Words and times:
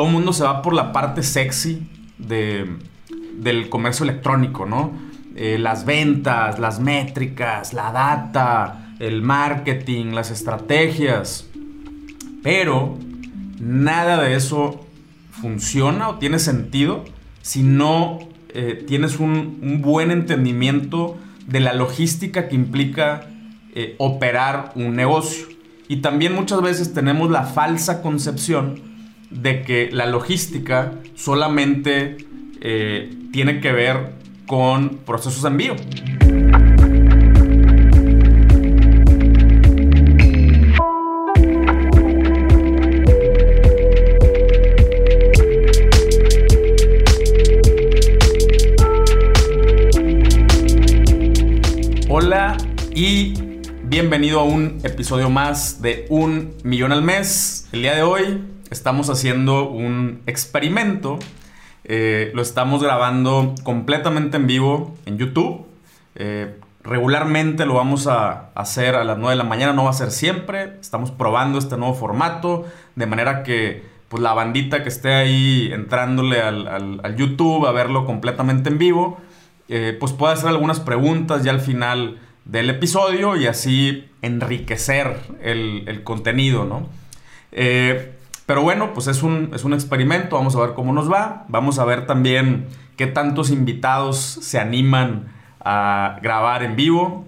todo 0.00 0.08
el 0.08 0.14
mundo 0.14 0.32
se 0.32 0.44
va 0.44 0.62
por 0.62 0.72
la 0.72 0.92
parte 0.92 1.22
sexy 1.22 1.86
de, 2.16 2.66
del 3.34 3.68
comercio 3.68 4.04
electrónico, 4.04 4.64
¿no? 4.64 4.92
Eh, 5.36 5.58
las 5.58 5.84
ventas, 5.84 6.58
las 6.58 6.80
métricas, 6.80 7.74
la 7.74 7.92
data, 7.92 8.94
el 8.98 9.20
marketing, 9.20 10.12
las 10.12 10.30
estrategias. 10.30 11.46
Pero 12.42 12.96
nada 13.60 14.22
de 14.22 14.36
eso 14.36 14.86
funciona 15.32 16.08
o 16.08 16.14
tiene 16.14 16.38
sentido 16.38 17.04
si 17.42 17.62
no 17.62 18.20
eh, 18.54 18.82
tienes 18.88 19.20
un, 19.20 19.82
buen 19.82 20.10
entendimiento 20.10 21.18
de 21.46 21.60
la 21.60 21.74
logística 21.74 22.48
que 22.48 22.54
implica 22.54 23.26
eh, 23.74 23.96
operar 23.98 24.72
un 24.76 24.96
negocio. 24.96 25.46
Y 25.88 25.96
también 25.96 26.34
muchas 26.34 26.62
veces 26.62 26.94
tenemos 26.94 27.30
la 27.30 27.42
falsa 27.42 28.00
concepción 28.00 28.88
de 29.30 29.62
que 29.62 29.90
la 29.92 30.06
logística 30.06 30.94
solamente 31.14 32.18
eh, 32.60 33.10
tiene 33.32 33.60
que 33.60 33.72
ver 33.72 34.12
con 34.46 34.98
procesos 35.06 35.42
de 35.42 35.48
envío. 35.48 35.76
Hola 52.12 52.56
y 52.92 53.49
bienvenido 53.90 54.38
a 54.38 54.44
un 54.44 54.78
episodio 54.84 55.30
más 55.30 55.82
de 55.82 56.06
Un 56.10 56.54
Millón 56.62 56.92
al 56.92 57.02
Mes. 57.02 57.68
El 57.72 57.82
día 57.82 57.96
de 57.96 58.04
hoy 58.04 58.40
estamos 58.70 59.10
haciendo 59.10 59.68
un 59.68 60.22
experimento. 60.26 61.18
Eh, 61.82 62.30
lo 62.32 62.40
estamos 62.40 62.84
grabando 62.84 63.52
completamente 63.64 64.36
en 64.36 64.46
vivo 64.46 64.94
en 65.06 65.18
YouTube. 65.18 65.66
Eh, 66.14 66.56
regularmente 66.84 67.66
lo 67.66 67.74
vamos 67.74 68.06
a 68.06 68.50
hacer 68.54 68.94
a 68.94 69.02
las 69.02 69.18
9 69.18 69.30
de 69.32 69.36
la 69.36 69.42
mañana, 69.42 69.72
no 69.72 69.82
va 69.82 69.90
a 69.90 69.94
ser 69.94 70.12
siempre. 70.12 70.76
Estamos 70.80 71.10
probando 71.10 71.58
este 71.58 71.76
nuevo 71.76 71.94
formato 71.94 72.66
de 72.94 73.06
manera 73.06 73.42
que 73.42 73.82
pues, 74.08 74.22
la 74.22 74.34
bandita 74.34 74.84
que 74.84 74.88
esté 74.88 75.14
ahí 75.14 75.68
entrándole 75.72 76.40
al, 76.40 77.16
YouTube 77.16 77.66
a 77.66 77.72
verlo 77.72 78.06
completamente 78.06 78.70
en 78.70 78.78
vivo, 78.78 79.18
eh, 79.68 79.96
pues 79.98 80.12
pueda 80.12 80.34
hacer 80.34 80.48
algunas 80.48 80.78
preguntas 80.78 81.42
ya 81.42 81.50
al 81.50 81.60
final 81.60 82.20
del 82.50 82.70
episodio 82.70 83.36
y 83.36 83.46
así 83.46 84.08
enriquecer 84.22 85.16
el, 85.42 85.84
el 85.86 86.02
contenido, 86.02 86.64
¿no? 86.64 86.88
Pero 88.50 88.62
bueno, 88.62 88.92
pues 88.94 89.06
es 89.06 89.22
un, 89.22 89.52
es 89.54 89.62
un 89.62 89.74
experimento, 89.74 90.34
vamos 90.34 90.56
a 90.56 90.60
ver 90.60 90.72
cómo 90.74 90.92
nos 90.92 91.08
va. 91.08 91.44
Vamos 91.46 91.78
a 91.78 91.84
ver 91.84 92.06
también 92.06 92.66
qué 92.96 93.06
tantos 93.06 93.48
invitados 93.50 94.18
se 94.18 94.58
animan 94.58 95.32
a 95.60 96.18
grabar 96.20 96.64
en 96.64 96.74
vivo. 96.74 97.24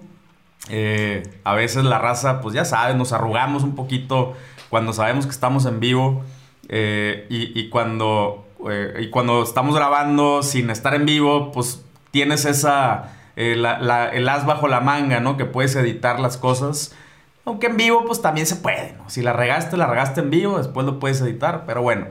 Eh, 0.67 1.23
a 1.45 1.53
veces 1.53 1.85
la 1.85 1.97
raza, 1.97 2.41
pues 2.41 2.53
ya 2.53 2.65
sabes, 2.65 2.97
nos 2.97 3.13
arrugamos 3.13 3.63
un 3.63 3.73
poquito 3.73 4.33
cuando 4.69 4.91
sabemos 4.91 5.25
que 5.25 5.31
estamos 5.31 5.65
en 5.65 5.79
vivo 5.79 6.25
eh, 6.67 7.25
y, 7.29 7.69
cuando, 7.69 8.45
eh, 8.69 9.03
y 9.03 9.09
cuando 9.09 9.43
estamos 9.43 9.75
grabando 9.75 10.43
sin 10.43 10.69
estar 10.69 10.93
en 10.93 11.05
vivo, 11.05 11.53
pues 11.53 11.85
tienes 12.11 12.43
esa, 12.43 13.13
el 13.35 13.65
as 13.65 14.45
bajo 14.45 14.67
la 14.67 14.79
manga, 14.79 15.19
¿no? 15.19 15.37
Que 15.37 15.45
puedes 15.45 15.75
editar 15.75 16.19
las 16.19 16.37
cosas. 16.37 16.95
Aunque 17.45 17.67
en 17.67 17.77
vivo, 17.77 18.05
pues 18.05 18.21
también 18.21 18.47
se 18.47 18.55
puede. 18.55 18.95
Si 19.07 19.21
la 19.21 19.33
regaste, 19.33 19.75
la 19.75 19.87
regaste 19.87 20.21
en 20.21 20.29
vivo, 20.29 20.57
después 20.57 20.85
lo 20.85 20.99
puedes 20.99 21.19
editar, 21.21 21.63
pero 21.65 21.81
bueno. 21.81 22.07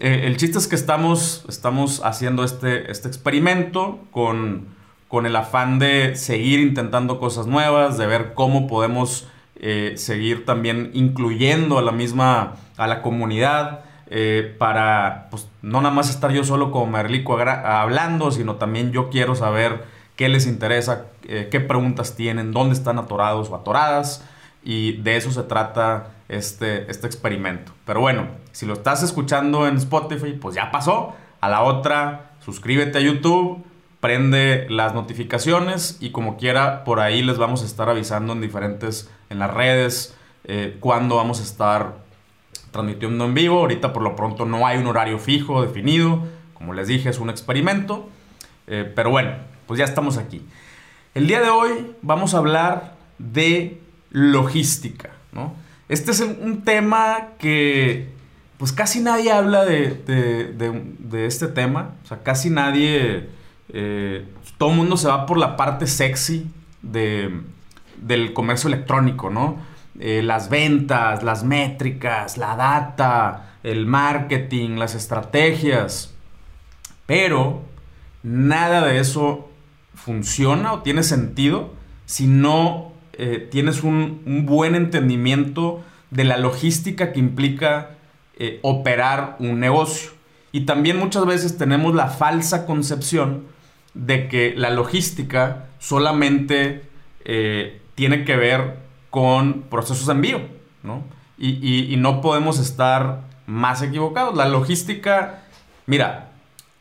Eh, 0.00 0.22
el 0.24 0.36
chiste 0.36 0.58
es 0.58 0.66
que 0.66 0.74
estamos, 0.74 1.44
estamos 1.48 2.02
haciendo 2.04 2.42
este, 2.42 2.90
este 2.90 3.06
experimento 3.06 4.00
con, 4.10 4.66
con 5.06 5.26
el 5.26 5.36
afán 5.36 5.78
de 5.78 6.16
seguir 6.16 6.58
intentando 6.58 7.20
cosas 7.20 7.46
nuevas, 7.46 7.96
de 7.96 8.06
ver 8.06 8.34
cómo 8.34 8.66
podemos 8.66 9.28
eh, 9.56 9.92
seguir 9.96 10.44
también 10.44 10.90
incluyendo 10.94 11.78
a 11.78 11.82
la 11.82 11.92
misma, 11.92 12.54
a 12.76 12.88
la 12.88 13.02
comunidad, 13.02 13.84
eh, 14.08 14.54
para, 14.58 15.28
pues, 15.30 15.48
no 15.62 15.80
nada 15.80 15.94
más 15.94 16.10
estar 16.10 16.32
yo 16.32 16.42
solo 16.42 16.72
como 16.72 16.88
Merlico 16.88 17.38
hablando, 17.38 18.32
sino 18.32 18.56
también 18.56 18.90
yo 18.90 19.08
quiero 19.08 19.36
saber 19.36 19.84
qué 20.16 20.28
les 20.28 20.46
interesa, 20.46 21.06
qué 21.22 21.60
preguntas 21.60 22.16
tienen, 22.16 22.52
dónde 22.52 22.74
están 22.74 22.98
atorados 22.98 23.50
o 23.50 23.56
atoradas. 23.56 24.24
Y 24.62 24.98
de 25.02 25.16
eso 25.16 25.30
se 25.30 25.42
trata 25.42 26.14
este, 26.28 26.90
este 26.90 27.06
experimento. 27.06 27.72
Pero 27.84 28.00
bueno, 28.00 28.28
si 28.52 28.66
lo 28.66 28.74
estás 28.74 29.02
escuchando 29.02 29.66
en 29.68 29.76
Spotify, 29.76 30.32
pues 30.32 30.54
ya 30.54 30.70
pasó. 30.70 31.14
A 31.40 31.48
la 31.48 31.62
otra, 31.62 32.32
suscríbete 32.40 32.98
a 32.98 33.00
YouTube, 33.02 33.62
prende 34.00 34.66
las 34.70 34.94
notificaciones 34.94 35.98
y 36.00 36.10
como 36.10 36.36
quiera, 36.36 36.84
por 36.84 37.00
ahí 37.00 37.22
les 37.22 37.36
vamos 37.36 37.62
a 37.62 37.66
estar 37.66 37.88
avisando 37.88 38.32
en 38.32 38.40
diferentes, 38.40 39.10
en 39.30 39.38
las 39.38 39.52
redes, 39.52 40.16
eh, 40.44 40.76
cuándo 40.80 41.16
vamos 41.16 41.40
a 41.40 41.42
estar 41.42 42.04
transmitiendo 42.70 43.24
en 43.24 43.34
vivo. 43.34 43.60
Ahorita 43.60 43.92
por 43.92 44.02
lo 44.02 44.16
pronto 44.16 44.46
no 44.46 44.66
hay 44.66 44.78
un 44.78 44.86
horario 44.86 45.18
fijo 45.18 45.62
definido. 45.62 46.22
Como 46.54 46.72
les 46.72 46.88
dije, 46.88 47.10
es 47.10 47.18
un 47.18 47.30
experimento. 47.30 48.08
Eh, 48.66 48.90
pero 48.94 49.10
bueno, 49.10 49.32
pues 49.66 49.78
ya 49.78 49.84
estamos 49.84 50.16
aquí. 50.18 50.42
El 51.14 51.26
día 51.26 51.40
de 51.40 51.50
hoy 51.50 51.94
vamos 52.02 52.34
a 52.34 52.38
hablar 52.38 52.96
de 53.18 53.80
logística, 54.10 55.10
¿no? 55.32 55.54
Este 55.88 56.10
es 56.10 56.20
un 56.20 56.62
tema 56.62 57.28
que 57.38 58.14
pues 58.58 58.72
casi 58.72 59.00
nadie 59.00 59.32
habla 59.32 59.64
de, 59.64 61.26
este 61.26 61.48
tema, 61.48 61.92
o 62.04 62.06
sea, 62.06 62.22
casi 62.22 62.50
nadie, 62.50 63.28
eh, 63.68 64.26
todo 64.58 64.70
el 64.70 64.76
mundo 64.76 64.96
se 64.96 65.08
va 65.08 65.26
por 65.26 65.38
la 65.38 65.56
parte 65.56 65.86
sexy 65.86 66.46
del 66.80 68.32
comercio 68.32 68.68
electrónico, 68.68 69.30
¿no? 69.30 69.58
Eh, 70.00 70.22
las 70.22 70.48
ventas, 70.48 71.22
las 71.22 71.44
métricas, 71.44 72.38
la 72.38 72.56
data, 72.56 73.56
el 73.62 73.86
marketing, 73.86 74.76
las 74.76 74.94
estrategias, 74.94 76.14
pero 77.06 77.62
nada 78.22 78.86
de 78.86 78.98
eso 78.98 79.50
funciona 80.04 80.74
o 80.74 80.82
tiene 80.82 81.02
sentido 81.02 81.72
si 82.04 82.26
no 82.26 82.92
eh, 83.14 83.48
tienes 83.50 83.82
un, 83.82 84.44
buen 84.44 84.74
entendimiento 84.74 85.82
de 86.10 86.24
la 86.24 86.36
logística 86.36 87.12
que 87.12 87.20
implica 87.20 87.92
eh, 88.36 88.58
operar 88.62 89.36
un 89.38 89.60
negocio. 89.60 90.10
Y 90.52 90.62
también 90.66 90.98
muchas 90.98 91.24
veces 91.24 91.56
tenemos 91.56 91.94
la 91.94 92.08
falsa 92.08 92.66
concepción 92.66 93.44
de 93.94 94.28
que 94.28 94.52
la 94.56 94.70
logística 94.70 95.68
solamente 95.78 96.82
eh, 97.24 97.80
tiene 97.94 98.24
que 98.24 98.36
ver 98.36 98.78
con 99.08 99.62
procesos 99.62 100.06
de 100.06 100.12
envío, 100.12 100.40
y 101.38 101.94
no 101.98 102.20
podemos 102.20 102.58
estar 102.58 103.22
más 103.46 103.80
equivocados. 103.82 104.36
La 104.36 104.48
logística, 104.48 105.44
mira, 105.86 106.32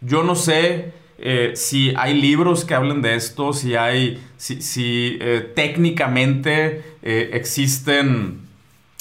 yo 0.02 0.24
no 0.24 0.36
sé 0.36 0.94
eh, 1.26 1.54
si 1.56 1.94
hay 1.96 2.20
libros 2.20 2.66
que 2.66 2.76
hablen 2.76 3.02
de 3.02 3.16
esto, 3.16 3.54
si 3.54 3.78
hay, 3.78 4.22
si, 4.36 5.18
eh, 5.22 5.54
técnicamente 5.56 6.84
eh, 7.02 7.30
existen 7.32 8.42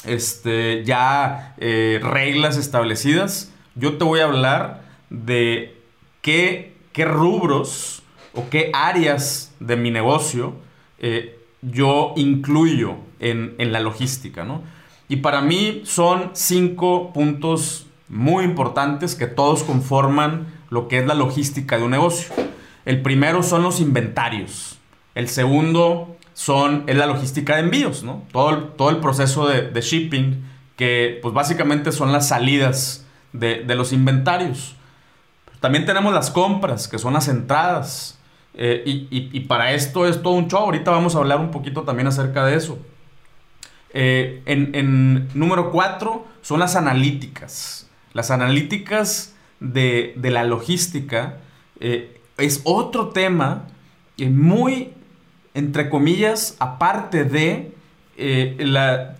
este, 0.04 0.84
ya 0.84 1.56
reglas 1.58 2.56
establecidas, 2.58 3.52
yo 3.74 3.98
te 3.98 4.04
voy 4.04 4.20
a 4.20 4.26
hablar 4.26 4.84
de 5.10 5.74
qué, 6.20 6.74
qué 6.92 7.06
rubros 7.06 8.04
o 8.34 8.48
qué 8.48 8.70
áreas 8.72 9.52
de 9.58 9.74
mi 9.74 9.90
negocio 9.90 10.54
yo 11.60 12.12
incluyo 12.16 12.98
en, 13.18 13.56
en 13.58 13.72
la 13.72 13.80
logística, 13.80 14.44
¿no? 14.44 14.62
Y 15.08 15.16
para 15.16 15.40
mí 15.40 15.82
son 15.84 16.30
cinco 16.34 17.12
puntos 17.12 17.86
muy 18.08 18.44
importantes 18.44 19.16
que 19.16 19.26
todos 19.26 19.64
conforman 19.64 20.46
lo 20.72 20.88
que 20.88 20.98
es 20.98 21.06
la 21.06 21.12
logística 21.12 21.76
de 21.76 21.84
un 21.84 21.90
negocio. 21.90 22.34
El 22.86 23.02
primero 23.02 23.42
son 23.42 23.62
los 23.62 23.78
inventarios. 23.78 24.78
El 25.14 25.28
segundo 25.28 26.16
son, 26.32 26.84
es 26.86 26.96
la 26.96 27.04
logística 27.04 27.56
de 27.56 27.60
envíos, 27.60 28.02
¿no? 28.02 28.22
Todo 28.32 28.50
el, 28.50 28.68
todo 28.70 28.88
el 28.88 28.96
proceso 28.96 29.46
de, 29.46 29.80
shipping, 29.82 30.42
que 30.76 31.18
pues 31.20 31.34
básicamente 31.34 31.92
son 31.92 32.10
las 32.10 32.28
salidas 32.28 33.06
de, 33.34 33.62
los 33.74 33.92
inventarios. 33.92 34.74
También 35.60 35.84
tenemos 35.84 36.14
las 36.14 36.30
compras, 36.30 36.88
que 36.88 36.98
son 36.98 37.12
las 37.12 37.28
entradas. 37.28 38.18
Eh, 38.54 38.82
y, 39.10 39.40
para 39.40 39.72
esto 39.72 40.06
es 40.06 40.22
todo 40.22 40.32
un 40.32 40.48
show. 40.48 40.60
Ahorita 40.60 40.90
vamos 40.90 41.14
a 41.14 41.18
hablar 41.18 41.38
un 41.38 41.50
poquito 41.50 41.82
también 41.82 42.06
acerca 42.06 42.46
de 42.46 42.56
eso. 42.56 42.78
Eh, 43.92 44.40
en, 44.46 45.28
número 45.34 45.70
cuatro 45.70 46.26
son 46.40 46.60
las 46.60 46.76
analíticas. 46.76 47.90
Las 48.14 48.30
analíticas 48.30 49.31
de, 49.62 50.14
la 50.22 50.44
logística 50.44 51.38
eh, 51.80 52.20
es 52.38 52.60
otro 52.64 53.08
tema 53.08 53.68
muy, 54.18 54.92
entre 55.54 55.88
comillas, 55.88 56.56
aparte 56.60 57.24
de 57.24 57.72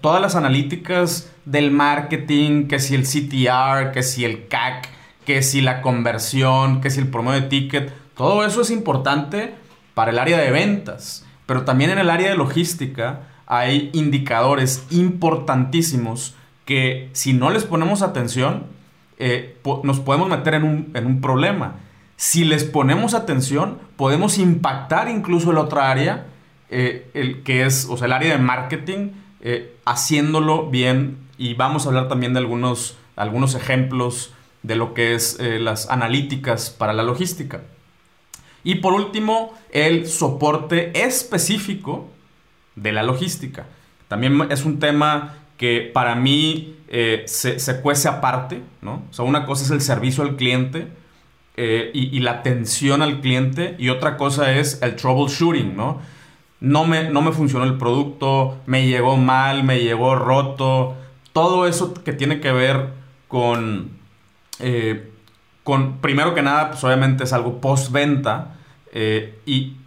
todas 0.00 0.20
las 0.20 0.36
analíticas 0.36 1.32
del 1.44 1.70
marketing, 1.70 2.68
que 2.68 2.78
si 2.78 2.94
el 2.94 3.02
CTR, 3.02 3.90
que 3.92 4.02
si 4.02 4.24
el 4.24 4.46
CAC, 4.46 4.88
que 5.24 5.42
si 5.42 5.60
la 5.60 5.82
conversión, 5.82 6.80
que 6.80 6.90
si 6.90 7.00
el 7.00 7.08
promedio 7.08 7.42
de 7.42 7.48
ticket, 7.48 7.92
todo 8.16 8.44
eso 8.44 8.60
es 8.60 8.70
importante 8.70 9.54
para 9.94 10.10
el 10.10 10.18
área 10.18 10.38
de 10.38 10.50
ventas, 10.50 11.26
pero 11.46 11.64
también 11.64 11.90
en 11.90 11.98
el 11.98 12.10
área 12.10 12.30
de 12.30 12.36
logística 12.36 13.28
hay 13.46 13.90
indicadores 13.92 14.86
importantísimos 14.90 16.34
que 16.64 17.10
si 17.12 17.32
no 17.32 17.50
les 17.50 17.64
ponemos 17.64 18.02
atención, 18.02 18.66
eh, 19.24 19.56
nos 19.84 20.00
podemos 20.00 20.28
meter 20.28 20.54
en 20.54 20.64
un, 21.06 21.20
problema. 21.20 21.76
Si 22.16 22.44
les 22.44 22.64
ponemos 22.64 23.14
atención, 23.14 23.78
podemos 23.94 24.36
impactar 24.36 25.08
incluso 25.08 25.52
el 25.52 25.58
otra 25.58 25.92
área, 25.92 26.26
eh, 26.70 27.08
el, 27.14 27.44
que 27.44 27.64
es, 27.64 27.86
o 27.88 27.96
sea, 27.96 28.06
el 28.06 28.14
área 28.14 28.32
de 28.32 28.42
marketing, 28.42 29.12
eh, 29.40 29.76
haciéndolo 29.84 30.70
bien. 30.70 31.19
Y 31.38 31.54
vamos 31.54 31.86
a 31.86 31.90
hablar 31.90 32.08
también 32.08 32.32
de 32.32 32.40
algunos, 32.40 32.98
algunos 33.14 33.54
ejemplos 33.54 34.34
de 34.64 34.74
lo 34.74 34.92
que 34.92 35.14
es 35.14 35.38
las 35.40 35.88
analíticas 35.88 36.70
para 36.70 36.92
la 36.92 37.04
logística. 37.04 37.60
Y 38.64 38.76
por 38.76 38.92
último, 38.92 39.54
el 39.70 40.08
soporte 40.08 41.00
específico 41.00 42.10
de 42.74 42.90
la 42.90 43.04
logística. 43.04 43.66
También 44.08 44.48
es 44.50 44.64
un 44.64 44.80
tema 44.80 45.34
que 45.58 45.92
para 45.94 46.16
mí 46.16 46.74
eh, 46.94 47.22
se, 47.24 47.80
cuece 47.80 48.06
aparte, 48.06 48.60
¿no? 48.82 49.04
O 49.08 49.12
sea, 49.14 49.24
una 49.24 49.46
cosa 49.46 49.64
es 49.64 49.70
el 49.70 49.80
servicio 49.80 50.22
al 50.24 50.36
cliente 50.36 50.88
eh, 51.56 51.90
y, 51.94 52.20
la 52.20 52.32
atención 52.32 53.00
al 53.00 53.22
cliente 53.22 53.76
y 53.78 53.88
otra 53.88 54.18
cosa 54.18 54.52
es 54.52 54.82
el 54.82 54.96
troubleshooting, 54.96 55.74
¿no? 55.74 56.02
No 56.60 56.84
me, 56.84 57.08
no 57.08 57.22
me 57.22 57.32
funcionó 57.32 57.64
el 57.64 57.78
producto, 57.78 58.60
me 58.66 58.86
llegó 58.86 59.16
mal, 59.16 59.64
me 59.64 59.80
llegó 59.80 60.16
roto, 60.16 60.94
todo 61.32 61.66
eso 61.66 61.94
que 61.94 62.12
tiene 62.12 62.40
que 62.40 62.52
ver 62.52 62.90
con, 63.26 63.92
eh, 64.60 65.10
con 65.64 65.96
primero 65.96 66.34
que 66.34 66.42
nada, 66.42 66.72
pues 66.72 66.84
obviamente 66.84 67.24
es 67.24 67.32
algo 67.32 67.58
postventa, 67.62 68.58
y, 69.46 69.78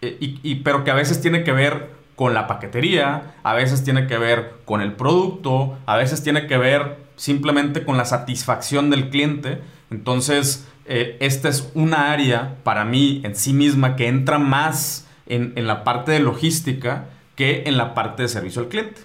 y, 0.00 0.54
pero 0.62 0.84
que 0.84 0.92
a 0.92 0.94
veces 0.94 1.20
tiene 1.20 1.42
que 1.42 1.50
ver 1.50 1.90
con 2.16 2.34
la 2.34 2.46
paquetería, 2.46 3.34
a 3.42 3.54
veces 3.54 3.84
tiene 3.84 4.06
que 4.06 4.18
ver 4.18 4.54
con 4.64 4.80
el 4.80 4.92
producto, 4.92 5.78
a 5.86 5.96
veces 5.96 6.22
tiene 6.22 6.46
que 6.46 6.58
ver 6.58 6.98
simplemente 7.16 7.84
con 7.84 7.96
la 7.96 8.04
satisfacción 8.04 8.90
del 8.90 9.10
cliente. 9.10 9.60
Entonces, 9.90 10.66
eh, 10.86 11.16
esta 11.20 11.48
es 11.48 11.70
una 11.74 12.12
área 12.12 12.56
para 12.64 12.84
mí 12.84 13.20
en 13.24 13.36
sí 13.36 13.52
misma 13.52 13.96
que 13.96 14.08
entra 14.08 14.38
más 14.38 15.06
en, 15.26 15.52
la 15.66 15.84
parte 15.84 16.12
de 16.12 16.20
logística 16.20 17.06
que 17.36 17.62
en 17.66 17.76
la 17.76 17.94
parte 17.94 18.22
de 18.22 18.28
servicio 18.28 18.62
al 18.62 18.68
cliente. 18.68 19.00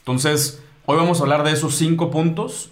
Entonces, 0.00 0.62
hoy 0.86 0.96
vamos 0.96 1.20
a 1.20 1.22
hablar 1.24 1.42
de 1.42 1.52
esos 1.52 1.74
cinco 1.74 2.10
puntos 2.10 2.70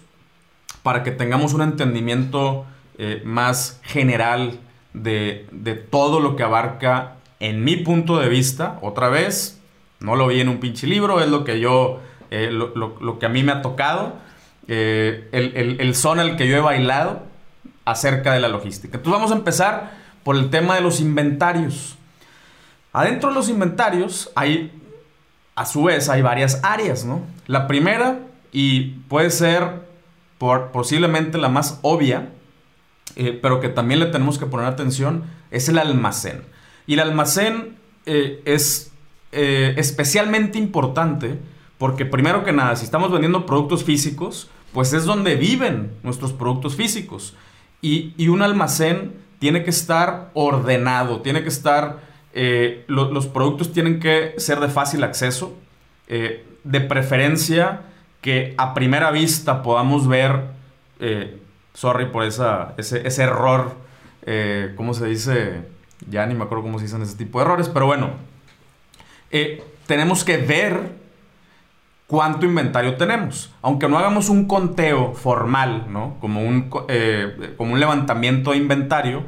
para 0.83 1.03
que 1.03 1.11
tengamos 1.11 1.53
un 1.53 1.61
entendimiento 1.61 2.65
eh, 2.97 3.21
más 3.25 3.79
general 3.83 4.59
de, 4.93 5.47
de 5.51 5.75
todo 5.75 6.19
lo 6.19 6.35
que 6.35 6.43
abarca 6.43 7.17
en 7.39 7.63
mi 7.63 7.77
punto 7.77 8.19
de 8.19 8.29
vista, 8.29 8.79
otra 8.81 9.09
vez, 9.09 9.56
no 9.99 10.15
lo 10.15 10.27
vi 10.27 10.41
en 10.41 10.49
un 10.49 10.59
pinche 10.59 10.87
libro, 10.87 11.21
es 11.21 11.29
lo 11.29 11.43
que 11.43 11.59
yo, 11.59 12.01
eh, 12.29 12.49
lo, 12.51 13.19
que 13.19 13.25
a 13.25 13.29
mí 13.29 13.43
me 13.43 13.51
ha 13.51 13.61
tocado, 13.61 14.15
eh, 14.67 15.27
el, 15.31 15.95
son 15.95 16.19
al 16.19 16.35
que 16.35 16.47
yo 16.47 16.57
he 16.57 16.59
bailado 16.59 17.23
acerca 17.85 18.33
de 18.33 18.39
la 18.39 18.47
logística. 18.47 18.97
Entonces 18.97 19.13
vamos 19.13 19.31
a 19.31 19.35
empezar 19.35 19.91
por 20.23 20.35
el 20.35 20.49
tema 20.49 20.75
de 20.75 20.81
los 20.81 20.99
inventarios. 20.99 21.95
Adentro 22.93 23.29
de 23.29 23.35
los 23.35 23.49
inventarios 23.49 24.31
hay, 24.35 24.71
a 25.55 25.65
su 25.65 25.83
vez, 25.83 26.09
hay 26.09 26.21
varias 26.21 26.59
áreas, 26.63 27.05
¿no? 27.05 27.21
La 27.47 27.67
primera, 27.67 28.19
y 28.51 28.99
puede 29.07 29.29
ser 29.29 29.87
por, 30.37 30.71
posiblemente 30.71 31.37
la 31.37 31.49
más 31.49 31.79
obvia, 31.81 32.29
eh, 33.15 33.37
pero 33.41 33.59
que 33.59 33.69
también 33.69 33.99
le 33.99 34.07
tenemos 34.07 34.37
que 34.37 34.45
poner 34.45 34.67
atención, 34.67 35.23
es 35.49 35.69
el 35.69 35.79
almacén. 35.79 36.43
Y 36.85 36.93
el 36.93 36.99
almacén 36.99 37.77
es 38.05 38.86
eh, 39.31 39.73
especialmente 39.77 40.57
importante 40.57 41.37
porque 41.77 42.05
primero 42.05 42.43
que 42.43 42.53
nada, 42.53 42.75
si 42.75 42.85
estamos 42.85 43.11
vendiendo 43.11 43.45
productos 43.45 43.83
físicos, 43.83 44.49
pues 44.73 44.93
es 44.93 45.05
donde 45.05 45.35
viven 45.35 45.91
nuestros 46.01 46.33
productos 46.33 46.75
físicos. 46.75 47.35
Y, 47.81 48.27
un 48.29 48.41
almacén 48.41 49.13
tiene 49.39 49.63
que 49.63 49.69
estar 49.69 50.31
ordenado, 50.33 51.21
tiene 51.21 51.43
que 51.43 51.49
estar, 51.49 51.99
eh, 52.33 52.83
los 52.87 53.27
productos 53.27 53.71
tienen 53.71 53.99
que 53.99 54.33
ser 54.37 54.59
de 54.59 54.69
fácil 54.69 55.03
acceso, 55.03 55.55
eh, 56.07 56.45
de 56.63 56.81
preferencia 56.81 57.81
que 58.21 58.55
a 58.57 58.73
primera 58.73 59.11
vista 59.11 59.61
podamos 59.61 60.07
ver, 60.07 60.57
sorry 61.73 62.07
por 62.07 62.23
esa, 62.23 62.73
ese, 62.77 63.07
ese 63.07 63.23
error, 63.23 63.75
¿cómo 64.75 64.95
se 64.95 65.05
dice? 65.05 65.61
Ya 66.09 66.25
ni 66.25 66.33
me 66.33 66.43
acuerdo 66.45 66.63
cómo 66.63 66.79
se 66.79 66.85
dicen 66.85 67.03
ese 67.03 67.15
tipo 67.15 67.37
de 67.37 67.45
errores, 67.45 67.69
pero 67.69 67.85
bueno, 67.85 68.09
eh, 69.31 69.63
tenemos 69.85 70.23
que 70.23 70.37
ver 70.37 70.97
cuánto 72.07 72.45
inventario 72.45 72.95
tenemos. 72.95 73.53
Aunque 73.61 73.87
no 73.87 73.97
hagamos 73.97 74.29
un 74.29 74.45
conteo 74.45 75.13
formal, 75.13 75.85
¿no? 75.89 76.15
Como 76.19 76.41
un, 76.41 76.69
eh, 76.87 77.53
como 77.57 77.73
un 77.73 77.79
levantamiento 77.79 78.51
de 78.51 78.57
inventario, 78.57 79.23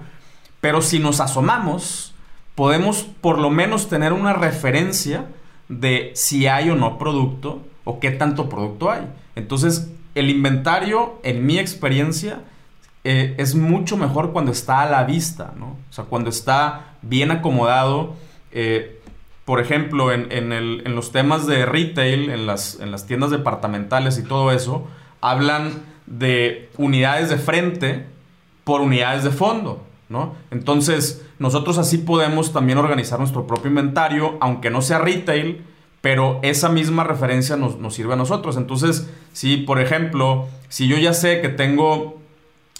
pero 0.61 0.81
si 0.81 0.99
nos 0.99 1.19
asomamos, 1.19 2.15
podemos 2.55 3.03
por 3.03 3.37
lo 3.37 3.49
menos 3.49 3.89
tener 3.89 4.13
una 4.13 4.33
referencia 4.33 5.25
de 5.67 6.11
si 6.15 6.47
hay 6.47 6.69
o 6.69 6.75
no 6.75 6.97
producto 6.97 7.61
o 7.83 7.99
qué 7.99 8.11
tanto 8.11 8.49
producto 8.49 8.89
hay. 8.89 9.07
Entonces, 9.35 9.91
el 10.15 10.29
inventario, 10.29 11.19
en 11.23 11.45
mi 11.45 11.59
experiencia, 11.59 12.41
eh, 13.03 13.35
es 13.37 13.55
mucho 13.55 13.95
mejor 13.95 14.31
cuando 14.33 14.51
está 14.51 14.81
a 14.81 14.89
la 14.89 15.03
vista, 15.03 15.53
¿no? 15.57 15.77
O 15.89 15.93
sea, 15.93 16.05
cuando 16.05 16.29
está 16.29 16.95
bien 17.01 17.31
acomodado 17.31 18.15
por 19.49 19.59
ejemplo, 19.59 20.11
en, 20.11 20.95
los 20.95 21.11
temas 21.11 21.47
de 21.47 21.65
retail, 21.65 22.29
en 22.29 22.45
las, 22.45 22.79
en 22.79 22.91
las 22.91 23.07
tiendas 23.07 23.31
departamentales 23.31 24.19
y 24.19 24.23
todo 24.23 24.51
eso, 24.51 24.87
hablan 25.21 25.71
de 26.05 26.69
unidades 26.77 27.31
de 27.31 27.37
frente 27.37 28.05
por 28.63 28.79
unidades 28.81 29.23
de 29.23 29.31
fondo, 29.31 29.83
¿no? 30.07 30.35
Entonces, 30.51 31.25
nosotros 31.39 31.79
así 31.79 31.97
podemos 31.97 32.53
también 32.53 32.77
organizar 32.77 33.17
nuestro 33.17 33.47
propio 33.47 33.69
inventario, 33.69 34.37
aunque 34.39 34.69
no 34.69 34.83
sea 34.83 34.99
retail, 34.99 35.65
pero 36.01 36.37
esa 36.43 36.69
misma 36.69 37.03
referencia 37.03 37.55
nos, 37.55 37.79
nos 37.79 37.95
sirve 37.95 38.13
a 38.13 38.17
nosotros. 38.17 38.55
Entonces, 38.55 39.09
si, 39.33 39.57
por 39.57 39.81
ejemplo, 39.81 40.47
si 40.67 40.87
yo 40.87 40.95
ya 40.99 41.13
sé 41.13 41.41
que 41.41 41.49
tengo 41.49 42.21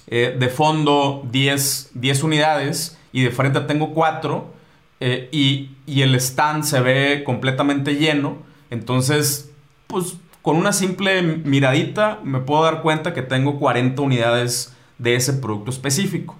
eh, 0.06 0.36
de 0.38 0.50
fondo 0.50 1.24
10, 1.32 1.94
10 1.96 2.24
unidades 2.24 3.00
y 3.12 3.24
de 3.24 3.32
frente 3.32 3.60
tengo 3.62 3.96
4, 3.96 4.59
eh, 5.00 5.30
y, 5.32 5.72
el 6.02 6.16
stand 6.16 6.64
se 6.64 6.82
ve 6.82 7.24
completamente 7.26 7.96
lleno. 7.96 8.38
Entonces, 8.70 9.52
pues 9.88 10.18
con 10.42 10.56
una 10.56 10.72
simple 10.72 11.22
miradita 11.22 12.20
me 12.24 12.40
puedo 12.40 12.64
dar 12.64 12.82
cuenta 12.82 13.14
que 13.14 13.22
tengo 13.22 13.60
40 13.60 14.02
unidades 14.02 14.76
de 14.98 15.16
ese 15.16 15.34
producto 15.34 15.72
específico. 15.72 16.36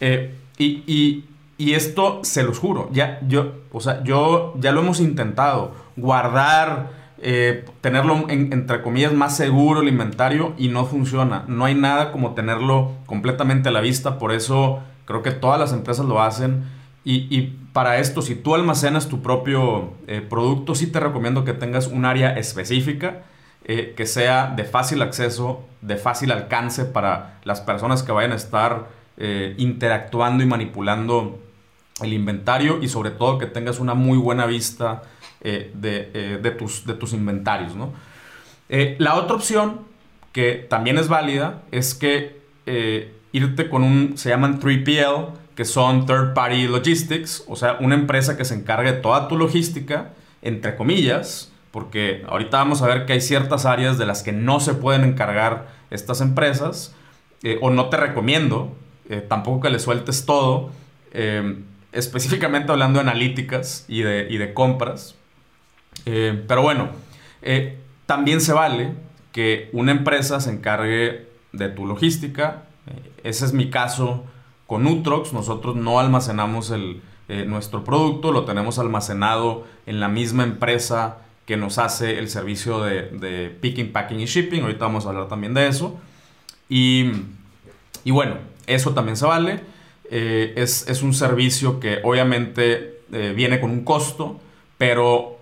Eh, 0.00 0.34
y, 0.58 1.24
esto 1.58 2.20
se 2.22 2.42
los 2.42 2.58
juro, 2.58 2.90
ya, 2.92 3.18
yo, 3.26 3.54
o 3.72 3.80
sea, 3.80 4.02
yo 4.04 4.54
ya 4.58 4.72
lo 4.72 4.80
hemos 4.80 5.00
intentado, 5.00 5.74
guardar, 5.96 6.90
eh, 7.18 7.64
tenerlo 7.80 8.26
entre 8.28 8.82
comillas 8.82 9.14
más 9.14 9.36
seguro 9.36 9.80
el 9.80 9.88
inventario 9.88 10.52
y 10.58 10.68
no 10.68 10.84
funciona. 10.84 11.44
No 11.48 11.64
hay 11.64 11.74
nada 11.74 12.12
como 12.12 12.34
tenerlo 12.34 12.92
completamente 13.06 13.70
a 13.70 13.72
la 13.72 13.80
vista, 13.80 14.18
por 14.18 14.32
eso 14.32 14.80
creo 15.06 15.22
que 15.22 15.30
todas 15.30 15.58
las 15.58 15.72
empresas 15.72 16.04
lo 16.04 16.20
hacen 16.20 16.64
y, 17.04 17.52
para 17.76 17.98
esto, 17.98 18.22
si 18.22 18.34
tú 18.36 18.54
almacenas 18.54 19.06
tu 19.06 19.20
propio 19.20 19.92
eh, 20.06 20.22
producto, 20.22 20.74
sí 20.74 20.86
te 20.86 20.98
recomiendo 20.98 21.44
que 21.44 21.52
tengas 21.52 21.88
un 21.88 22.06
área 22.06 22.30
específica 22.30 23.24
eh, 23.66 23.92
que 23.94 24.06
sea 24.06 24.46
de 24.56 24.64
fácil 24.64 25.02
acceso, 25.02 25.62
de 25.82 25.98
fácil 25.98 26.32
alcance 26.32 26.86
para 26.86 27.38
las 27.44 27.60
personas 27.60 28.02
que 28.02 28.12
vayan 28.12 28.32
a 28.32 28.36
estar 28.36 28.88
eh, 29.18 29.54
interactuando 29.58 30.42
y 30.42 30.46
manipulando 30.46 31.38
el 32.00 32.14
inventario 32.14 32.82
y 32.82 32.88
sobre 32.88 33.10
todo 33.10 33.36
que 33.36 33.44
tengas 33.44 33.78
una 33.78 33.92
muy 33.92 34.16
buena 34.16 34.46
vista 34.46 35.02
de, 35.42 36.56
tus, 36.58 37.12
inventarios. 37.12 37.74
la 38.70 39.16
otra 39.16 39.36
opción 39.36 39.80
que 40.32 40.66
también 40.70 40.96
es 40.96 41.08
válida 41.08 41.60
es 41.72 41.94
que 41.94 42.40
irte 43.32 43.68
con 43.68 43.82
un, 43.82 44.16
se 44.16 44.30
llaman 44.30 44.60
3PL, 44.60 45.28
que 45.56 45.64
son 45.64 46.06
Third 46.06 46.34
Party 46.34 46.68
Logistics, 46.68 47.42
o 47.48 47.56
sea, 47.56 47.78
una 47.80 47.94
empresa 47.94 48.36
que 48.36 48.44
se 48.44 48.54
encargue 48.54 48.92
de 48.92 49.00
toda 49.00 49.26
tu 49.26 49.38
logística, 49.38 50.12
entre 50.42 50.76
comillas, 50.76 51.50
porque 51.70 52.22
ahorita 52.28 52.58
vamos 52.58 52.82
a 52.82 52.86
ver 52.86 53.06
que 53.06 53.14
hay 53.14 53.22
ciertas 53.22 53.64
áreas 53.64 53.96
de 53.96 54.04
las 54.04 54.22
que 54.22 54.32
no 54.32 54.60
se 54.60 54.74
pueden 54.74 55.02
encargar 55.02 55.68
estas 55.90 56.20
empresas, 56.20 56.94
eh, 57.42 57.58
o 57.62 57.70
no 57.70 57.88
te 57.88 57.96
recomiendo, 57.96 58.76
eh, 59.08 59.24
tampoco 59.26 59.62
que 59.62 59.70
le 59.70 59.78
sueltes 59.78 60.26
todo, 60.26 60.70
eh, 61.12 61.58
específicamente 61.92 62.70
hablando 62.70 62.98
de 62.98 63.08
analíticas 63.08 63.86
y 63.88 64.02
de, 64.02 64.26
y 64.28 64.36
de 64.36 64.52
compras. 64.52 65.14
pero 66.04 66.60
bueno, 66.60 66.90
también 68.04 68.40
se 68.42 68.52
vale 68.52 68.92
que 69.32 69.70
una 69.72 69.92
empresa 69.92 70.40
se 70.40 70.50
encargue 70.50 71.26
de 71.52 71.68
tu 71.70 71.86
logística. 71.86 72.64
ese 73.24 73.46
es 73.46 73.52
mi 73.54 73.70
caso 73.70 74.26
con 74.66 74.86
Utrox. 74.86 75.32
Nosotros 75.32 75.76
no 75.76 75.98
almacenamos 75.98 76.70
el, 76.70 77.02
nuestro 77.46 77.82
producto, 77.82 78.30
lo 78.30 78.44
tenemos 78.44 78.78
almacenado 78.78 79.64
en 79.86 79.98
la 79.98 80.08
misma 80.08 80.44
empresa 80.44 81.18
que 81.44 81.56
nos 81.56 81.78
hace 81.78 82.18
el 82.18 82.28
servicio 82.28 82.80
de, 82.80 83.56
picking, 83.60 83.92
packing 83.92 84.20
y 84.20 84.26
shipping. 84.26 84.62
Ahorita 84.62 84.84
vamos 84.84 85.06
a 85.06 85.10
hablar 85.10 85.28
también 85.28 85.54
de 85.54 85.68
eso. 85.68 85.98
Y, 86.68 87.10
bueno, 88.04 88.36
eso 88.66 88.94
también 88.94 89.16
se 89.16 89.26
vale. 89.26 89.60
Eh, 90.10 90.54
es, 90.56 91.02
un 91.02 91.14
servicio 91.14 91.80
que 91.80 92.00
obviamente 92.04 93.00
eh, 93.12 93.32
viene 93.34 93.60
con 93.60 93.70
un 93.70 93.84
costo, 93.84 94.40
pero 94.78 95.36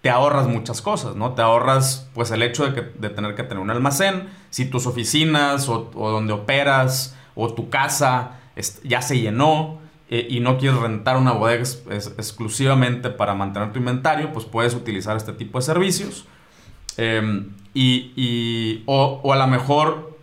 te 0.00 0.08
ahorras 0.08 0.46
muchas 0.46 0.80
cosas, 0.80 1.14
¿no? 1.14 1.34
Te 1.34 1.42
ahorras 1.42 2.08
pues 2.14 2.30
el 2.30 2.42
hecho 2.42 2.66
de, 2.66 2.82
tener 3.10 3.34
que 3.34 3.42
tener 3.42 3.58
un 3.58 3.70
almacén, 3.70 4.28
si 4.48 4.64
tus 4.64 4.86
oficinas 4.86 5.68
o, 5.68 5.90
donde 5.94 6.32
operas 6.32 7.16
o 7.34 7.52
tu 7.52 7.68
casa 7.68 8.39
ya 8.84 9.02
se 9.02 9.20
llenó, 9.20 9.80
eh, 10.12 10.26
y 10.28 10.40
no 10.40 10.58
quieres 10.58 10.80
rentar 10.80 11.16
una 11.16 11.30
bodega 11.30 11.62
exclusivamente 11.88 13.10
para 13.10 13.32
mantener 13.34 13.72
tu 13.72 13.78
inventario, 13.78 14.32
pues 14.32 14.44
puedes 14.44 14.74
utilizar 14.74 15.16
este 15.16 15.32
tipo 15.32 15.58
de 15.58 15.62
servicios. 15.62 16.26
Em, 16.96 17.50
y, 17.74 18.82
o, 18.86 19.32
a 19.32 19.36
lo 19.36 19.46
mejor 19.46 20.18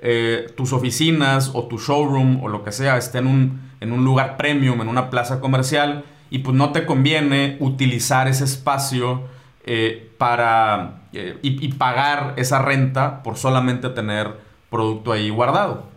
eh, 0.00 0.52
tus 0.56 0.72
oficinas 0.72 1.52
o 1.54 1.66
tu 1.66 1.78
showroom 1.78 2.42
o 2.42 2.48
lo 2.48 2.64
que 2.64 2.72
sea 2.72 2.96
esté 2.96 3.18
en 3.18 3.28
un, 3.28 4.04
lugar 4.04 4.36
premium, 4.36 4.80
en 4.80 4.88
una 4.88 5.08
plaza 5.08 5.40
comercial, 5.40 6.04
y 6.28 6.40
pues 6.40 6.56
no 6.56 6.72
te 6.72 6.84
conviene 6.84 7.58
utilizar 7.60 8.26
ese 8.26 8.42
espacio 8.42 9.22
eh, 9.64 10.10
para 10.18 11.02
y, 11.12 11.68
pagar 11.74 12.34
esa 12.38 12.60
renta 12.60 13.22
por 13.22 13.36
solamente 13.36 13.88
tener 13.90 14.34
producto 14.68 15.12
ahí 15.12 15.30
guardado. 15.30 15.89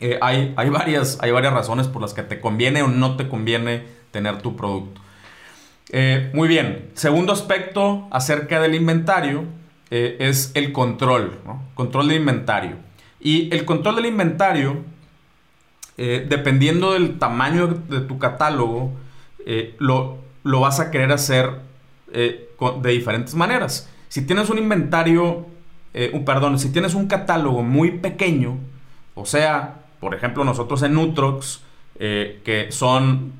Eh, 0.00 0.18
hay, 0.22 0.54
hay, 0.56 0.70
varias, 0.70 1.18
hay 1.20 1.30
varias 1.30 1.52
razones 1.52 1.86
por 1.86 2.00
las 2.00 2.14
que 2.14 2.22
te 2.22 2.40
conviene 2.40 2.82
o 2.82 2.88
no 2.88 3.16
te 3.16 3.28
conviene 3.28 3.84
tener 4.10 4.40
tu 4.40 4.56
producto. 4.56 5.00
Eh, 5.90 6.30
muy 6.32 6.48
bien, 6.48 6.90
segundo 6.94 7.32
aspecto 7.32 8.08
acerca 8.10 8.60
del 8.60 8.74
inventario 8.74 9.44
eh, 9.90 10.16
es 10.20 10.52
el 10.54 10.72
control, 10.72 11.38
control 11.74 12.08
de 12.08 12.14
inventario. 12.14 12.76
Y 13.20 13.54
el 13.54 13.66
control 13.66 13.96
del 13.96 14.06
inventario, 14.06 14.82
dependiendo 15.98 16.94
del 16.94 17.18
tamaño 17.18 17.66
de 17.66 18.00
tu 18.00 18.18
catálogo, 18.18 18.92
lo, 19.78 20.16
lo, 20.42 20.60
vas 20.60 20.80
a 20.80 20.90
querer 20.90 21.12
hacer 21.12 21.50
de 22.10 22.90
diferentes 22.90 23.34
maneras. 23.34 23.90
Si 24.08 24.22
tienes 24.22 24.48
un 24.48 24.56
inventario, 24.56 25.46
perdón, 26.24 26.58
si 26.58 26.72
tienes 26.72 26.94
un 26.94 27.06
catálogo 27.06 27.62
muy 27.62 27.90
pequeño, 27.98 28.56
o 29.14 29.26
sea, 29.26 29.79
por 30.00 30.14
ejemplo, 30.14 30.44
nosotros 30.44 30.82
en 30.82 30.94
Nutrox, 30.94 31.60
eh, 31.98 32.40
que 32.44 32.72
son 32.72 33.32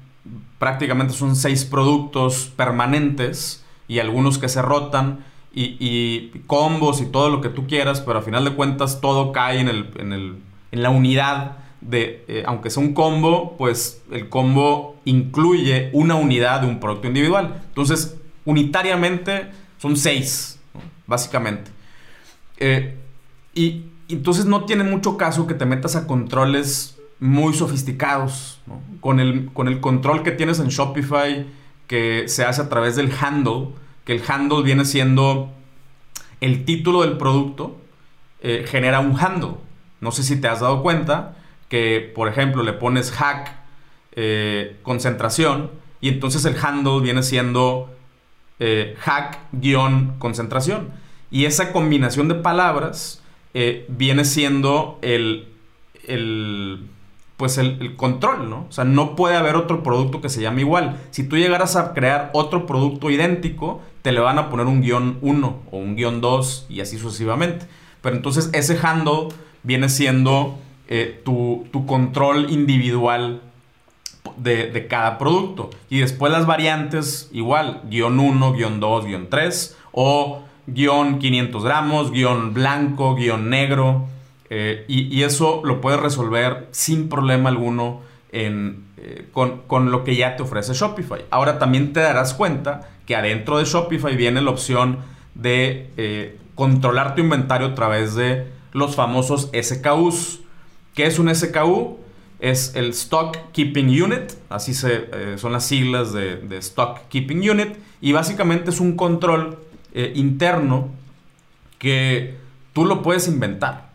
prácticamente 0.58 1.14
son 1.14 1.34
seis 1.34 1.64
productos 1.64 2.52
permanentes 2.54 3.64
y 3.88 3.98
algunos 3.98 4.38
que 4.38 4.48
se 4.48 4.60
rotan 4.60 5.24
y, 5.52 6.28
combos 6.46 7.00
y 7.00 7.06
todo 7.06 7.30
lo 7.30 7.40
que 7.40 7.48
tú 7.48 7.66
quieras, 7.66 8.00
pero 8.02 8.18
a 8.18 8.22
final 8.22 8.44
de 8.44 8.52
cuentas 8.52 9.00
todo 9.00 9.32
cae 9.32 9.60
en, 9.60 9.68
el, 9.68 9.90
en, 9.98 10.82
la 10.82 10.90
unidad 10.90 11.56
de, 11.80 12.24
eh, 12.28 12.44
aunque 12.46 12.70
sea 12.70 12.82
un 12.82 12.92
combo, 12.92 13.56
pues 13.56 14.02
el 14.12 14.28
combo 14.28 14.96
incluye 15.04 15.90
una 15.92 16.14
unidad 16.14 16.60
de 16.60 16.68
un 16.68 16.78
producto 16.78 17.08
individual. 17.08 17.62
Entonces, 17.68 18.16
unitariamente 18.44 19.50
son 19.78 19.96
seis, 19.96 20.60
básicamente. 21.06 21.70
Eh, 22.58 22.96
y 23.54 23.84
entonces 24.14 24.46
no 24.46 24.64
tiene 24.64 24.84
mucho 24.84 25.16
caso 25.16 25.46
que 25.46 25.54
te 25.54 25.66
metas 25.66 25.96
a 25.96 26.06
controles 26.06 26.98
muy 27.20 27.54
sofisticados. 27.54 28.60
Con, 29.00 29.20
el, 29.20 29.50
con 29.52 29.68
el 29.68 29.80
control 29.80 30.22
que 30.22 30.32
tienes 30.32 30.58
en 30.58 30.68
Shopify, 30.68 31.46
que 31.86 32.28
se 32.28 32.44
hace 32.44 32.62
a 32.62 32.68
través 32.68 32.96
del 32.96 33.12
handle, 33.20 33.68
que 34.04 34.14
el 34.14 34.22
handle 34.26 34.62
viene 34.62 34.84
siendo 34.84 35.50
el 36.40 36.64
título 36.64 37.02
del 37.02 37.16
producto, 37.16 37.78
eh, 38.40 38.64
genera 38.66 39.00
un 39.00 39.18
handle. 39.18 39.54
No 40.00 40.12
sé 40.12 40.22
si 40.22 40.40
te 40.40 40.48
has 40.48 40.60
dado 40.60 40.82
cuenta 40.82 41.36
que, 41.68 42.12
por 42.14 42.28
ejemplo, 42.28 42.62
le 42.62 42.72
pones 42.72 43.10
hack 43.12 43.54
eh, 44.12 44.78
concentración 44.82 45.70
y 46.00 46.08
entonces 46.08 46.44
el 46.44 46.56
handle 46.60 47.00
viene 47.00 47.22
siendo 47.22 47.94
eh, 48.58 48.96
hack-concentración. 48.98 50.90
Y 51.30 51.44
esa 51.44 51.72
combinación 51.72 52.28
de 52.28 52.34
palabras 52.34 53.22
eh, 53.54 53.86
viene 53.88 54.24
siendo 54.24 54.98
el, 55.02 55.48
el 56.06 56.86
pues 57.40 57.56
el, 57.56 57.96
control, 57.96 58.50
¿no? 58.50 58.66
O 58.68 58.72
sea, 58.72 58.84
no 58.84 59.16
puede 59.16 59.34
haber 59.34 59.56
otro 59.56 59.82
producto 59.82 60.20
que 60.20 60.28
se 60.28 60.42
llame 60.42 60.60
igual. 60.60 61.00
Si 61.10 61.24
tú 61.26 61.38
llegaras 61.38 61.74
a 61.74 61.94
crear 61.94 62.28
otro 62.34 62.66
producto 62.66 63.08
idéntico, 63.10 63.80
te 64.02 64.12
le 64.12 64.20
van 64.20 64.38
a 64.38 64.50
poner 64.50 64.66
un 64.66 64.82
guion 64.82 65.16
1 65.22 65.62
o 65.70 65.78
un 65.78 65.96
guion 65.96 66.20
2 66.20 66.66
y 66.68 66.82
así 66.82 66.98
sucesivamente. 66.98 67.66
Pero 68.02 68.14
entonces 68.14 68.50
ese 68.52 68.78
handle 68.82 69.28
viene 69.62 69.88
siendo 69.88 70.58
eh, 70.86 71.22
tu, 71.24 71.66
control 71.86 72.50
individual 72.50 73.40
de, 74.36 74.70
de, 74.70 74.86
cada 74.86 75.16
producto. 75.16 75.70
Y 75.88 76.00
después 76.00 76.30
las 76.30 76.44
variantes, 76.44 77.30
igual, 77.32 77.80
guion 77.88 78.20
1, 78.20 78.52
guion 78.52 78.80
2, 78.80 79.06
guion 79.06 79.30
3 79.30 79.78
o 79.92 80.42
guion 80.74 81.18
500 81.18 81.64
gramos, 81.64 82.10
guion 82.10 82.54
blanco, 82.54 83.14
guion 83.14 83.50
negro. 83.50 84.06
Eh, 84.52 84.84
y, 84.88 85.22
eso 85.22 85.62
lo 85.64 85.80
puedes 85.80 86.00
resolver 86.00 86.66
sin 86.72 87.08
problema 87.08 87.50
alguno 87.50 88.00
eh, 88.32 88.74
con, 89.32 89.92
lo 89.92 90.02
que 90.02 90.16
ya 90.16 90.36
te 90.36 90.42
ofrece 90.42 90.74
Shopify. 90.74 91.24
Ahora 91.30 91.60
también 91.60 91.92
te 91.92 92.00
darás 92.00 92.34
cuenta 92.34 92.90
que 93.06 93.14
adentro 93.14 93.58
de 93.58 93.64
Shopify 93.64 94.16
viene 94.16 94.42
la 94.42 94.50
opción 94.50 94.98
de 95.36 95.90
eh, 95.96 96.36
controlar 96.56 97.14
tu 97.14 97.20
inventario 97.20 97.68
a 97.68 97.74
través 97.76 98.16
de 98.16 98.48
los 98.72 98.96
famosos 98.96 99.50
SKUs. 99.54 100.40
¿Qué 100.94 101.06
es 101.06 101.20
un 101.20 101.32
SKU? 101.32 101.98
Es 102.40 102.74
el 102.74 102.90
Stock 102.90 103.36
Keeping 103.52 104.02
Unit, 104.02 104.32
así 104.48 104.74
se, 104.74 105.36
son 105.36 105.52
las 105.52 105.66
siglas 105.66 106.12
de, 106.14 106.36
de 106.36 106.56
Stock 106.56 106.98
Keeping 107.10 107.48
Unit, 107.50 107.76
y 108.00 108.12
básicamente 108.12 108.70
es 108.70 108.80
un 108.80 108.96
control 108.96 109.58
eh, 109.92 110.12
interno 110.14 110.88
que 111.78 112.36
tú 112.72 112.84
lo 112.84 113.02
puedes 113.02 113.26
inventar. 113.28 113.90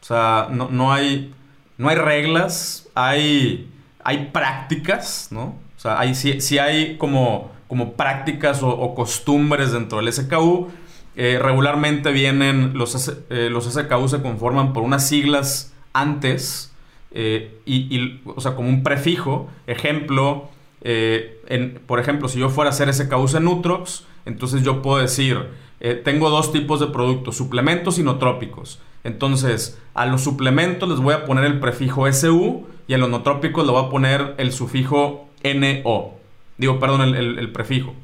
O 0.00 0.04
sea, 0.04 0.48
no, 0.50 0.92
hay, 0.92 1.32
no 1.78 1.88
hay 1.88 1.96
reglas, 1.96 2.88
hay, 2.94 3.70
hay 4.04 4.30
prácticas, 4.32 5.28
¿no? 5.30 5.56
O 5.76 5.80
sea, 5.80 5.98
hay, 5.98 6.14
si, 6.14 6.58
hay 6.58 6.96
como, 6.96 7.50
como 7.68 7.94
prácticas 7.94 8.60
o, 8.62 8.94
costumbres 8.94 9.72
dentro 9.72 9.98
del 9.98 10.12
SKU. 10.12 10.70
Eh, 11.14 11.38
regularmente 11.40 12.10
vienen, 12.10 12.72
los, 12.74 13.12
eh, 13.30 13.48
los 13.50 13.64
SKU 13.72 14.08
se 14.08 14.22
conforman 14.22 14.72
por 14.72 14.82
unas 14.82 15.06
siglas 15.06 15.74
antes, 15.92 16.72
y, 17.14 18.20
o 18.24 18.40
sea, 18.40 18.54
como 18.54 18.68
un 18.68 18.82
prefijo. 18.82 19.48
Ejemplo, 19.66 20.50
en, 20.84 21.80
por 21.86 22.00
ejemplo, 22.00 22.28
si 22.28 22.38
yo 22.38 22.48
fuera 22.48 22.70
a 22.70 22.72
hacer 22.72 22.92
SKUs 22.92 23.34
en 23.34 23.44
Nutrox, 23.44 24.04
entonces 24.24 24.62
yo 24.62 24.82
puedo 24.82 24.98
decir, 24.98 25.48
eh, 25.84 25.94
tengo 25.94 26.30
dos 26.30 26.52
tipos 26.52 26.78
de 26.78 26.86
productos, 26.86 27.36
suplementos 27.36 27.98
y 27.98 28.04
notrópicos. 28.04 28.78
Entonces, 29.02 29.80
a 29.94 30.06
los 30.06 30.22
suplementos 30.22 30.88
les 30.88 31.00
voy 31.00 31.12
a 31.12 31.24
poner 31.24 31.44
el 31.44 31.58
prefijo 31.58 32.06
SU 32.06 32.66
y 32.86 32.94
a 32.94 32.98
los 32.98 33.10
notrópicos 33.10 33.66
le 33.66 33.72
voy 33.72 33.84
a 33.84 33.90
poner 33.90 34.36
el 34.38 34.52
sufijo 34.52 35.28
NO. 35.42 36.14
Digo, 36.56 36.78
perdón, 36.78 37.16
el, 37.16 37.50
prefijo. 37.50 37.94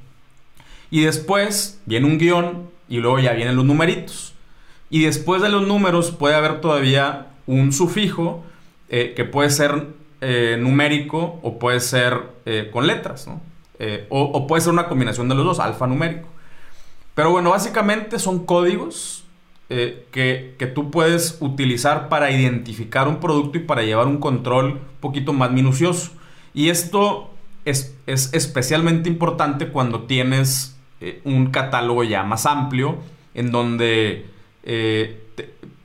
Y 0.90 1.02
después 1.02 1.80
viene 1.86 2.06
un 2.06 2.18
guion 2.18 2.68
y 2.88 2.96
luego 2.96 3.20
ya 3.20 3.32
vienen 3.32 3.54
los 3.54 3.64
numeritos. 3.64 4.34
Y 4.90 5.04
después 5.04 5.40
de 5.40 5.48
los 5.48 5.64
números 5.64 6.10
puede 6.10 6.34
haber 6.34 6.60
todavía 6.60 7.28
un 7.46 7.72
sufijo 7.72 8.42
eh, 8.88 9.12
que 9.14 9.24
puede 9.24 9.50
ser 9.50 9.86
eh, 10.20 10.56
numérico 10.58 11.38
o 11.42 11.58
puede 11.58 11.80
ser 11.80 12.20
con 12.72 12.86
letras. 12.86 13.28
Eh, 13.78 14.06
o, 14.08 14.46
puede 14.48 14.60
ser 14.60 14.72
una 14.72 14.88
combinación 14.88 15.28
de 15.28 15.34
los 15.34 15.44
dos, 15.44 15.60
alfanumérico. 15.60 16.28
Pero 17.14 17.30
bueno, 17.30 17.50
básicamente 17.50 18.18
son 18.18 18.44
códigos 18.44 19.24
eh, 19.70 20.06
que, 20.10 20.66
tú 20.74 20.90
puedes 20.90 21.38
utilizar 21.40 22.08
para 22.08 22.30
identificar 22.30 23.08
un 23.08 23.20
producto 23.20 23.58
y 23.58 23.62
para 23.62 23.82
llevar 23.82 24.06
un 24.06 24.18
control 24.18 24.72
un 24.72 24.80
poquito 25.00 25.32
más 25.32 25.50
minucioso. 25.52 26.12
Y 26.54 26.70
esto 26.70 27.30
es, 27.64 27.94
especialmente 28.06 29.08
importante 29.08 29.68
cuando 29.68 30.02
tienes 30.02 30.76
eh, 31.00 31.20
un 31.24 31.50
catálogo 31.50 32.02
ya 32.02 32.24
más 32.24 32.46
amplio, 32.46 32.98
en 33.34 33.52
donde 33.52 34.26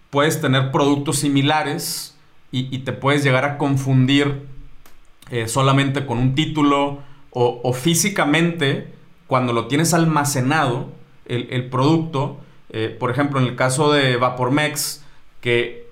puedes 0.10 0.42
tener 0.42 0.72
productos 0.72 1.20
similares 1.20 2.13
y, 2.54 2.80
te 2.80 2.94
puedes 2.94 3.24
llegar 3.24 3.46
a 3.46 3.58
confundir 3.58 4.44
solamente 5.48 6.06
con 6.06 6.20
un 6.20 6.36
título 6.36 7.00
o, 7.32 7.74
físicamente, 7.74 8.94
cuando 9.26 9.54
lo 9.54 9.68
tienes 9.68 9.94
almacenado, 9.94 10.92
el, 11.26 11.66
producto. 11.70 12.38
Eh, 12.70 12.96
por 13.00 13.10
ejemplo, 13.10 13.40
en 13.40 13.48
el 13.48 13.56
caso 13.56 13.92
de 13.92 14.18
VaporMex, 14.18 15.04
que 15.42 15.88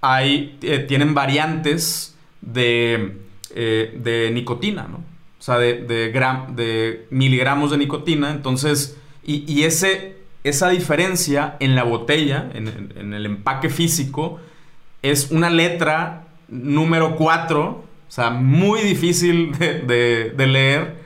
hay, 0.00 0.58
eh, 0.62 0.80
tienen 0.80 1.14
variantes 1.14 2.16
de, 2.40 3.18
de 3.54 4.30
nicotina, 4.34 4.88
¿no? 4.88 5.12
O 5.42 5.44
sea, 5.44 5.58
de, 5.58 5.74
de, 5.74 7.06
miligramos 7.10 7.72
de 7.72 7.76
nicotina. 7.76 8.30
Entonces, 8.30 8.96
y, 9.24 9.64
ese, 9.64 10.14
esa 10.44 10.68
diferencia 10.68 11.56
en 11.58 11.74
la 11.74 11.82
botella, 11.82 12.48
en, 12.54 13.12
el 13.12 13.26
empaque 13.26 13.68
físico, 13.68 14.38
es 15.02 15.30
una 15.30 15.50
letra 15.50 16.24
número 16.48 17.16
4, 17.16 17.68
o 17.70 17.84
sea, 18.08 18.30
muy 18.30 18.80
difícil 18.82 19.52
de, 19.58 20.46
leer. 20.46 20.96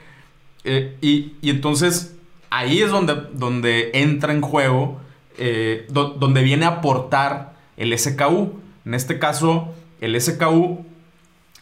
Eh, 0.64 0.96
y, 1.00 1.32
entonces 1.42 2.16
ahí 2.50 2.82
es 2.82 2.90
donde, 2.90 3.14
donde 3.32 3.90
entra 3.94 4.32
en 4.32 4.42
juego, 4.42 5.00
eh, 5.38 5.86
donde 5.88 6.42
viene 6.42 6.66
a 6.66 6.68
aportar 6.68 7.54
el 7.76 7.96
SKU. 7.98 8.60
En 8.84 8.94
este 8.94 9.18
caso, 9.18 9.74
el 10.00 10.20
SKU 10.20 10.84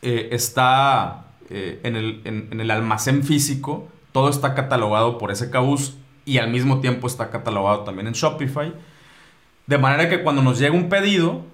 eh, 0.03 0.29
está 0.33 1.21
en 1.51 1.95
el, 1.95 2.21
en, 2.25 2.61
el, 2.61 2.71
almacén 2.71 3.23
físico, 3.23 3.87
todo 4.13 4.29
está 4.29 4.55
catalogado 4.55 5.19
por 5.19 5.35
SKUs 5.35 5.95
y 6.25 6.39
al 6.39 6.51
mismo 6.51 6.81
tiempo 6.81 7.07
está 7.07 7.31
catalogado 7.31 7.81
también 7.81 8.09
en 8.09 8.15
Shopify. 8.15 8.73
De 9.67 9.79
manera 9.79 10.09
que 10.09 10.23
cuando 10.23 10.43
nos 10.43 10.59
llega 10.59 10.75
un 10.75 10.89
pedido, 10.89 11.45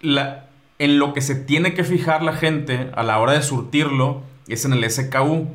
la, 0.00 0.46
en 0.78 0.98
lo 0.98 1.12
que 1.12 1.20
se 1.20 1.34
tiene 1.34 1.74
que 1.74 1.84
fijar 1.84 2.22
la 2.22 2.32
gente 2.32 2.90
a 2.94 3.02
la 3.02 3.18
hora 3.18 3.32
de 3.32 3.42
surtirlo 3.42 4.22
es 4.48 4.64
en 4.64 4.72
el 4.72 4.90
SKU. 4.90 5.48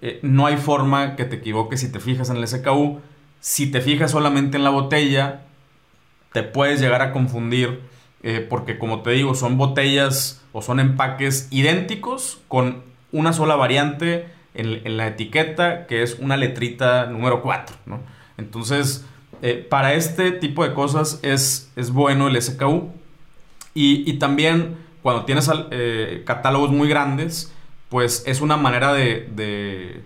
Eh, 0.00 0.18
no 0.22 0.46
hay 0.46 0.56
forma 0.56 1.16
que 1.16 1.24
te 1.24 1.36
equivoques 1.36 1.80
si 1.80 1.92
te 1.92 2.00
fijas 2.00 2.30
en 2.30 2.36
el 2.38 2.48
SKU. 2.48 3.00
Si 3.40 3.70
te 3.70 3.80
fijas 3.80 4.10
solamente 4.10 4.56
en 4.56 4.64
la 4.64 4.70
botella, 4.70 5.42
te 6.32 6.42
puedes 6.42 6.80
llegar 6.80 7.02
a 7.02 7.12
confundir 7.12 7.80
eh, 8.22 8.46
porque 8.48 8.78
como 8.78 9.02
te 9.02 9.10
digo, 9.10 9.34
son 9.34 9.58
botellas 9.58 10.42
o 10.52 10.62
son 10.62 10.80
empaques 10.80 11.48
idénticos 11.50 12.40
con 12.48 12.82
una 13.10 13.32
sola 13.32 13.56
variante 13.56 14.26
en, 14.54 14.96
la 14.96 15.08
etiqueta 15.08 15.86
que 15.86 16.02
es 16.02 16.18
una 16.18 16.36
letrita 16.36 17.06
número 17.06 17.42
4. 17.42 17.76
Entonces, 18.38 19.04
eh, 19.42 19.66
para 19.68 19.94
este 19.94 20.30
tipo 20.30 20.66
de 20.66 20.72
cosas 20.72 21.18
es, 21.22 21.72
es 21.76 21.90
bueno 21.90 22.28
el 22.28 22.40
SKU. 22.40 22.90
Y, 23.74 24.12
también 24.14 24.76
cuando 25.02 25.24
tienes 25.24 25.50
eh, 25.70 26.22
catálogos 26.26 26.70
muy 26.70 26.88
grandes, 26.88 27.52
pues 27.88 28.22
es 28.26 28.40
una 28.40 28.56
manera 28.56 28.92
de, 28.92 30.02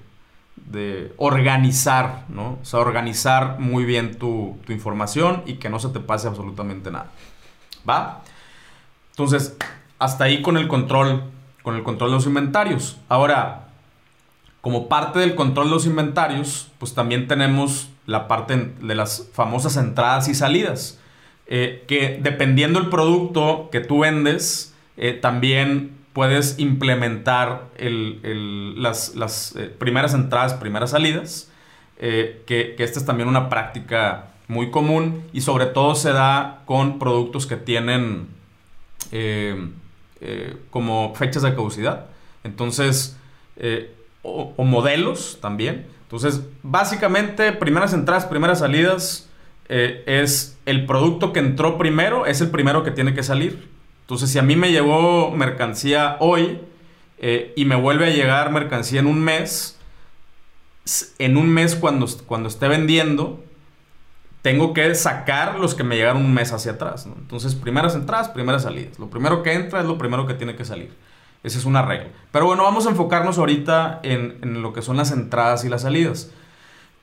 organizar, 1.17 2.25
¿no? 2.29 2.59
O 2.63 2.65
sea, 2.65 2.81
organizar 2.81 3.59
muy 3.59 3.85
bien 3.85 4.19
tu, 4.19 4.59
tu, 4.67 4.73
información 4.73 5.43
y 5.47 5.55
que 5.55 5.69
no 5.69 5.79
se 5.79 5.89
te 5.89 6.01
pase 6.01 6.29
absolutamente 6.29 6.91
nada. 6.91 7.11
¿Va? 7.89 8.23
Entonces, 9.11 9.57
hasta 9.99 10.25
ahí 10.25 10.43
con 10.43 10.57
el 10.57 10.69
control, 10.69 11.25
con 11.63 11.77
el 11.77 11.83
control 11.83 12.11
de 12.11 12.17
los 12.17 12.27
inventarios. 12.27 12.99
Ahora, 13.09 13.69
como 14.61 14.89
parte 14.89 15.21
del 15.21 15.35
control 15.35 15.67
de 15.67 15.71
los 15.75 15.87
inventarios, 15.87 16.73
pues 16.79 16.93
también 16.93 17.29
tenemos 17.29 17.89
la 18.05 18.29
parte 18.29 18.75
de 18.81 18.95
las 18.95 19.29
famosas 19.33 19.77
entradas 19.77 20.29
y 20.29 20.35
salidas. 20.35 20.99
Eh, 21.49 21.85
que 21.87 22.19
dependiendo 22.21 22.81
del 22.81 22.89
producto 22.91 23.69
que 23.71 23.81
tú 23.81 24.01
vendes, 24.01 24.75
eh, 24.97 25.13
también 25.13 25.97
puedes 26.13 26.59
implementar 26.59 27.69
las, 27.79 29.55
eh, 29.55 29.73
primeras 29.79 30.15
entradas, 30.15 30.55
primeras 30.55 30.91
salidas, 30.91 31.51
que, 31.99 32.75
esta 32.79 32.99
es 32.99 33.07
también 33.07 33.29
una 33.29 33.49
práctica 33.49 34.29
muy 34.49 34.71
común 34.71 35.23
y 35.33 35.41
sobre 35.43 35.67
todo 35.67 35.95
se 35.95 36.13
da 36.13 36.63
con 36.67 36.99
productos 36.99 37.47
que 37.47 37.57
tienen 37.57 38.29
como 40.71 41.15
fechas 41.15 41.43
de 41.43 41.51
caducidad. 41.51 42.07
Entonces, 42.45 43.19
o 44.23 44.65
modelos 44.65 45.39
también. 45.41 45.87
Entonces, 46.03 46.43
básicamente, 46.63 47.53
primeras 47.53 47.93
entradas, 47.93 48.25
primeras 48.25 48.61
salidas, 48.61 49.26
eh, 49.69 50.05
es 50.07 50.59
el 50.67 50.87
producto 50.87 51.33
que 51.33 51.41
entró 51.41 51.79
primero, 51.79 52.27
es 52.27 52.41
el 52.41 52.51
primero 52.51 52.85
que 52.85 52.91
tiene 52.91 53.15
que 53.15 53.23
salir. 53.23 53.69
Entonces, 54.03 54.31
si 54.31 54.39
a 54.39 54.43
mí 54.43 54.55
me 54.55 54.71
llegó 54.71 55.33
mercancía 55.33 56.17
hoy 56.21 56.61
eh, 57.19 57.53
y 57.57 57.65
me 57.65 57.75
vuelve 57.75 58.07
a 58.07 58.11
llegar 58.11 58.53
mercancía 58.53 59.01
en 59.01 59.07
un 59.07 59.21
mes, 59.21 59.79
en 61.19 61.37
un 61.37 61.49
mes 61.49 61.75
cuando, 61.75 62.07
cuando 62.27 62.49
esté 62.49 62.69
vendiendo, 62.69 63.43
tengo 64.43 64.73
que 64.73 64.95
sacar 64.95 65.59
los 65.59 65.75
que 65.75 65.83
me 65.83 65.97
llegaron 65.97 66.25
un 66.25 66.33
mes 66.33 66.53
hacia 66.53 66.73
atrás. 66.73 67.07
Entonces, 67.07 67.57
primeras 67.57 67.97
entradas, 67.97 68.29
primeras 68.29 68.63
salidas. 68.63 68.97
Lo 69.01 69.11
primero 69.11 69.43
que 69.43 69.55
entra 69.55 69.81
es 69.81 69.87
lo 69.87 69.99
primero 69.99 70.27
que 70.27 70.35
tiene 70.35 70.55
que 70.55 70.65
salir. 70.65 70.93
Esa 71.43 71.59
es 71.59 71.65
una 71.65 71.83
regla. 71.83 72.11
Pero 72.31 72.47
bueno, 72.47 72.63
vamos 72.63 72.87
a 72.87 72.91
enfocarnos 72.91 73.39
ahorita 73.39 74.01
en, 74.05 74.39
en 74.43 74.63
lo 74.63 74.73
que 74.73 74.83
son 74.83 74.97
las 74.97 75.11
entradas 75.11 75.65
y 75.65 75.69
las 75.69 75.83
salidas. 75.83 76.31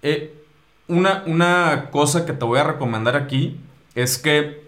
Eh, 0.02 0.43
una, 0.88 1.90
cosa 1.92 2.26
que 2.26 2.34
te 2.34 2.46
voy 2.46 2.60
a 2.60 2.64
recomendar 2.64 3.16
aquí 3.16 3.60
es 3.96 4.18
que 4.18 4.64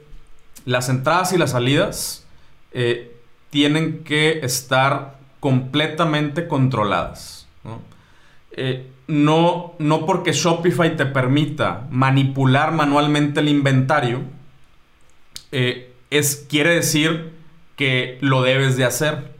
las 0.65 0.89
entradas 0.89 1.33
y 1.33 1.37
las 1.37 1.51
salidas 1.51 2.25
eh, 2.71 3.15
tienen 3.49 4.03
que 4.03 4.39
estar 4.39 5.17
completamente 5.39 6.47
controladas. 6.47 7.47
Eh, 8.51 8.89
¿no? 9.07 9.73
no, 9.79 10.05
porque 10.05 10.31
Shopify 10.31 10.95
te 10.95 11.05
permita 11.05 11.87
manipular 11.91 12.71
manualmente 12.71 13.41
el 13.41 13.49
inventario, 13.49 14.21
eh, 15.51 15.93
es, 16.09 16.45
quiere 16.49 16.75
decir 16.75 17.33
que 17.75 18.17
lo 18.21 18.41
debes 18.41 18.77
de 18.77 18.85
hacer. 18.85 19.35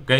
¿Ok? 0.00 0.12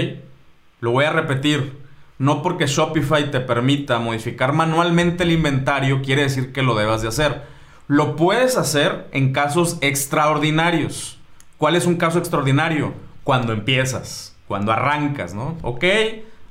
Lo 0.81 0.93
voy 0.93 1.05
a 1.05 1.13
repetir. 1.13 1.80
No 2.21 2.43
porque 2.43 2.67
Shopify 2.67 3.31
te 3.31 3.41
permita 3.41 3.99
modificar 3.99 4.53
manualmente 4.53 5.25
el 5.25 5.33
inventario 5.33 6.03
quiere 6.03 6.25
decir 6.25 6.53
que 6.53 6.63
lo 6.63 6.75
debas 6.75 7.01
de 7.01 7.09
hacer. 7.09 7.45
Lo 7.89 8.15
puedes 8.15 8.59
hacer 8.59 9.09
en 9.13 9.33
casos 9.33 9.79
extraordinarios. 9.81 11.19
¿Cuál 11.57 11.77
es 11.77 11.87
un 11.87 11.97
caso 11.97 12.19
extraordinario? 12.19 12.93
Cuando 13.25 13.55
empiezas, 13.55 14.37
cuando 14.47 14.71
arrancas, 14.71 15.33
¿no? 15.33 15.57
Ok, 15.63 15.87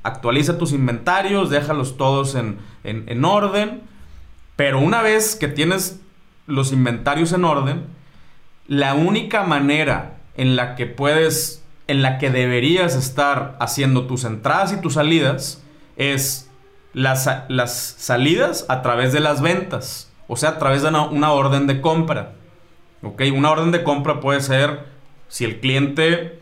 actualiza 0.02 0.58
tus 0.58 0.72
inventarios, 0.72 1.50
déjalos 1.50 1.96
todos 1.96 2.34
en, 2.34 2.58
en 2.82 3.24
orden. 3.24 3.82
Pero 4.56 4.80
una 4.80 5.02
vez 5.02 5.36
que 5.36 5.46
tienes 5.46 6.00
los 6.48 6.72
inventarios 6.72 7.32
en 7.32 7.44
orden, 7.44 7.84
la 8.66 8.94
única 8.94 9.44
manera 9.44 10.18
en 10.34 10.56
la 10.56 10.74
que 10.74 10.86
puedes 10.86 11.59
en 11.90 12.02
la 12.02 12.18
que 12.18 12.30
deberías 12.30 12.94
estar 12.94 13.56
haciendo 13.58 14.06
tus 14.06 14.22
entradas 14.22 14.72
y 14.72 14.80
tus 14.80 14.94
salidas 14.94 15.60
es 15.96 16.48
las, 16.92 17.28
las 17.48 17.76
salidas 17.98 18.64
a 18.68 18.80
través 18.80 19.12
de 19.12 19.18
las 19.18 19.42
ventas, 19.42 20.12
o 20.28 20.36
sea, 20.36 20.50
a 20.50 20.58
través 20.58 20.82
de 20.82 20.88
una, 20.88 21.32
orden 21.32 21.66
de 21.66 21.80
compra. 21.80 22.34
¿Ok? 23.02 23.22
Una 23.34 23.50
orden 23.50 23.72
de 23.72 23.82
compra 23.82 24.20
puede 24.20 24.40
ser 24.40 24.86
si 25.26 25.44
el 25.44 25.58
cliente 25.58 26.40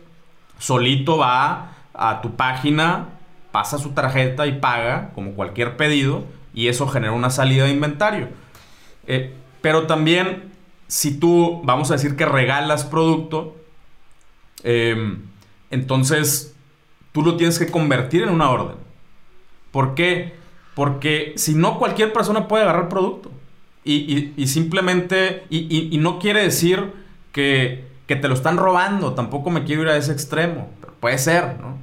solito 0.58 1.16
va 1.16 1.72
a 1.94 2.20
tu 2.20 2.36
página, 2.36 3.08
pasa 3.50 3.78
su 3.78 3.92
tarjeta 3.92 4.46
y 4.46 4.58
paga, 4.58 5.12
como 5.14 5.32
cualquier 5.32 5.78
pedido, 5.78 6.24
y 6.52 6.68
eso 6.68 6.86
genera 6.88 7.12
una 7.12 7.30
salida 7.30 7.64
de 7.64 7.70
inventario. 7.70 8.28
Eh, 9.06 9.34
pero 9.62 9.86
también, 9.86 10.52
si 10.88 11.18
tú, 11.18 11.62
vamos 11.64 11.90
a 11.90 11.94
decir 11.94 12.16
que 12.16 12.26
regalas 12.26 12.84
producto, 12.84 13.56
eh, 14.62 15.16
entonces, 15.70 16.54
tú 17.12 17.22
lo 17.22 17.36
tienes 17.36 17.58
que 17.58 17.66
convertir 17.66 18.22
en 18.22 18.30
una 18.30 18.50
orden. 18.50 18.76
¿Por 19.70 19.94
qué? 19.94 20.34
Porque 20.74 21.34
si 21.36 21.54
no, 21.54 21.78
cualquier 21.78 22.12
persona 22.12 22.48
puede 22.48 22.64
agarrar 22.64 22.88
producto. 22.88 23.30
Y, 23.84 24.46
simplemente, 24.46 25.44
y, 25.48 25.96
no 25.98 26.18
quiere 26.18 26.42
decir 26.42 26.92
que, 27.32 27.86
te 28.06 28.28
lo 28.28 28.34
están 28.34 28.58
robando, 28.58 29.14
tampoco 29.14 29.50
me 29.50 29.64
quiero 29.64 29.82
ir 29.82 29.88
a 29.88 29.96
ese 29.96 30.12
extremo. 30.12 30.68
puede 31.00 31.18
ser, 31.18 31.58
¿no? 31.60 31.78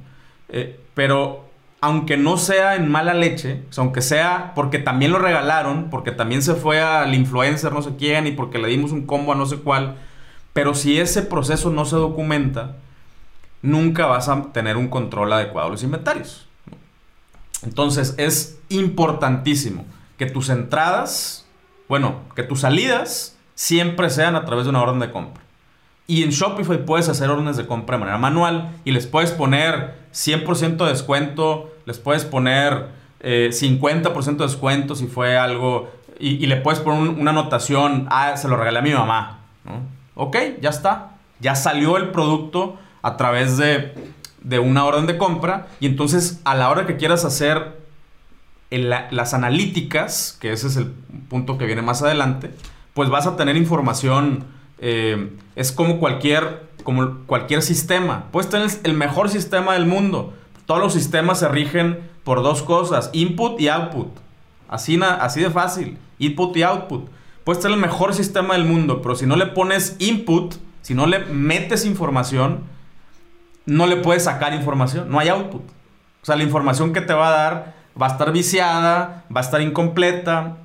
Eh, 0.48 0.78
pero 0.94 1.46
aunque 1.80 2.16
no 2.16 2.36
sea 2.36 2.76
en 2.76 2.90
mala 2.90 3.14
leche, 3.14 3.62
aunque 3.76 4.02
sea 4.02 4.52
porque 4.54 4.78
también 4.78 5.12
lo 5.12 5.18
regalaron, 5.18 5.90
porque 5.90 6.10
también 6.12 6.42
se 6.42 6.54
fue 6.54 6.80
al 6.80 7.14
influencer 7.14 7.72
no 7.72 7.82
sé 7.82 7.96
quién 7.98 8.26
y 8.26 8.32
porque 8.32 8.58
le 8.58 8.68
dimos 8.68 8.92
un 8.92 9.06
combo 9.06 9.32
a 9.32 9.36
no 9.36 9.46
sé 9.46 9.58
cuál, 9.58 9.96
pero 10.52 10.74
si 10.74 10.98
ese 10.98 11.22
proceso 11.22 11.70
no 11.70 11.84
se 11.84 11.96
documenta, 11.96 12.76
nunca 13.66 14.06
vas 14.06 14.28
a 14.28 14.52
tener 14.52 14.76
un 14.76 14.88
control 14.88 15.32
adecuado 15.32 15.68
de 15.68 15.72
los 15.72 15.82
inventarios. 15.82 16.46
Entonces 17.62 18.14
es 18.16 18.58
importantísimo 18.68 19.84
que 20.18 20.26
tus 20.26 20.48
entradas, 20.48 21.46
bueno, 21.88 22.20
que 22.34 22.42
tus 22.42 22.60
salidas 22.60 23.36
siempre 23.54 24.08
sean 24.10 24.36
a 24.36 24.44
través 24.44 24.64
de 24.64 24.70
una 24.70 24.82
orden 24.82 25.00
de 25.00 25.10
compra. 25.10 25.42
Y 26.06 26.22
en 26.22 26.30
Shopify 26.30 26.84
puedes 26.84 27.08
hacer 27.08 27.28
órdenes 27.28 27.56
de 27.56 27.66
compra 27.66 27.96
de 27.96 28.00
manera 28.00 28.18
manual 28.18 28.70
y 28.84 28.92
les 28.92 29.06
puedes 29.06 29.32
poner 29.32 29.94
100% 30.12 30.76
de 30.76 30.90
descuento, 30.90 31.74
les 31.84 31.98
puedes 31.98 32.24
poner 32.24 32.90
50% 33.20 34.28
eh, 34.28 34.32
de 34.36 34.44
descuento 34.44 34.94
si 34.94 35.08
fue 35.08 35.36
algo 35.36 35.90
y, 36.20 36.46
le 36.46 36.56
puedes 36.56 36.80
poner 36.80 37.10
una 37.10 37.32
anotación, 37.32 38.06
ah, 38.10 38.36
se 38.36 38.48
lo 38.48 38.56
regalé 38.56 38.78
a 38.78 38.82
mi 38.82 38.92
mamá. 38.92 39.40
¿no? 39.64 39.80
Ok, 40.14 40.36
ya 40.60 40.70
está. 40.70 41.16
Ya 41.40 41.54
salió 41.54 41.96
el 41.96 42.10
producto 42.10 42.78
a 43.06 43.16
través 43.16 43.56
de, 43.56 43.94
de 44.42 44.58
una 44.58 44.84
orden 44.84 45.06
de 45.06 45.16
compra 45.16 45.68
y 45.78 45.86
entonces 45.86 46.40
a 46.44 46.56
la 46.56 46.70
hora 46.70 46.86
que 46.86 46.96
quieras 46.96 47.24
hacer 47.24 47.76
las 48.68 49.32
analíticas, 49.32 50.36
que 50.40 50.50
ese 50.50 50.66
es 50.66 50.76
el 50.76 50.86
punto 51.28 51.56
que 51.56 51.66
viene 51.66 51.82
más 51.82 52.02
adelante, 52.02 52.50
pues 52.94 53.08
vas 53.08 53.28
a 53.28 53.36
tener 53.36 53.56
información, 53.56 54.44
eh, 54.80 55.30
es 55.54 55.70
como 55.70 56.00
cualquier, 56.00 56.66
como 56.82 57.18
cualquier 57.26 57.62
sistema. 57.62 58.24
Puedes 58.32 58.50
tener 58.50 58.68
el 58.82 58.94
mejor 58.94 59.28
sistema 59.28 59.74
del 59.74 59.86
mundo. 59.86 60.34
Todos 60.66 60.80
los 60.80 60.92
sistemas 60.92 61.38
se 61.38 61.48
rigen 61.48 62.00
por 62.24 62.42
dos 62.42 62.64
cosas, 62.64 63.10
input 63.12 63.60
y 63.60 63.68
output. 63.68 64.08
Así, 64.68 64.98
así 65.00 65.40
de 65.42 65.50
fácil, 65.50 65.96
input 66.18 66.56
y 66.56 66.64
output. 66.64 67.08
Puedes 67.44 67.62
tener 67.62 67.76
el 67.76 67.80
mejor 67.80 68.14
sistema 68.14 68.54
del 68.54 68.64
mundo, 68.64 69.00
pero 69.00 69.14
si 69.14 69.26
no 69.26 69.36
le 69.36 69.46
pones 69.46 69.94
input, 70.00 70.56
si 70.82 70.94
no 70.94 71.06
le 71.06 71.20
metes 71.20 71.86
información, 71.86 72.74
no 73.66 73.86
le 73.86 73.96
puedes 73.96 74.24
sacar 74.24 74.54
información, 74.54 75.10
no 75.10 75.18
hay 75.18 75.28
output. 75.28 75.62
O 76.22 76.26
sea, 76.26 76.36
la 76.36 76.42
información 76.42 76.92
que 76.92 77.00
te 77.00 77.12
va 77.12 77.28
a 77.28 77.30
dar 77.30 77.74
va 78.00 78.06
a 78.06 78.10
estar 78.10 78.32
viciada, 78.32 79.24
va 79.34 79.40
a 79.40 79.44
estar 79.44 79.60
incompleta, 79.60 80.56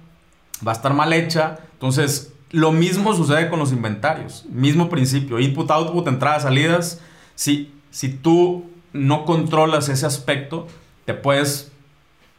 va 0.65 0.71
a 0.71 0.75
estar 0.75 0.93
mal 0.93 1.13
hecha. 1.13 1.59
Entonces, 1.73 2.33
lo 2.51 2.71
mismo 2.71 3.13
sucede 3.13 3.49
con 3.49 3.59
los 3.59 3.71
inventarios. 3.71 4.45
Mismo 4.49 4.89
principio, 4.89 5.39
input, 5.39 5.69
output, 5.71 6.07
entradas, 6.07 6.43
salidas. 6.43 7.01
Si, 7.35 7.73
si 7.89 8.09
tú 8.09 8.69
no 8.93 9.25
controlas 9.25 9.89
ese 9.89 10.05
aspecto, 10.05 10.67
te 11.05 11.13
puedes, 11.13 11.71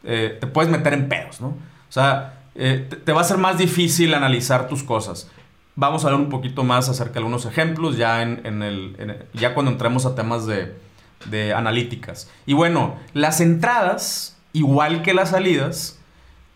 eh, 0.03 0.37
te 0.39 0.47
puedes 0.47 0.71
meter 0.71 0.93
en 0.93 1.09
pedos, 1.09 1.41
¿no? 1.41 1.47
O 1.47 1.91
sea, 1.91 2.41
eh, 2.55 2.87
te, 3.03 3.11
va 3.11 3.21
a 3.21 3.23
ser 3.23 3.37
más 3.37 3.57
difícil 3.57 4.13
analizar 4.13 4.67
tus 4.67 4.83
cosas. 4.83 5.29
Vamos 5.75 6.05
a 6.05 6.09
ver 6.09 6.19
un 6.19 6.29
poquito 6.29 6.63
más 6.63 6.87
acerca 6.89 7.13
de 7.13 7.19
algunos 7.19 7.45
ejemplos 7.45 7.97
ya, 7.97 8.21
en, 8.21 8.61
el, 8.61 9.27
ya 9.33 9.53
cuando 9.53 9.71
entremos 9.71 10.05
a 10.05 10.13
temas 10.13 10.45
de, 10.45 10.75
de 11.25 11.53
analíticas. 11.53 12.29
Y 12.45 12.53
bueno, 12.53 12.95
las 13.13 13.41
entradas, 13.41 14.37
igual 14.53 15.01
que 15.01 15.13
las 15.13 15.29
salidas, 15.31 15.99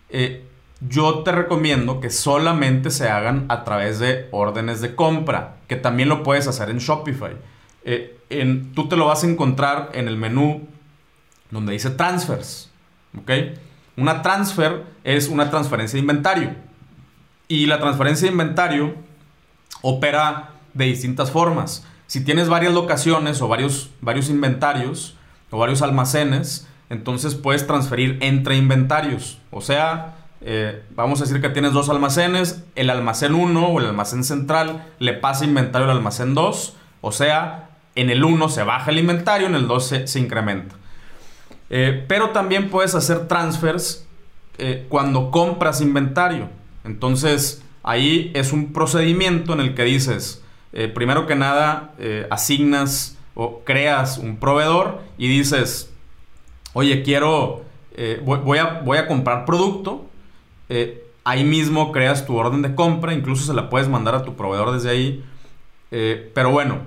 eh, 0.10 0.46
yo 0.82 1.24
te 1.24 1.32
recomiendo 1.32 2.00
que 2.00 2.10
solamente 2.10 2.92
se 2.92 3.10
hagan 3.10 3.46
a 3.50 3.64
través 3.64 4.00
de 4.00 4.28
órdenes 4.32 4.82
de 4.82 4.96
compra, 4.96 5.56
que 5.68 5.76
también 5.76 6.10
lo 6.10 6.22
puedes 6.24 6.48
hacer 6.48 6.70
en 6.70 6.78
Shopify. 6.78 7.36
Eh, 7.84 8.20
en, 8.30 8.74
tú 8.74 8.88
te 8.88 8.98
lo 8.98 9.08
vas 9.08 9.24
a 9.24 9.28
encontrar 9.28 9.90
en 9.94 10.08
el 10.08 10.18
menú 10.18 10.68
donde 11.50 11.74
dice 11.74 11.90
transfers. 11.90 12.70
¿Ok? 13.18 13.32
Una 13.96 14.22
transfer 14.22 14.84
es 15.04 15.28
una 15.28 15.50
transferencia 15.50 15.98
de 15.98 16.02
inventario. 16.02 16.52
Y 17.48 17.66
la 17.66 17.80
transferencia 17.80 18.28
de 18.28 18.34
inventario 18.34 18.94
opera 19.82 20.52
de 20.74 20.86
distintas 20.86 21.32
formas. 21.32 21.86
Si 22.08 22.24
tienes 22.24 22.48
varias 22.50 22.74
locaciones 22.74 23.42
o 23.42 23.48
varios, 23.48 23.92
varios 24.02 24.30
inventarios 24.30 25.16
o 25.50 25.58
varios 25.58 25.82
almacenes, 25.82 26.68
entonces 26.90 27.36
puedes 27.36 27.68
transferir 27.68 28.18
entre 28.22 28.56
inventarios. 28.56 29.40
O 29.52 29.62
sea, 29.62 30.16
eh, 30.42 30.84
vamos 30.96 31.20
a 31.20 31.26
decir 31.26 31.42
que 31.42 31.50
tienes 31.50 31.74
dos 31.74 31.90
almacenes, 31.90 32.63
el 32.76 32.90
almacén 32.90 33.34
1 33.34 33.68
o 33.68 33.80
el 33.80 33.88
almacén 33.88 34.24
central 34.24 34.86
le 35.00 35.13
pasa 35.13 35.46
inventario 35.46 35.90
al 35.90 35.98
almacén 35.98 36.34
2, 36.34 36.76
o 37.02 37.12
sea, 37.12 37.70
en 37.96 38.10
el 38.10 38.24
1 38.24 38.50
se 38.50 38.63
baja 38.63 38.92
el 38.92 39.00
inventario, 39.00 39.48
en 39.48 39.56
el 39.56 39.68
2 39.68 39.94
se, 40.06 40.20
incrementa. 40.20 40.76
Eh, 41.70 42.06
pero 42.08 42.30
también 42.30 42.70
puedes 42.70 42.96
hacer 42.96 43.28
transfers 43.28 44.06
eh, 44.58 44.86
cuando 44.88 45.32
compras 45.32 45.82
inventario. 45.82 46.50
Entonces, 46.84 47.63
ahí 47.89 48.32
es 48.36 48.54
un 48.54 48.73
procedimiento 48.73 49.54
en 49.54 49.60
el 49.62 49.73
que 49.73 49.84
dices, 49.84 50.43
primero 50.93 51.26
que 51.26 51.36
nada, 51.36 51.93
asignas 52.30 53.17
o 53.34 53.62
creas 53.63 54.17
un 54.17 54.38
proveedor 54.38 55.02
y 55.17 55.28
dices, 55.28 55.91
oye, 56.73 57.02
quiero, 57.04 57.63
voy, 58.23 58.58
a, 58.60 58.82
voy 58.84 58.97
a 58.97 59.08
comprar 59.08 59.45
producto 59.45 60.08
eh, 60.69 61.06
ahí 61.23 61.43
mismo 61.43 61.91
creas 61.91 62.26
tu 62.26 62.36
orden 62.36 62.62
de 62.62 62.76
compra, 62.76 63.13
incluso 63.13 63.45
se 63.45 63.54
la 63.54 63.69
puedes 63.69 63.88
mandar 63.88 64.15
a 64.15 64.23
tu 64.23 64.36
proveedor 64.36 64.71
desde 64.71 64.89
ahí. 64.89 65.26
Eh, 65.91 66.32
pero 66.34 66.52
bueno, 66.52 66.80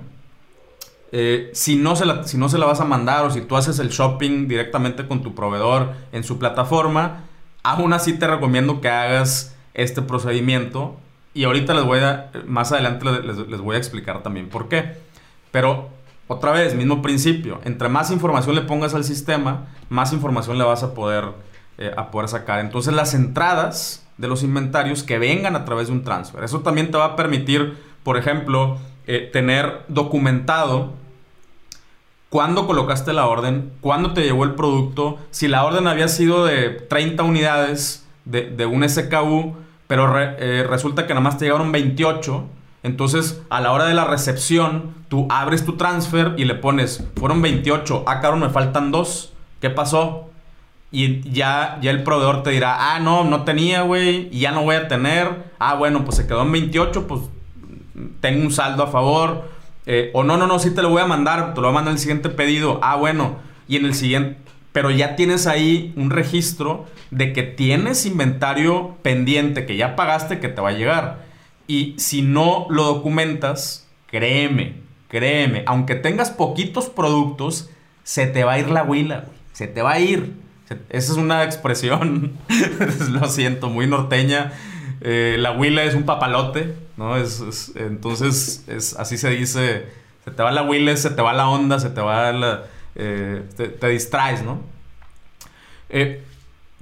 eh, 1.11 1.49
si, 1.53 1.75
no 1.75 1.95
se 1.95 2.05
la, 2.05 2.23
si 2.23 2.37
no 2.37 2.49
se 2.49 2.57
la 2.57 2.65
vas 2.65 2.79
a 2.81 2.85
mandar 2.85 3.25
o 3.25 3.31
si 3.31 3.41
tú 3.41 3.55
haces 3.55 3.79
el 3.79 3.89
shopping 3.89 4.47
directamente 4.47 5.07
con 5.07 5.21
tu 5.21 5.35
proveedor 5.35 5.93
en 6.11 6.23
su 6.23 6.37
plataforma, 6.37 7.25
aún 7.63 7.93
así 7.93 8.13
te 8.13 8.27
recomiendo 8.27 8.81
que 8.81 8.89
hagas 8.89 9.55
este 9.73 10.01
procedimiento. 10.01 10.97
Y 11.33 11.45
ahorita 11.45 11.73
les 11.73 11.85
voy 11.85 11.99
a, 11.99 12.31
más 12.45 12.71
adelante 12.71 13.05
les, 13.05 13.37
les 13.37 13.61
voy 13.61 13.75
a 13.75 13.77
explicar 13.77 14.23
también 14.23 14.49
por 14.49 14.67
qué. 14.67 14.97
Pero 15.51 15.89
otra 16.27 16.51
vez, 16.51 16.75
mismo 16.75 17.01
principio. 17.01 17.59
Entre 17.63 17.89
más 17.89 18.11
información 18.11 18.55
le 18.55 18.61
pongas 18.61 18.93
al 18.93 19.03
sistema, 19.03 19.67
más 19.89 20.13
información 20.13 20.57
le 20.57 20.63
vas 20.63 20.83
a 20.83 20.93
poder 20.93 21.25
eh, 21.81 21.91
a 21.97 22.11
poder 22.11 22.29
sacar. 22.29 22.59
Entonces 22.59 22.93
las 22.93 23.15
entradas 23.15 24.05
de 24.17 24.27
los 24.27 24.43
inventarios 24.43 25.01
que 25.01 25.17
vengan 25.17 25.55
a 25.55 25.65
través 25.65 25.87
de 25.87 25.93
un 25.93 26.03
transfer. 26.03 26.43
Eso 26.43 26.59
también 26.59 26.91
te 26.91 26.97
va 26.99 27.05
a 27.05 27.15
permitir, 27.15 27.75
por 28.03 28.17
ejemplo, 28.17 28.77
eh, 29.07 29.29
tener 29.33 29.83
documentado 29.87 30.93
cuándo 32.29 32.67
colocaste 32.67 33.13
la 33.13 33.25
orden, 33.25 33.71
cuándo 33.81 34.13
te 34.13 34.21
llegó 34.21 34.43
el 34.43 34.53
producto, 34.53 35.17
si 35.31 35.47
la 35.47 35.65
orden 35.65 35.87
había 35.87 36.07
sido 36.07 36.45
de 36.45 36.69
30 36.69 37.23
unidades 37.23 38.05
de, 38.31 38.65
un 38.65 38.87
SKU, 38.87 39.55
pero 39.87 40.13
eh, 40.17 40.65
resulta 40.67 41.05
que 41.05 41.13
nada 41.13 41.21
más 41.21 41.37
te 41.37 41.45
llegaron 41.45 41.71
28. 41.71 42.45
Entonces, 42.83 43.41
a 43.49 43.61
la 43.61 43.71
hora 43.71 43.85
de 43.85 43.93
la 43.93 44.05
recepción, 44.05 44.95
tú 45.07 45.27
abres 45.29 45.65
tu 45.65 45.77
transfer 45.77 46.33
y 46.37 46.45
le 46.45 46.55
pones, 46.55 47.05
fueron 47.15 47.41
28, 47.41 48.05
ah, 48.07 48.19
caro, 48.21 48.37
me 48.37 48.49
faltan 48.49 48.91
dos. 48.91 49.33
¿Qué 49.59 49.69
pasó? 49.69 50.31
Y 50.91 51.21
ya, 51.31 51.77
ya 51.81 51.91
el 51.91 52.03
proveedor 52.03 52.43
te 52.43 52.49
dirá, 52.49 52.95
ah, 52.95 52.99
no, 52.99 53.23
no 53.23 53.43
tenía, 53.43 53.83
güey, 53.83 54.27
y 54.31 54.39
ya 54.39 54.51
no 54.51 54.63
voy 54.63 54.75
a 54.75 54.87
tener. 54.87 55.51
Ah, 55.59 55.75
bueno, 55.75 56.03
pues 56.03 56.17
se 56.17 56.27
quedó 56.27 56.41
en 56.41 56.51
28, 56.51 57.07
pues 57.07 57.21
tengo 58.19 58.43
un 58.43 58.51
saldo 58.51 58.83
a 58.83 58.87
favor. 58.87 59.49
Eh, 59.85 60.11
o 60.13 60.23
no, 60.23 60.37
no, 60.37 60.47
no, 60.47 60.59
sí 60.59 60.71
te 60.71 60.81
lo 60.81 60.89
voy 60.89 61.01
a 61.01 61.05
mandar, 61.05 61.53
te 61.53 61.61
lo 61.61 61.67
voy 61.67 61.71
a 61.71 61.75
mandar 61.75 61.93
el 61.93 61.99
siguiente 61.99 62.29
pedido. 62.29 62.79
Ah, 62.81 62.95
bueno, 62.95 63.37
y 63.67 63.77
en 63.77 63.85
el 63.85 63.93
siguiente, 63.93 64.37
pero 64.71 64.89
ya 64.91 65.15
tienes 65.15 65.47
ahí 65.47 65.93
un 65.95 66.09
registro 66.09 66.85
de 67.09 67.33
que 67.33 67.43
tienes 67.43 68.05
inventario 68.05 68.97
pendiente, 69.01 69.65
que 69.65 69.75
ya 69.75 69.95
pagaste, 69.95 70.39
que 70.39 70.47
te 70.47 70.61
va 70.61 70.69
a 70.69 70.73
llegar. 70.73 71.25
Y 71.67 71.95
si 71.97 72.21
no 72.21 72.67
lo 72.69 72.83
documentas, 72.83 73.87
créeme, 74.07 74.75
créeme, 75.07 75.63
aunque 75.65 75.95
tengas 75.95 76.31
poquitos 76.31 76.89
productos, 76.89 77.69
se 78.03 78.27
te 78.27 78.43
va 78.43 78.53
a 78.53 78.59
ir 78.59 78.69
la 78.69 78.83
huila. 78.83 79.25
Se 79.53 79.67
te 79.67 79.81
va 79.81 79.93
a 79.93 79.99
ir. 79.99 80.33
Esa 80.89 81.11
es 81.11 81.17
una 81.17 81.43
expresión, 81.43 82.37
lo 83.11 83.27
siento, 83.27 83.69
muy 83.69 83.87
norteña. 83.87 84.53
Eh, 85.01 85.35
la 85.37 85.51
huila 85.51 85.83
es 85.83 85.95
un 85.95 86.03
papalote, 86.03 86.75
¿no? 86.95 87.17
Es, 87.17 87.73
entonces, 87.75 88.63
es, 88.67 88.95
así 88.97 89.17
se 89.17 89.31
dice, 89.31 89.85
se 90.23 90.31
te 90.31 90.43
va 90.43 90.51
la 90.51 90.63
huila, 90.63 90.95
se 90.95 91.09
te 91.09 91.21
va 91.21 91.33
la 91.33 91.49
onda, 91.49 91.79
se 91.79 91.89
te 91.89 91.99
va 91.99 92.31
la... 92.31 92.63
Eh, 92.95 93.43
te, 93.55 93.87
distraes, 93.87 94.43
¿no? 94.43 94.61
Eh, 95.89 96.23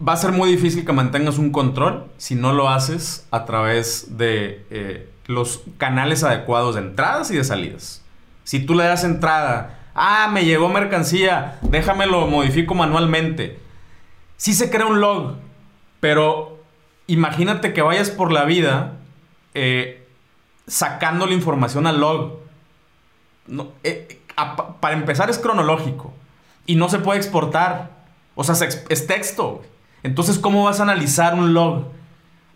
va 0.05 0.13
a 0.13 0.17
ser 0.17 0.31
muy 0.31 0.49
difícil 0.49 0.85
que 0.85 0.93
mantengas 0.93 1.37
un 1.37 1.51
control 1.51 2.05
si 2.17 2.35
no 2.35 2.53
lo 2.53 2.69
haces 2.69 3.27
a 3.31 3.45
través 3.45 4.17
de 4.17 5.07
los 5.25 5.63
canales 5.77 6.23
adecuados 6.23 6.75
de 6.75 6.81
entradas 6.81 7.31
y 7.31 7.35
de 7.35 7.43
salidas. 7.43 8.03
Si 8.43 8.59
tú 8.59 8.75
le 8.75 8.85
das 8.85 9.03
entrada, 9.03 9.79
ah, 9.93 10.29
me 10.31 10.45
llegó 10.45 10.69
mercancía, 10.69 11.59
déjamelo, 11.61 12.27
modifico 12.27 12.75
manualmente 12.75 13.59
sí 14.39 14.53
se 14.53 14.71
crea 14.71 14.87
un 14.87 15.01
log, 15.01 15.35
pero 15.99 16.63
imagínate 17.05 17.73
que 17.73 17.83
vayas 17.83 18.09
por 18.09 18.31
la 18.31 18.45
vida 18.45 18.97
eh, 19.53 20.07
sacando 20.65 21.27
la 21.27 21.33
información 21.33 21.85
al 21.85 21.99
log. 21.99 22.39
Eh, 23.83 24.18
para 24.79 24.95
empezar 24.95 25.29
es 25.29 25.39
cronológico 25.39 26.13
y 26.65 26.75
no 26.75 26.89
se 26.89 26.99
puede 26.99 27.19
exportar. 27.19 27.91
O 28.35 28.43
sea, 28.43 28.55
es 28.67 29.07
texto. 29.07 29.61
Entonces, 30.03 30.39
¿cómo 30.39 30.63
vas 30.63 30.79
a 30.79 30.83
analizar 30.83 31.33
un 31.33 31.53
log? 31.53 31.85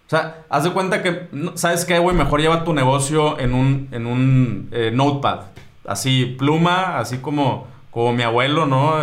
O 0.05 0.09
sea, 0.09 0.43
haz 0.49 0.63
de 0.63 0.71
cuenta 0.71 1.01
que, 1.01 1.29
¿sabes 1.55 1.85
qué, 1.85 1.99
güey? 1.99 2.15
Mejor 2.15 2.41
lleva 2.41 2.63
tu 2.63 2.73
negocio 2.73 3.39
en 3.39 3.53
un, 3.53 3.89
en 3.91 4.05
un 4.05 4.69
eh, 4.71 4.91
notepad. 4.93 5.41
Así, 5.87 6.35
pluma, 6.37 6.99
así 6.99 7.17
como, 7.17 7.67
como 7.91 8.13
mi 8.13 8.23
abuelo, 8.23 8.65
¿no? 8.65 8.97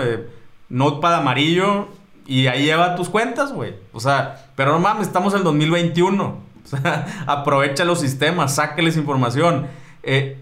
notepad 0.68 1.16
amarillo, 1.16 1.88
y 2.26 2.46
ahí 2.46 2.64
lleva 2.64 2.94
tus 2.94 3.08
cuentas, 3.08 3.52
güey. 3.52 3.74
O 3.92 3.98
sea, 3.98 4.46
pero 4.54 4.72
no 4.72 4.78
mames, 4.78 5.08
estamos 5.08 5.34
en 5.34 5.44
2021. 5.44 6.50
O 6.62 6.76
sea, 6.76 7.24
aprovecha 7.26 7.84
los 7.84 8.00
sistemas, 8.00 8.54
sáqueles 8.54 8.96
información. 8.96 9.66
Eh, 10.04 10.39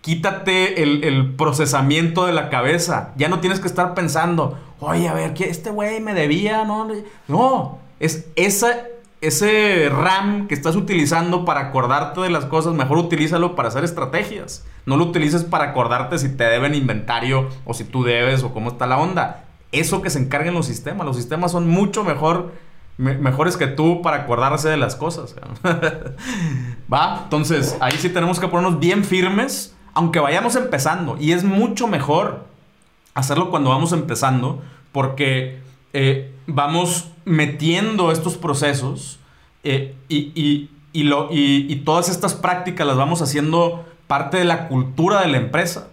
quítate 0.00 0.82
el, 0.82 1.34
procesamiento 1.36 2.26
de 2.26 2.32
la 2.32 2.48
cabeza. 2.48 3.12
Ya 3.16 3.28
no 3.28 3.40
tienes 3.40 3.60
que 3.60 3.66
estar 3.66 3.94
pensando, 3.94 4.58
oye, 4.80 5.08
a 5.08 5.14
ver, 5.14 5.34
¿qué, 5.34 5.48
este 5.48 5.70
güey 5.70 6.00
me 6.00 6.14
debía, 6.14 6.64
¿no? 6.64 6.88
No, 7.28 7.78
es 7.98 8.26
ese 8.36 9.88
RAM 9.90 10.48
que 10.48 10.54
estás 10.54 10.76
utilizando 10.76 11.44
para 11.44 11.60
acordarte 11.60 12.20
de 12.20 12.30
las 12.30 12.46
cosas, 12.46 12.74
mejor 12.74 12.98
utilízalo 12.98 13.54
para 13.54 13.68
hacer 13.68 13.84
estrategias. 13.84 14.64
No 14.86 14.96
lo 14.96 15.04
utilices 15.04 15.44
para 15.44 15.64
acordarte 15.64 16.18
si 16.18 16.30
te 16.36 16.44
deben 16.44 16.74
inventario 16.74 17.48
o 17.64 17.74
si 17.74 17.84
tú 17.84 18.02
debes 18.02 18.42
o 18.42 18.52
cómo 18.52 18.70
está 18.70 18.86
la 18.86 18.98
onda. 18.98 19.44
Eso 19.72 20.02
que 20.02 20.10
se 20.10 20.18
encarguen 20.18 20.54
los 20.54 20.66
sistemas. 20.66 21.06
Los 21.06 21.16
sistemas 21.16 21.52
son 21.52 21.68
mucho 21.68 22.02
mejor, 22.02 22.52
mejores 22.96 23.56
que 23.56 23.66
tú 23.66 24.02
para 24.02 24.16
acordarse 24.22 24.68
de 24.68 24.78
las 24.78 24.96
cosas. 24.96 25.36
Va, 26.92 27.20
entonces 27.24 27.76
ahí 27.80 27.96
sí 27.98 28.08
tenemos 28.08 28.40
que 28.40 28.48
ponernos 28.48 28.80
bien 28.80 29.04
firmes, 29.04 29.76
aunque 29.94 30.18
vayamos 30.18 30.56
empezando. 30.56 31.16
Y 31.18 31.32
es 31.32 31.44
mucho 31.44 31.86
mejor 31.86 32.46
hacerlo 33.14 33.50
cuando 33.50 33.70
vamos 33.70 33.92
empezando, 33.92 34.62
porque 34.92 35.60
eh, 35.92 36.32
vamos 36.46 37.10
metiendo 37.24 38.12
estos 38.12 38.36
procesos 38.36 39.18
eh, 39.62 39.94
y, 40.08 40.68
lo, 41.04 41.28
y, 41.30 41.74
todas 41.84 42.08
estas 42.08 42.34
prácticas 42.34 42.86
las 42.86 42.96
vamos 42.96 43.22
haciendo 43.22 43.84
parte 44.06 44.38
de 44.38 44.44
la 44.44 44.68
cultura 44.68 45.20
de 45.20 45.28
la 45.28 45.36
empresa. 45.36 45.88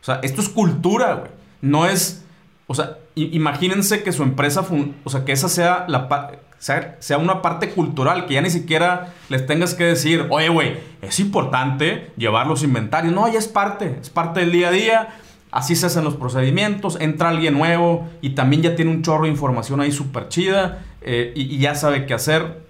O 0.00 0.04
sea, 0.04 0.20
esto 0.22 0.40
es 0.40 0.48
cultura, 0.48 1.14
güey. 1.14 1.30
No 1.60 1.86
es, 1.86 2.24
o 2.66 2.74
sea, 2.74 2.98
imagínense 3.14 4.02
que 4.02 4.12
su 4.12 4.22
empresa, 4.22 4.64
o 5.04 5.10
sea, 5.10 5.24
que 5.24 5.32
esa 5.32 5.48
sea, 5.48 5.84
la, 5.88 6.08
sea, 6.58 6.96
sea 6.98 7.18
una 7.18 7.42
parte 7.42 7.70
cultural, 7.70 8.26
que 8.26 8.34
ya 8.34 8.40
ni 8.40 8.50
siquiera 8.50 9.14
les 9.28 9.46
tengas 9.46 9.74
que 9.74 9.84
decir, 9.84 10.26
oye, 10.30 10.48
güey, 10.48 10.78
es 11.02 11.20
importante 11.20 12.10
llevar 12.16 12.46
los 12.46 12.62
inventarios. 12.62 13.14
No, 13.14 13.26
ya 13.32 13.38
es 13.38 13.48
parte, 13.48 13.98
es 14.00 14.10
parte 14.10 14.40
del 14.40 14.52
día 14.52 14.68
a 14.68 14.72
día 14.72 15.08
Así 15.50 15.76
se 15.76 15.86
hacen 15.86 16.04
los 16.04 16.16
procedimientos, 16.16 16.98
entra 17.00 17.30
alguien 17.30 17.54
nuevo 17.54 18.08
y 18.20 18.30
también 18.30 18.62
ya 18.62 18.76
tiene 18.76 18.90
un 18.90 19.02
chorro 19.02 19.24
de 19.24 19.30
información 19.30 19.80
ahí 19.80 19.92
súper 19.92 20.28
chida 20.28 20.84
eh, 21.00 21.32
y, 21.34 21.58
ya 21.58 21.74
sabe 21.74 22.04
qué 22.04 22.14
hacer. 22.14 22.66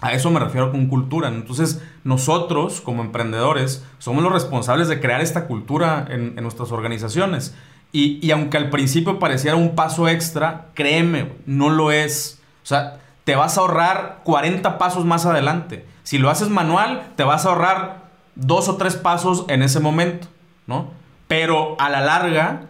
A 0.00 0.12
eso 0.12 0.30
me 0.30 0.38
refiero 0.38 0.70
con 0.70 0.88
cultura. 0.88 1.28
Entonces, 1.28 1.82
nosotros 2.04 2.80
como 2.82 3.02
emprendedores 3.02 3.84
somos 3.98 4.22
los 4.22 4.32
responsables 4.32 4.88
de 4.88 5.00
crear 5.00 5.20
esta 5.22 5.46
cultura 5.46 6.06
en, 6.10 6.34
nuestras 6.36 6.70
organizaciones. 6.70 7.54
Y, 7.92 8.24
y, 8.24 8.30
aunque 8.30 8.58
al 8.58 8.68
principio 8.68 9.18
pareciera 9.18 9.56
un 9.56 9.74
paso 9.74 10.06
extra, 10.06 10.66
créeme, 10.74 11.32
no 11.46 11.70
lo 11.70 11.90
es. 11.90 12.40
O 12.62 12.66
sea, 12.66 13.00
te 13.28 13.36
vas 13.36 13.58
a 13.58 13.60
ahorrar 13.60 14.20
40 14.24 14.78
pasos 14.78 15.04
más 15.04 15.26
adelante. 15.26 15.84
Si 16.02 16.16
lo 16.16 16.30
haces 16.30 16.48
manual, 16.48 17.12
te 17.14 17.24
vas 17.24 17.44
a 17.44 17.50
ahorrar 17.50 18.08
dos 18.36 18.70
o 18.70 18.78
tres 18.78 18.96
pasos 18.96 19.44
en 19.48 19.62
ese 19.62 19.80
momento, 19.80 20.28
¿no? 20.66 20.92
Pero 21.26 21.76
a 21.78 21.90
la 21.90 22.00
larga, 22.00 22.62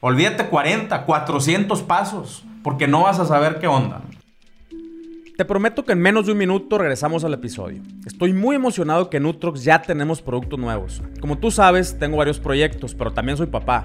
olvídate 0.00 0.46
40, 0.46 1.04
400 1.04 1.82
pasos, 1.82 2.42
porque 2.64 2.88
no 2.88 3.02
vas 3.02 3.18
a 3.18 3.26
saber 3.26 3.58
qué 3.58 3.66
onda. 3.66 4.00
Te 5.36 5.44
prometo 5.44 5.84
que 5.84 5.92
en 5.92 6.00
menos 6.00 6.24
de 6.24 6.32
un 6.32 6.38
minuto 6.38 6.78
regresamos 6.78 7.22
al 7.22 7.34
episodio. 7.34 7.82
Estoy 8.06 8.32
muy 8.32 8.56
emocionado 8.56 9.10
que 9.10 9.18
en 9.18 9.26
Utrox 9.26 9.62
ya 9.62 9.82
tenemos 9.82 10.22
productos 10.22 10.58
nuevos. 10.58 11.02
Como 11.20 11.36
tú 11.36 11.50
sabes, 11.50 11.98
tengo 11.98 12.16
varios 12.16 12.40
proyectos, 12.40 12.94
pero 12.94 13.12
también 13.12 13.36
soy 13.36 13.48
papá. 13.48 13.84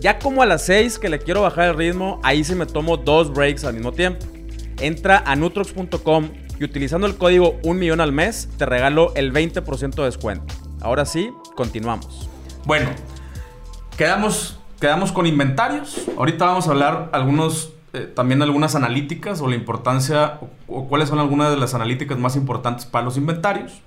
Ya 0.00 0.18
como 0.18 0.42
a 0.42 0.46
las 0.46 0.64
6 0.66 0.98
que 0.98 1.08
le 1.08 1.18
quiero 1.18 1.42
bajar 1.42 1.68
el 1.68 1.76
ritmo, 1.76 2.20
ahí 2.22 2.44
sí 2.44 2.54
me 2.54 2.66
tomo 2.66 2.96
dos 2.96 3.32
breaks 3.32 3.64
al 3.64 3.74
mismo 3.74 3.92
tiempo. 3.92 4.26
Entra 4.78 5.22
a 5.26 5.34
nutrox.com 5.34 6.30
y 6.58 6.64
utilizando 6.64 7.06
el 7.06 7.16
código 7.16 7.58
1 7.64 7.78
millón 7.78 8.00
al 8.00 8.12
mes 8.12 8.48
te 8.56 8.66
regalo 8.66 9.12
el 9.16 9.32
20% 9.32 9.94
de 9.94 10.04
descuento. 10.04 10.54
Ahora 10.80 11.04
sí, 11.04 11.30
continuamos. 11.56 12.28
Bueno, 12.64 12.90
quedamos 13.96 14.58
quedamos 14.80 15.12
con 15.12 15.26
inventarios. 15.26 16.02
Ahorita 16.16 16.46
vamos 16.46 16.68
a 16.68 16.70
hablar 16.70 17.10
algunos, 17.12 17.72
eh, 17.92 18.10
también 18.14 18.42
algunas 18.42 18.74
analíticas 18.74 19.40
o 19.40 19.48
la 19.48 19.56
importancia 19.56 20.38
o, 20.66 20.88
cuáles 20.88 21.08
son 21.08 21.18
algunas 21.18 21.50
de 21.50 21.56
las 21.56 21.74
analíticas 21.74 22.18
más 22.18 22.36
importantes 22.36 22.86
para 22.86 23.04
los 23.04 23.16
inventarios. 23.16 23.82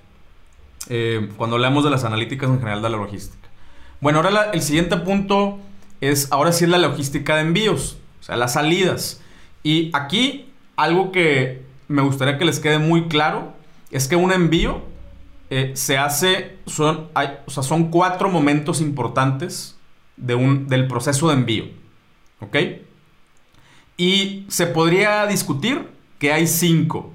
Eh, 0.88 1.30
cuando 1.36 1.56
hablamos 1.56 1.84
de 1.84 1.90
las 1.90 2.04
analíticas 2.04 2.50
en 2.50 2.58
general 2.58 2.82
de 2.82 2.90
la 2.90 2.96
logística. 2.96 3.48
Bueno, 4.00 4.18
ahora 4.18 4.50
el 4.52 4.62
siguiente 4.62 4.96
punto 4.96 5.58
es, 6.02 6.30
ahora 6.32 6.52
sí 6.52 6.64
es 6.64 6.70
la 6.70 6.78
logística 6.78 7.36
de 7.36 7.42
envíos, 7.42 7.96
o 8.20 8.24
sea, 8.24 8.36
las 8.36 8.54
salidas. 8.54 9.22
Y 9.62 9.90
aquí 9.94 10.52
algo 10.76 11.12
que 11.12 11.62
me 11.86 12.02
gustaría 12.02 12.38
que 12.38 12.44
les 12.44 12.58
quede 12.58 12.78
muy 12.78 13.06
claro 13.08 13.54
es 13.92 14.08
que 14.08 14.16
un 14.16 14.32
envío 14.32 14.82
eh, 15.48 15.72
se 15.74 15.98
hace, 15.98 16.58
son, 16.66 17.08
o 17.46 17.50
sea, 17.50 17.62
son 17.62 17.90
cuatro 17.90 18.28
momentos 18.28 18.80
importantes 18.80 19.78
de 20.16 20.34
un, 20.34 20.66
del 20.66 20.88
proceso 20.88 21.28
de 21.28 21.34
envío. 21.34 21.64
¿Ok? 22.40 22.56
Y 23.96 24.44
se 24.48 24.66
podría 24.66 25.26
discutir 25.26 25.88
que 26.18 26.32
hay 26.32 26.48
cinco. 26.48 27.12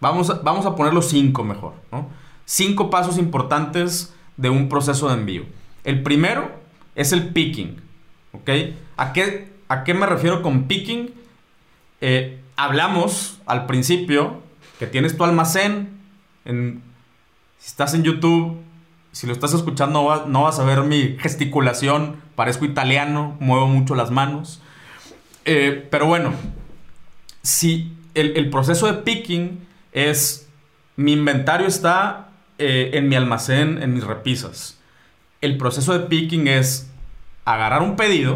Vamos 0.00 0.30
a, 0.30 0.34
vamos 0.34 0.64
a 0.64 0.74
poner 0.74 0.94
los 0.94 1.10
cinco 1.10 1.44
mejor. 1.44 1.74
Cinco 2.46 2.88
pasos 2.88 3.18
importantes 3.18 4.14
de 4.38 4.48
un 4.48 4.70
proceso 4.70 5.08
de 5.08 5.14
envío. 5.14 5.44
El 5.84 6.02
primero 6.02 6.50
es 6.94 7.12
el 7.12 7.28
picking. 7.34 7.91
¿Ok? 8.32 8.50
¿A 8.96 9.12
qué, 9.12 9.48
a 9.68 9.84
qué 9.84 9.94
me 9.94 10.06
refiero 10.06 10.42
con 10.42 10.64
picking? 10.64 11.12
Eh, 12.00 12.40
hablamos 12.56 13.40
al 13.46 13.66
principio 13.66 14.42
que 14.78 14.86
tienes 14.86 15.16
tu 15.16 15.24
almacén. 15.24 16.00
En, 16.44 16.82
si 17.58 17.68
estás 17.68 17.94
en 17.94 18.02
YouTube, 18.02 18.58
si 19.12 19.26
lo 19.26 19.32
estás 19.32 19.52
escuchando, 19.54 20.24
no 20.26 20.42
vas 20.42 20.58
a 20.58 20.64
ver 20.64 20.82
mi 20.82 21.16
gesticulación. 21.18 22.16
Parezco 22.34 22.64
italiano, 22.64 23.36
muevo 23.40 23.66
mucho 23.66 23.94
las 23.94 24.10
manos. 24.10 24.60
Eh, 25.44 25.86
pero 25.90 26.06
bueno, 26.06 26.32
si 27.42 27.92
el, 28.14 28.50
proceso 28.50 28.86
de 28.86 28.94
picking 29.02 29.66
es 29.92 30.48
mi 30.96 31.12
inventario 31.12 31.66
está 31.66 32.30
eh, 32.58 32.90
en 32.94 33.08
mi 33.08 33.16
almacén, 33.16 33.82
en 33.82 33.94
mis 33.94 34.04
repisas. 34.04 34.78
El 35.40 35.58
proceso 35.58 35.98
de 35.98 36.06
picking 36.06 36.46
es 36.46 36.91
agarrar 37.44 37.82
un 37.82 37.96
pedido, 37.96 38.34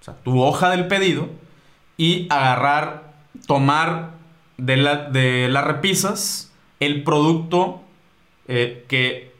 o 0.00 0.04
sea, 0.04 0.14
tu 0.22 0.40
hoja 0.42 0.70
del 0.70 0.88
pedido, 0.88 1.28
y 1.96 2.26
agarrar, 2.30 3.14
tomar 3.46 4.12
de, 4.56 4.76
de 5.10 5.48
las 5.48 5.64
repisas 5.64 6.52
el 6.80 7.04
producto 7.04 7.82
eh, 8.46 8.84
que 8.88 9.32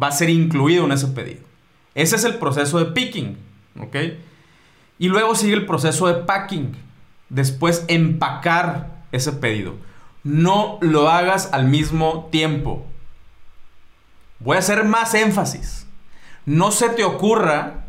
va 0.00 0.08
a 0.08 0.12
ser 0.12 0.30
incluido 0.30 0.84
en 0.84 0.92
ese 0.92 1.08
pedido. 1.08 1.42
Ese 1.94 2.16
es 2.16 2.24
el 2.24 2.36
proceso 2.36 2.78
de 2.78 2.86
picking, 2.92 3.38
¿ok? 3.80 3.96
Y 4.98 5.08
luego 5.08 5.34
sigue 5.34 5.54
el 5.54 5.66
proceso 5.66 6.06
de 6.06 6.22
packing. 6.22 6.76
Después 7.28 7.84
empacar 7.88 9.04
ese 9.12 9.32
pedido. 9.32 9.74
No 10.22 10.78
lo 10.80 11.10
hagas 11.10 11.50
al 11.52 11.66
mismo 11.66 12.28
tiempo. 12.30 12.86
Voy 14.38 14.56
a 14.56 14.60
hacer 14.60 14.84
más 14.84 15.14
énfasis. 15.14 15.86
No 16.46 16.70
se 16.70 16.90
te 16.90 17.04
ocurra 17.04 17.83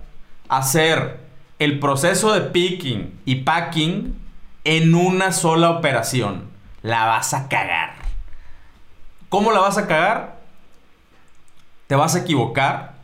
hacer 0.49 1.19
el 1.59 1.79
proceso 1.79 2.33
de 2.33 2.41
picking 2.41 3.19
y 3.25 3.35
packing 3.35 4.19
en 4.63 4.95
una 4.95 5.31
sola 5.31 5.69
operación. 5.69 6.49
La 6.81 7.05
vas 7.05 7.33
a 7.33 7.47
cagar. 7.47 7.95
¿Cómo 9.29 9.51
la 9.51 9.59
vas 9.59 9.77
a 9.77 9.87
cagar? 9.87 10.35
te 11.87 11.95
vas 11.95 12.15
a 12.15 12.19
equivocar, 12.19 12.95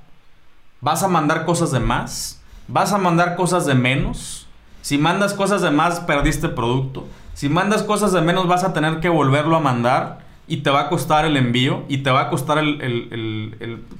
vas 0.79 1.03
a 1.03 1.07
mandar 1.07 1.45
cosas 1.45 1.71
de 1.71 1.79
más, 1.79 2.41
vas 2.67 2.93
a 2.93 2.97
mandar 2.97 3.35
cosas 3.35 3.65
de 3.65 3.75
menos. 3.75 4.47
Si 4.81 4.97
mandas 4.97 5.33
cosas 5.33 5.61
de 5.61 5.69
más, 5.69 5.99
perdiste 6.01 6.49
producto. 6.49 7.07
Si 7.33 7.49
mandas 7.49 7.83
cosas 7.83 8.11
de 8.11 8.21
menos, 8.21 8.47
vas 8.47 8.63
a 8.63 8.73
tener 8.73 8.99
que 8.99 9.09
volverlo 9.09 9.55
a 9.55 9.59
mandar 9.59 10.21
y 10.47 10.57
te 10.57 10.69
va 10.69 10.81
a 10.81 10.89
costar 10.89 11.25
el 11.25 11.37
envío 11.37 11.83
y 11.87 11.99
te 11.99 12.09
va 12.09 12.21
a 12.21 12.29
costar 12.29 12.63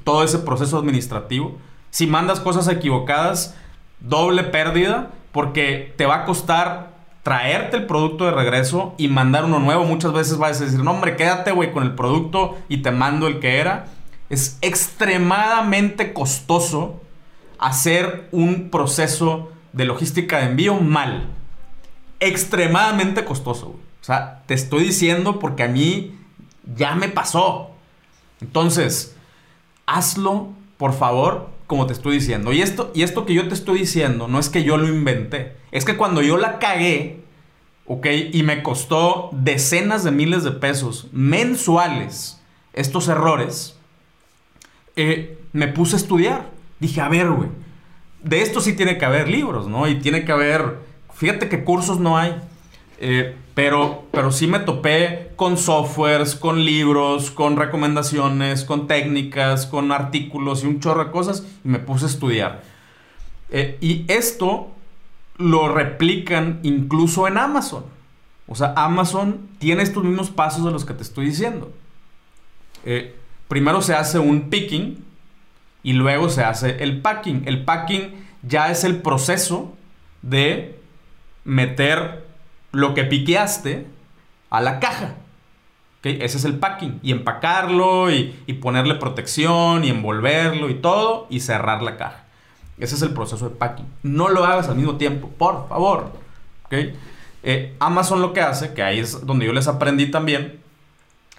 todo 0.04 0.24
ese 0.24 0.40
proceso 0.40 0.80
administrativo. 0.80 1.58
Si 1.92 2.08
mandas 2.08 2.40
cosas 2.40 2.68
equivocadas, 2.68 3.56
doble 4.00 4.44
pérdida 4.44 5.12
porque 5.32 5.94
te 5.98 6.06
va 6.06 6.16
a 6.16 6.26
costar 6.26 6.92
traerte 7.24 7.78
el 7.78 7.86
producto 7.86 8.26
de 8.26 8.32
regreso 8.32 8.96
y 8.98 9.08
mandar 9.08 9.46
uno 9.46 9.60
nuevo. 9.60 9.86
Muchas 9.86 10.14
veces 10.14 10.38
vas 10.38 10.60
a 10.60 10.66
decir, 10.66 10.84
no 10.84 10.92
hombre, 10.92 11.16
quédate, 11.16 11.52
güey, 11.52 11.72
con 11.72 11.84
el 11.84 11.94
producto 11.94 12.58
y 12.68 12.78
te 12.78 12.92
mando 12.92 13.28
el 13.28 13.40
que 13.40 13.60
era. 13.60 13.86
Es 14.30 14.58
extremadamente 14.62 16.14
costoso 16.14 17.02
hacer 17.60 18.28
un 18.32 18.70
proceso 18.70 19.52
de 19.74 19.86
logística 19.86 20.40
de 20.40 20.48
envío 20.48 20.76
mal. 20.76 21.28
Extremadamente 22.20 23.24
costoso. 23.24 23.68
O 24.02 24.04
sea, 24.04 24.42
te 24.48 24.54
estoy 24.54 24.86
diciendo 24.86 25.40
porque 25.40 25.64
a 25.64 25.68
mí 25.68 26.18
ya 26.76 26.96
me 26.96 27.08
pasó. 27.08 27.72
Entonces, 28.42 29.16
hazlo, 29.86 30.50
por 30.78 30.94
favor, 30.94 31.50
como 31.72 31.88
te 31.88 31.94
estoy 31.94 32.16
diciendo. 32.16 32.52
Y 32.52 32.62
esto, 32.62 32.92
y 32.94 33.04
esto 33.04 33.26
que 33.26 33.34
yo 33.34 33.48
te 33.48 33.54
estoy 33.54 33.80
diciendo 33.80 34.28
no 34.28 34.40
es 34.40 34.50
que 34.50 34.66
yo 34.66 34.76
lo 34.76 34.90
inventé. 34.90 35.56
Es 35.72 35.86
que 35.86 35.96
cuando 35.96 36.22
yo 36.22 36.36
la 36.36 36.60
cagué, 36.60 37.22
¿ok? 37.86 38.08
Y 38.34 38.44
me 38.44 38.62
costó 38.62 39.30
decenas 39.32 40.04
de 40.04 40.12
miles 40.12 40.44
de 40.44 40.52
pesos 40.52 41.08
mensuales 41.14 42.42
estos 42.74 43.08
errores, 43.08 43.78
eh, 44.98 45.40
me 45.54 45.70
puse 45.70 45.96
a 45.96 46.00
estudiar. 46.00 46.50
Dije, 46.82 47.00
a 47.00 47.08
ver, 47.08 47.30
güey, 47.30 47.48
de 48.22 48.42
esto 48.42 48.60
sí 48.60 48.74
tiene 48.74 48.98
que 48.98 49.06
haber 49.06 49.30
libros, 49.30 49.70
¿no? 49.70 49.88
Y 49.88 49.96
tiene 49.96 50.26
que 50.26 50.34
haber, 50.34 50.76
fíjate 51.14 51.48
que 51.48 51.64
cursos 51.64 52.02
no 52.02 52.18
hay. 52.18 52.36
Eh, 53.00 53.34
pero, 53.62 54.06
pero 54.10 54.32
sí 54.32 54.48
me 54.48 54.58
topé 54.58 55.34
con 55.36 55.56
softwares, 55.56 56.34
con 56.34 56.66
libros, 56.66 57.30
con 57.30 57.58
recomendaciones, 57.58 58.66
con 58.66 58.88
técnicas, 58.88 59.68
con 59.68 59.92
artículos 59.92 60.64
y 60.64 60.66
un 60.66 60.80
chorro 60.80 61.06
de 61.06 61.12
cosas 61.12 61.46
y 61.64 61.68
me 61.68 61.78
puse 61.78 62.06
a 62.06 62.08
estudiar. 62.08 62.64
Eh, 63.52 63.78
y 63.80 64.12
esto 64.12 64.72
lo 65.38 65.72
replican 65.72 66.60
incluso 66.64 67.28
en 67.28 67.38
Amazon. 67.38 67.84
O 68.48 68.56
sea, 68.56 68.74
Amazon 68.76 69.48
tiene 69.60 69.84
estos 69.84 70.04
mismos 70.04 70.32
pasos 70.32 70.66
de 70.66 70.72
los 70.72 70.84
que 70.84 70.96
te 70.96 71.04
estoy 71.04 71.28
diciendo. 71.28 71.72
Eh, 72.84 73.16
primero 73.48 73.84
se 73.84 73.94
hace 73.94 74.18
un 74.18 74.50
picking 74.50 75.06
y 75.84 75.94
luego 75.94 76.30
se 76.30 76.44
hace 76.44 76.82
el 76.84 77.00
packing. 77.00 77.44
El 77.46 77.64
packing 77.64 78.26
ya 78.42 78.72
es 78.72 78.84
el 78.86 79.04
proceso 79.04 79.76
de 80.24 80.80
meter 81.44 82.31
lo 82.72 82.94
que 82.94 83.04
piqueaste 83.04 83.88
a 84.50 84.62
la 84.62 84.80
caja. 84.80 85.16
Ese 86.04 86.38
es 86.38 86.46
el 86.46 86.58
packing. 86.58 87.00
Y 87.04 87.12
empacarlo 87.12 88.12
y, 88.12 88.34
ponerle 88.62 88.96
protección 88.96 89.84
y 89.84 89.90
envolverlo 89.90 90.70
y 90.70 90.76
todo 90.76 91.28
y 91.30 91.40
cerrar 91.40 91.82
la 91.84 91.98
caja. 91.98 92.26
Ese 92.78 92.96
es 92.96 93.02
el 93.02 93.12
proceso 93.12 93.50
de 93.50 93.56
packing. 93.56 93.86
No 94.04 94.30
lo 94.30 94.46
hagas 94.46 94.68
al 94.68 94.76
mismo 94.76 94.98
tiempo, 94.98 95.30
por 95.30 95.68
favor. 95.70 96.12
Eh, 97.44 97.76
Amazon 97.80 98.22
lo 98.22 98.34
que 98.34 98.42
hace, 98.42 98.74
que 98.74 98.84
ahí 98.84 99.00
es 99.00 99.26
donde 99.26 99.46
yo 99.46 99.54
les 99.54 99.68
aprendí 99.68 100.10
también, 100.10 100.60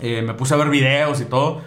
eh, 0.01 0.23
me 0.23 0.35
puse 0.35 0.55
a 0.55 0.57
ver 0.57 0.69
videos 0.69 1.21
y 1.21 1.25
todo, 1.25 1.63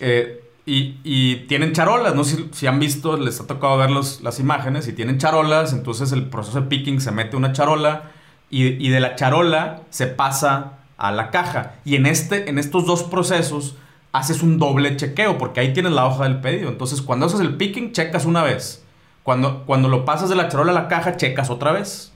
eh, 0.00 0.42
y, 0.68 1.36
tienen 1.46 1.72
charolas, 1.72 2.16
no 2.16 2.24
sé 2.24 2.46
si, 2.50 2.66
han 2.66 2.80
visto, 2.80 3.16
les 3.16 3.40
ha 3.40 3.46
tocado 3.46 3.78
ver 3.78 3.90
las 3.90 4.40
imágenes, 4.40 4.88
y 4.88 4.92
tienen 4.92 5.18
charolas, 5.18 5.72
entonces 5.72 6.10
el 6.10 6.24
proceso 6.28 6.60
de 6.60 6.66
picking 6.66 7.00
se 7.00 7.12
mete 7.12 7.36
una 7.36 7.52
charola, 7.52 8.10
y, 8.64 8.88
de 8.88 9.00
la 9.00 9.16
charola 9.16 9.82
se 9.90 10.06
pasa 10.06 10.78
a 10.96 11.12
la 11.12 11.30
caja. 11.30 11.74
Y 11.84 11.96
en, 11.96 12.06
este, 12.06 12.48
en 12.48 12.58
estos 12.58 12.86
dos 12.86 13.02
procesos 13.02 13.76
haces 14.12 14.42
un 14.42 14.58
doble 14.58 14.96
chequeo 14.96 15.36
porque 15.36 15.60
ahí 15.60 15.72
tienes 15.72 15.92
la 15.92 16.06
hoja 16.06 16.24
del 16.24 16.40
pedido. 16.40 16.68
Entonces 16.68 17.02
cuando 17.02 17.26
haces 17.26 17.40
el 17.40 17.56
picking, 17.56 17.92
checas 17.92 18.24
una 18.24 18.42
vez. 18.42 18.84
Cuando, 19.22 19.64
cuando 19.64 19.88
lo 19.88 20.04
pasas 20.04 20.28
de 20.30 20.36
la 20.36 20.48
charola 20.48 20.72
a 20.72 20.74
la 20.74 20.88
caja, 20.88 21.16
checas 21.16 21.50
otra 21.50 21.72
vez. 21.72 22.12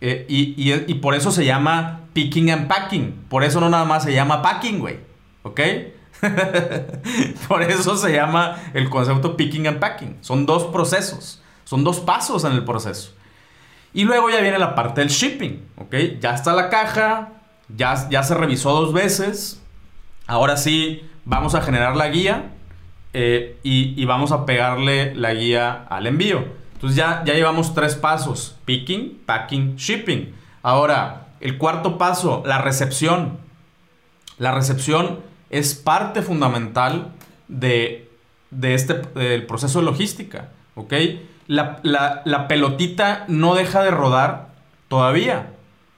Eh, 0.00 0.26
y, 0.28 0.94
por 0.94 1.14
eso 1.14 1.30
se 1.30 1.44
llama 1.44 2.00
picking 2.12 2.50
and 2.50 2.68
packing. 2.68 3.24
Por 3.28 3.44
eso 3.44 3.60
no 3.60 3.68
nada 3.70 3.84
más 3.84 4.04
se 4.04 4.12
llama 4.12 4.42
packing, 4.42 4.80
güey. 4.80 4.98
¿Ok? 5.42 5.60
por 7.48 7.62
eso 7.62 7.96
se 7.96 8.12
llama 8.12 8.56
el 8.72 8.88
concepto 8.88 9.36
picking 9.36 9.66
and 9.66 9.78
packing. 9.78 10.16
Son 10.20 10.46
dos 10.46 10.64
procesos. 10.64 11.42
Son 11.64 11.84
dos 11.84 12.00
pasos 12.00 12.44
en 12.44 12.52
el 12.52 12.64
proceso. 12.64 13.12
Y 13.94 14.04
luego 14.04 14.28
ya 14.28 14.40
viene 14.40 14.58
la 14.58 14.74
parte 14.74 15.00
del 15.00 15.08
shipping, 15.08 15.64
¿ok? 15.76 15.94
Ya 16.20 16.34
está 16.34 16.52
la 16.52 16.68
caja, 16.68 17.30
ya, 17.68 18.08
ya 18.10 18.24
se 18.24 18.34
revisó 18.34 18.72
dos 18.72 18.92
veces. 18.92 19.62
Ahora 20.26 20.56
sí, 20.56 21.08
vamos 21.24 21.54
a 21.54 21.62
generar 21.62 21.96
la 21.96 22.08
guía 22.08 22.50
eh, 23.12 23.58
y, 23.62 24.04
vamos 24.04 24.32
a 24.32 24.44
pegarle 24.44 25.14
la 25.14 25.32
guía 25.32 25.86
al 25.88 26.08
envío. 26.08 26.44
Entonces 26.74 26.96
ya, 26.96 27.22
ya 27.24 27.34
llevamos 27.34 27.72
tres 27.72 27.94
pasos, 27.94 28.58
picking, 28.64 29.22
packing, 29.24 29.76
shipping. 29.76 30.34
Ahora, 30.62 31.28
el 31.40 31.56
cuarto 31.56 31.96
paso, 31.96 32.42
la 32.44 32.60
recepción. 32.60 33.38
La 34.38 34.52
recepción 34.52 35.20
es 35.50 35.76
parte 35.76 36.20
fundamental 36.22 37.12
de, 37.46 38.10
de 38.50 38.74
este, 38.74 38.94
del 38.94 39.46
proceso 39.46 39.78
de 39.78 39.84
logística, 39.84 40.50
¿ok? 40.74 40.92
la, 41.46 42.46
pelotita 42.48 43.24
no 43.28 43.54
deja 43.54 43.82
de 43.82 43.90
rodar 43.90 44.48
todavía. 44.88 45.52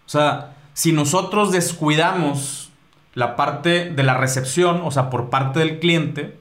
O 0.07 0.09
sea, 0.09 0.55
si 0.75 0.93
nosotros 0.93 1.53
descuidamos 1.53 2.71
la 3.15 3.37
parte 3.37 3.91
de 3.91 4.03
la 4.03 4.15
recepción, 4.15 4.83
o 4.85 4.91
sea, 4.91 5.11
por 5.11 5.31
parte 5.31 5.61
del 5.61 5.79
cliente, 5.79 6.37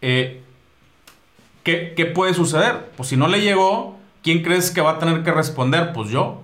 eh, 0.00 0.42
¿qué, 1.62 1.94
¿qué, 1.96 2.06
puede 2.06 2.34
suceder? 2.34 2.90
Pues 2.96 3.08
si 3.08 3.16
no 3.16 3.28
le 3.28 3.40
llegó, 3.40 3.96
¿quién 4.22 4.42
crees 4.42 4.70
que 4.70 4.80
va 4.80 4.92
a 4.92 4.98
tener 4.98 5.22
que 5.22 5.32
responder? 5.32 5.92
Pues 5.92 6.10
yo. 6.10 6.42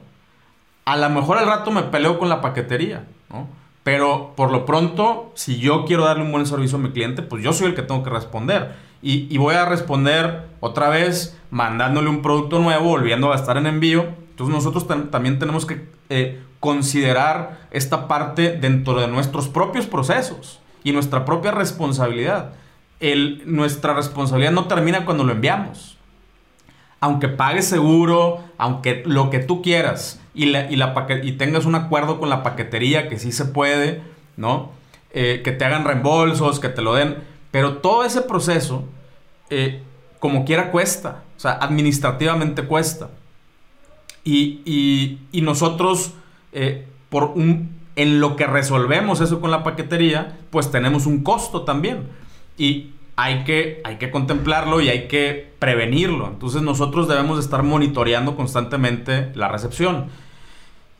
A 0.84 0.96
lo 0.96 1.08
mejor 1.08 1.38
al 1.38 1.46
rato 1.46 1.70
me 1.70 1.82
peleo 1.84 2.18
con 2.18 2.28
la 2.28 2.42
paquetería, 2.42 3.06
¿no? 3.30 3.48
Pero 3.84 4.34
por 4.36 4.50
lo 4.50 4.66
pronto, 4.66 5.32
si 5.34 5.58
yo 5.58 5.84
quiero 5.86 6.04
darle 6.04 6.24
un 6.24 6.32
buen 6.32 6.46
servicio 6.46 6.78
a 6.78 6.80
mi 6.80 6.90
cliente, 6.90 7.22
pues 7.22 7.42
yo 7.42 7.52
soy 7.52 7.68
el 7.68 7.74
que 7.74 7.82
tengo 7.82 8.02
que 8.02 8.10
responder. 8.10 8.74
Y, 9.06 9.36
voy 9.36 9.54
a 9.54 9.66
responder 9.66 10.46
otra 10.60 10.88
vez 10.88 11.38
mandándole 11.50 12.08
un 12.08 12.22
producto 12.22 12.58
nuevo, 12.58 12.88
volviendo 12.88 13.34
a 13.34 13.36
estar 13.36 13.58
en 13.58 13.66
envío. 13.66 14.06
Entonces 14.30 14.54
nosotros 14.54 14.88
también 15.10 15.38
tenemos 15.38 15.66
que 15.66 15.86
eh, 16.08 16.42
considerar 16.58 17.68
esta 17.70 18.08
parte 18.08 18.56
dentro 18.56 18.98
de 18.98 19.06
nuestros 19.06 19.48
propios 19.48 19.84
procesos 19.84 20.58
y 20.84 20.92
nuestra 20.92 21.26
propia 21.26 21.50
responsabilidad. 21.50 22.54
El, 22.98 23.42
nuestra 23.44 23.92
responsabilidad 23.92 24.52
no 24.52 24.68
termina 24.68 25.04
cuando 25.04 25.22
lo 25.22 25.32
enviamos. 25.32 25.98
Aunque 26.98 27.28
pagues 27.28 27.66
seguro, 27.68 28.40
aunque 28.56 29.02
lo 29.04 29.28
que 29.28 29.40
tú 29.40 29.60
quieras 29.60 30.18
y, 30.32 30.46
la, 30.46 30.70
y, 30.70 30.76
la 30.76 30.94
y 31.22 31.32
tengas 31.32 31.66
un 31.66 31.74
acuerdo 31.74 32.18
con 32.18 32.30
la 32.30 32.42
paquetería 32.42 33.10
que 33.10 33.18
sí 33.18 33.32
se 33.32 33.44
puede, 33.44 34.00
¿no? 34.38 34.70
Eh, 35.10 35.42
que 35.44 35.52
te 35.52 35.66
hagan 35.66 35.84
reembolsos, 35.84 36.58
que 36.58 36.70
te 36.70 36.80
lo 36.80 36.94
den 36.94 37.34
pero 37.54 37.76
todo 37.76 38.02
ese 38.02 38.20
proceso, 38.20 38.82
eh, 39.54 39.82
como 40.18 40.44
quiera, 40.44 40.70
cuesta. 40.70 41.22
O 41.36 41.40
sea, 41.40 41.52
administrativamente 41.52 42.64
cuesta. 42.64 43.10
Y, 44.24 45.18
nosotros, 45.32 46.14
eh, 46.52 46.86
por 47.08 47.24
un, 47.34 47.70
en 47.94 48.20
lo 48.20 48.36
que 48.36 48.46
resolvemos 48.46 49.20
eso 49.20 49.40
con 49.40 49.50
la 49.50 49.62
paquetería, 49.62 50.38
pues 50.50 50.70
tenemos 50.70 51.06
un 51.06 51.22
costo 51.22 51.62
también. 51.62 52.08
Y 52.56 52.90
hay 53.16 53.44
que, 53.44 53.80
hay 53.84 53.96
que 53.98 54.10
contemplarlo 54.10 54.80
y 54.80 54.88
hay 54.88 55.08
que 55.08 55.52
prevenirlo. 55.58 56.26
Entonces 56.26 56.62
nosotros 56.62 57.06
debemos 57.06 57.38
estar 57.38 57.62
monitoreando 57.62 58.34
constantemente 58.34 59.30
la 59.34 59.48
recepción. 59.48 60.06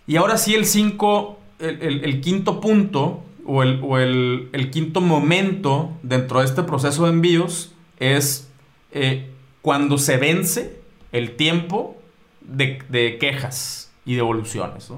Y 0.07 0.17
ahora 0.17 0.37
sí, 0.37 0.55
el, 0.55 0.67
cinco, 0.67 1.39
el 1.59 2.21
quinto 2.21 2.61
punto 2.61 3.23
o, 3.47 3.63
el, 3.99 4.71
quinto 4.73 5.01
momento 5.01 5.93
dentro 6.03 6.41
de 6.41 6.47
este 6.47 6.63
proceso 6.63 7.05
de 7.05 7.11
envíos 7.11 7.73
es 7.99 8.49
eh, 8.93 9.31
cuando 9.63 9.99
se 9.99 10.17
vence 10.17 10.81
el 11.13 11.37
tiempo 11.37 11.97
de, 12.41 13.19
quejas 13.21 13.91
y 14.05 14.15
devoluciones. 14.15 14.91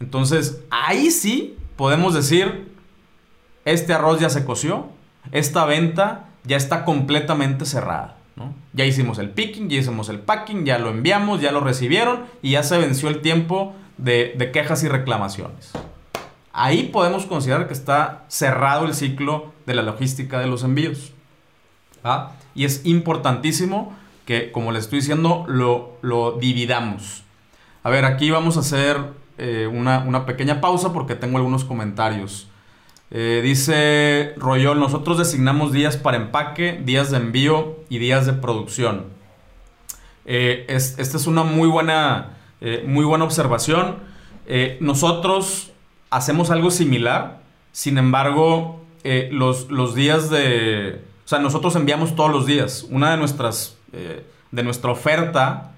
Entonces, 0.00 0.60
ahí 0.70 1.10
sí 1.10 1.56
podemos 1.76 2.14
decir, 2.14 2.72
este 3.64 3.92
arroz 3.92 4.20
ya 4.20 4.30
se 4.30 4.44
coció, 4.44 4.88
esta 5.32 5.64
venta 5.64 6.30
ya 6.44 6.56
está 6.56 6.84
completamente 6.84 7.64
cerrada. 7.64 8.16
Ya 8.72 8.84
hicimos 8.84 9.18
el 9.18 9.30
picking, 9.30 9.68
ya 9.68 9.78
hicimos 9.78 10.08
el 10.08 10.20
packing, 10.20 10.64
ya 10.64 10.78
lo 10.78 10.90
enviamos, 10.90 11.40
ya 11.40 11.50
lo 11.50 11.60
recibieron 11.60 12.24
y 12.40 12.52
ya 12.52 12.62
se 12.62 12.78
venció 12.78 13.08
el 13.08 13.20
tiempo 13.20 13.74
de, 13.96 14.34
de 14.38 14.52
quejas 14.52 14.84
y 14.84 14.88
reclamaciones 14.88 15.72
ahí 16.58 16.84
podemos 16.84 17.26
considerar 17.26 17.68
que 17.68 17.72
está 17.72 18.24
cerrado 18.26 18.84
el 18.84 18.94
ciclo 18.94 19.52
de 19.64 19.74
la 19.74 19.82
logística 19.82 20.40
de 20.40 20.48
los 20.48 20.64
envíos. 20.64 21.12
Y 22.54 22.64
es 22.64 22.84
importantísimo 22.84 23.96
que, 24.28 24.52
como 24.52 24.72
les 24.72 24.84
estoy 24.84 24.98
diciendo, 24.98 25.46
lo, 25.48 26.36
dividamos. 26.38 27.22
A 27.82 27.88
ver, 27.88 28.04
aquí 28.04 28.30
vamos 28.30 28.58
a 28.58 28.60
hacer 28.60 28.98
eh, 29.38 29.66
una, 29.66 30.26
pequeña 30.26 30.60
pausa 30.60 30.92
porque 30.92 31.14
tengo 31.14 31.38
algunos 31.38 31.64
comentarios. 31.64 32.46
Eh, 33.10 33.40
dice 33.42 34.34
Royol, 34.36 34.80
nosotros 34.80 35.16
designamos 35.16 35.72
días 35.72 35.96
para 35.96 36.18
empaque, 36.18 36.78
días 36.84 37.10
de 37.10 37.16
envío 37.16 37.78
y 37.88 37.96
días 37.98 38.26
de 38.26 38.34
producción. 38.34 39.06
Eh, 40.26 40.66
esta 40.68 41.16
es 41.16 41.26
una 41.26 41.42
muy 41.42 41.68
buena, 41.68 42.36
muy 42.84 43.06
buena 43.06 43.24
observación. 43.24 43.96
nosotros 44.80 45.72
hacemos 46.10 46.50
algo 46.50 46.70
similar, 46.70 47.40
sin 47.72 47.96
embargo, 47.96 48.84
los, 49.30 49.70
los, 49.70 49.94
días 49.94 50.28
de... 50.28 51.07
O 51.28 51.30
sea, 51.30 51.40
nosotros 51.40 51.76
enviamos 51.76 52.16
todos 52.16 52.30
los 52.30 52.46
días. 52.46 52.86
Una 52.90 53.10
de 53.10 53.18
nuestras... 53.18 53.76
Eh, 53.92 54.24
de 54.50 54.62
nuestra 54.62 54.90
oferta, 54.90 55.72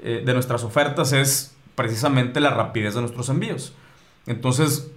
eh, 0.00 0.20
de 0.26 0.34
nuestras 0.34 0.64
ofertas 0.64 1.12
es 1.12 1.54
precisamente 1.76 2.40
la 2.40 2.50
rapidez 2.50 2.96
de 2.96 3.02
nuestros 3.02 3.28
envíos. 3.28 3.72
Entonces, 4.26 4.90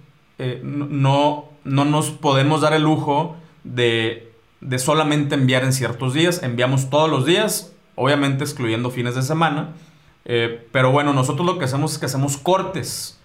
no, 0.64 1.44
no 1.62 1.84
nos 1.84 2.10
podemos 2.10 2.62
dar 2.62 2.72
el 2.72 2.82
lujo 2.82 3.36
de, 3.62 4.32
de 4.60 4.78
solamente 4.78 5.34
enviar 5.34 5.64
en 5.64 5.72
ciertos 5.72 6.14
días. 6.14 6.42
Enviamos 6.42 6.90
todos 6.90 7.10
los 7.10 7.26
días, 7.26 7.72
obviamente 7.94 8.44
excluyendo 8.44 8.90
fines 8.90 9.14
de 9.14 9.22
semana. 9.22 9.74
Eh, 10.24 10.66
pero 10.72 10.92
bueno, 10.92 11.12
nosotros 11.12 11.46
lo 11.46 11.58
que 11.58 11.64
hacemos 11.64 11.92
es 11.92 11.98
que 11.98 12.06
hacemos 12.06 12.36
cortes. 12.36 13.18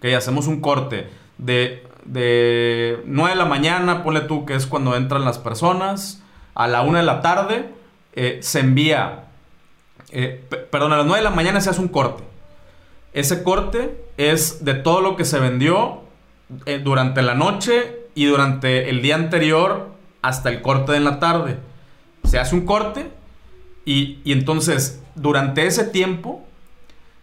Que 0.00 0.14
hacemos 0.16 0.46
un 0.46 0.60
corte 0.60 1.08
de, 1.38 1.86
de 2.04 3.00
9 3.06 3.30
de 3.30 3.36
la 3.36 3.44
mañana, 3.44 4.02
ponle 4.02 4.22
tú 4.22 4.44
que 4.44 4.54
es 4.54 4.66
cuando 4.66 4.96
entran 4.96 5.24
las 5.24 5.38
personas, 5.38 6.21
a 6.54 6.68
la 6.68 6.82
1 6.82 6.98
de 6.98 7.04
la 7.04 7.20
tarde 7.20 7.70
eh, 8.12 8.38
se 8.42 8.60
envía, 8.60 9.24
eh, 10.10 10.44
perdón, 10.70 10.92
a 10.92 10.98
las 10.98 11.06
9 11.06 11.20
de 11.20 11.24
la 11.24 11.34
mañana 11.34 11.60
se 11.60 11.70
hace 11.70 11.80
un 11.80 11.88
corte. 11.88 12.22
Ese 13.12 13.42
corte 13.42 14.04
es 14.16 14.64
de 14.64 14.74
todo 14.74 15.00
lo 15.00 15.16
que 15.16 15.24
se 15.24 15.38
vendió 15.38 16.02
durante 16.82 17.22
la 17.22 17.34
noche 17.34 18.02
y 18.14 18.26
durante 18.26 18.90
el 18.90 19.02
día 19.02 19.14
anterior 19.14 19.90
hasta 20.22 20.50
el 20.50 20.62
corte 20.62 20.92
de 20.92 21.00
la 21.00 21.18
tarde. 21.18 21.58
Se 22.24 22.38
hace 22.38 22.54
un 22.54 22.64
corte 22.64 23.10
y, 23.84 24.20
entonces 24.24 25.02
durante 25.14 25.66
ese 25.66 25.84
tiempo 25.84 26.46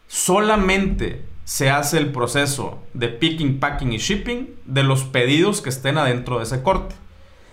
solamente 0.08 1.26
se 1.46 1.70
hace 1.70 1.98
el 1.98 2.12
proceso 2.12 2.84
de 2.94 3.08
picking, 3.08 3.60
packing 3.60 3.94
y 3.94 3.98
shipping 3.98 4.56
de 4.66 4.84
los 4.84 5.04
pedidos 5.06 5.62
que 5.62 5.70
estén 5.70 5.98
adentro 5.98 6.38
de 6.38 6.44
ese 6.44 6.62
corte. 6.62 6.96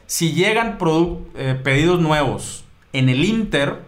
Si 0.07 0.33
llegan 0.33 0.79
eh, 1.35 1.61
pedidos 1.63 2.01
nuevos 2.01 2.65
en 2.93 3.09
el 3.09 3.25
inter 3.25 3.83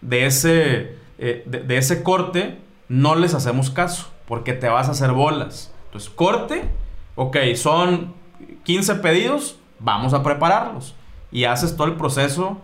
de 0.00 0.26
ese, 0.26 0.96
eh, 1.18 1.42
de 1.46 1.76
ese 1.76 2.02
corte, 2.02 2.58
no 2.88 3.14
les 3.14 3.34
hacemos 3.34 3.70
caso 3.70 4.10
porque 4.28 4.52
te 4.52 4.68
vas 4.68 4.88
a 4.88 4.92
hacer 4.92 5.12
bolas. 5.12 5.72
Entonces, 5.86 6.10
corte, 6.10 6.64
ok, 7.16 7.36
son 7.56 8.14
15 8.64 8.96
pedidos, 8.96 9.58
vamos 9.80 10.12
a 10.12 10.22
prepararlos. 10.22 10.94
Y 11.32 11.44
haces 11.44 11.76
todo 11.76 11.86
el 11.86 11.94
proceso 11.94 12.58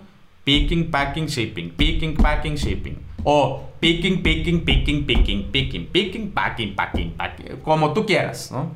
picking, 0.44 0.90
packing, 0.90 1.26
shipping, 1.26 1.70
picking, 1.70 2.14
packing, 2.14 2.56
shipping. 2.56 2.98
O 3.24 3.62
picking, 3.80 4.22
picking, 4.22 4.62
picking, 4.62 5.06
picking, 5.06 5.50
picking, 5.50 5.86
picking, 5.86 6.30
packing, 6.30 6.74
packing, 6.74 7.12
packing. 7.12 7.56
Como 7.64 7.94
tú 7.94 8.04
quieras, 8.04 8.52
¿no? 8.52 8.70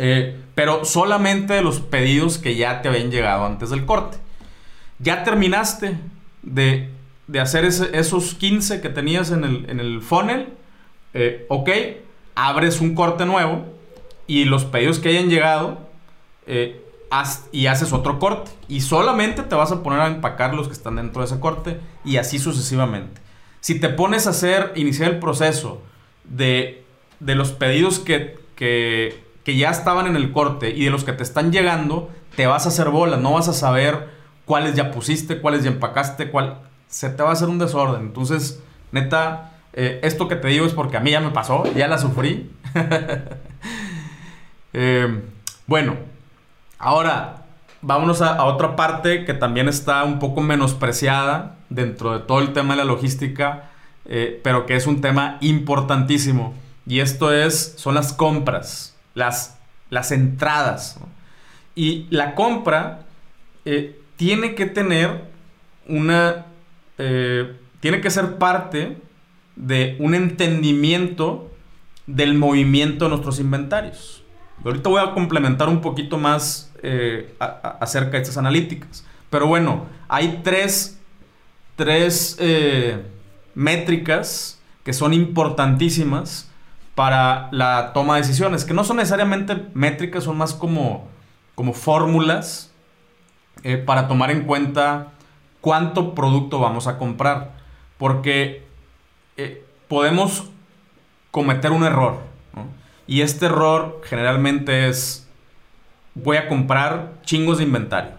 Eh, 0.00 0.40
pero 0.54 0.84
solamente 0.84 1.60
los 1.60 1.80
pedidos 1.80 2.38
que 2.38 2.54
ya 2.54 2.80
te 2.80 2.88
habían 2.88 3.10
llegado 3.10 3.44
antes 3.44 3.70
del 3.70 3.84
corte. 3.84 4.16
Ya 5.00 5.24
terminaste 5.24 5.98
de, 6.42 6.90
hacer 7.40 7.64
esos 7.64 8.34
15 8.34 8.80
que 8.80 8.88
tenías 8.88 9.30
en 9.32 9.44
el, 9.44 9.68
en 9.68 9.80
el 9.80 10.00
funnel. 10.00 10.48
Eh, 11.14 11.46
ok, 11.48 11.68
abres 12.34 12.80
un 12.80 12.94
corte 12.94 13.26
nuevo 13.26 13.66
y 14.28 14.44
los 14.44 14.64
pedidos 14.64 15.00
que 15.00 15.08
hayan 15.08 15.28
llegado 15.28 15.78
eh, 16.46 16.80
y 17.50 17.66
haces 17.66 17.92
otro 17.92 18.20
corte. 18.20 18.52
Y 18.68 18.82
solamente 18.82 19.42
te 19.42 19.54
vas 19.56 19.72
a 19.72 19.82
poner 19.82 20.00
a 20.00 20.06
empacar 20.06 20.54
los 20.54 20.68
que 20.68 20.74
están 20.74 20.96
dentro 20.96 21.22
de 21.22 21.26
ese 21.26 21.40
corte 21.40 21.80
y 22.04 22.18
así 22.18 22.38
sucesivamente. 22.38 23.20
Si 23.60 23.80
te 23.80 23.88
pones 23.88 24.28
a 24.28 24.30
hacer, 24.30 24.72
iniciar 24.76 25.10
el 25.10 25.18
proceso 25.18 25.82
de, 26.24 26.84
de 27.18 27.34
los 27.34 27.50
pedidos 27.50 27.98
que, 27.98 28.38
que, 28.54 29.27
que, 29.48 29.56
ya 29.56 29.70
estaban 29.70 30.06
en 30.06 30.16
el 30.16 30.32
corte 30.32 30.70
y 30.70 30.84
de 30.84 30.90
los 30.90 31.04
que 31.04 31.12
te 31.12 31.22
están 31.22 31.52
llegando, 31.52 32.10
te 32.36 32.46
vas 32.46 32.66
a 32.66 32.68
hacer 32.68 32.90
bola, 32.90 33.16
no 33.16 33.32
vas 33.32 33.48
a 33.48 33.52
saber 33.52 34.08
cuáles 34.44 34.74
ya 34.74 34.90
pusiste, 34.90 35.40
cuáles 35.40 35.64
ya 35.64 35.70
empacaste, 35.70 36.30
cuál... 36.30 36.58
Se 36.88 37.10
te 37.10 37.22
va 37.22 37.30
a 37.30 37.32
hacer 37.32 37.48
un 37.48 37.58
desorden. 37.58 38.00
Entonces, 38.00 38.62
neta, 38.92 39.52
eh, 39.74 40.00
esto 40.02 40.26
que 40.26 40.36
te 40.36 40.48
digo 40.48 40.64
es 40.64 40.72
porque 40.72 40.96
a 40.96 41.00
mí 41.00 41.10
ya 41.10 41.20
me 41.20 41.30
pasó, 41.30 41.64
ya 41.74 41.88
la 41.88 41.98
sufrí. 41.98 42.50
Eh, 44.74 45.22
bueno, 45.66 45.96
Ahora, 46.78 47.42
vámonos 47.82 48.22
a, 48.22 48.44
otra 48.44 48.76
parte 48.76 49.24
que 49.24 49.34
también 49.34 49.68
está 49.68 50.04
un 50.04 50.20
poco 50.20 50.40
menospreciada 50.42 51.56
dentro 51.70 52.12
de 52.12 52.20
todo 52.20 52.38
el 52.38 52.52
tema 52.52 52.74
de 52.74 52.78
la 52.78 52.84
logística, 52.84 53.70
eh, 54.04 54.40
pero 54.44 54.64
que 54.64 54.76
es 54.76 54.86
un 54.86 55.00
tema 55.00 55.38
importantísimo. 55.40 56.54
Y 56.86 57.00
esto 57.00 57.32
es, 57.32 57.74
son 57.76 57.96
las 57.96 58.12
compras, 58.12 58.96
las, 59.18 59.58
las 59.90 60.12
entradas. 60.12 60.98
Y 61.74 62.06
la 62.10 62.34
compra 62.34 63.06
eh, 63.64 64.00
tiene 64.16 64.54
que 64.54 64.66
tener 64.66 65.24
una... 65.86 66.46
Eh, 66.96 67.56
tiene 67.80 68.00
que 68.00 68.10
ser 68.10 68.38
parte 68.38 68.96
de 69.54 69.96
un 70.00 70.14
entendimiento 70.14 71.52
del 72.06 72.34
movimiento 72.34 73.04
de 73.04 73.10
nuestros 73.10 73.38
inventarios. 73.38 74.24
Ahorita 74.64 74.88
voy 74.88 75.00
a 75.00 75.12
complementar 75.12 75.68
un 75.68 75.80
poquito 75.80 76.18
más 76.18 76.72
eh, 76.82 77.34
acerca 77.38 78.12
de 78.12 78.18
estas 78.18 78.36
analíticas. 78.36 79.04
Pero 79.30 79.46
bueno, 79.46 79.86
hay 80.08 80.40
tres, 80.42 80.98
tres 81.76 82.36
métricas 83.54 84.60
que 84.82 84.92
son 84.92 85.14
importantísimas 85.14 86.47
para 86.98 87.46
la 87.52 87.92
toma 87.92 88.16
de 88.16 88.22
decisiones, 88.22 88.64
que 88.64 88.74
no 88.74 88.82
son 88.82 88.96
necesariamente 88.96 89.54
métricas, 89.72 90.24
son 90.24 90.36
más 90.36 90.52
como, 90.52 91.06
como 91.54 91.72
fórmulas 91.72 92.72
eh, 93.62 93.76
para 93.76 94.08
tomar 94.08 94.32
en 94.32 94.42
cuenta 94.42 95.12
cuánto 95.60 96.12
producto 96.12 96.58
vamos 96.58 96.88
a 96.88 96.98
comprar. 96.98 97.52
Porque 97.98 98.66
podemos 99.86 100.50
cometer 101.30 101.70
un 101.70 101.84
error. 101.84 102.18
Y 103.06 103.20
este 103.20 103.46
error 103.46 104.00
generalmente 104.02 104.88
es 104.88 105.28
voy 106.14 106.36
a 106.36 106.48
comprar 106.48 107.12
chingos 107.22 107.58
de 107.58 107.64
inventario. 107.64 108.10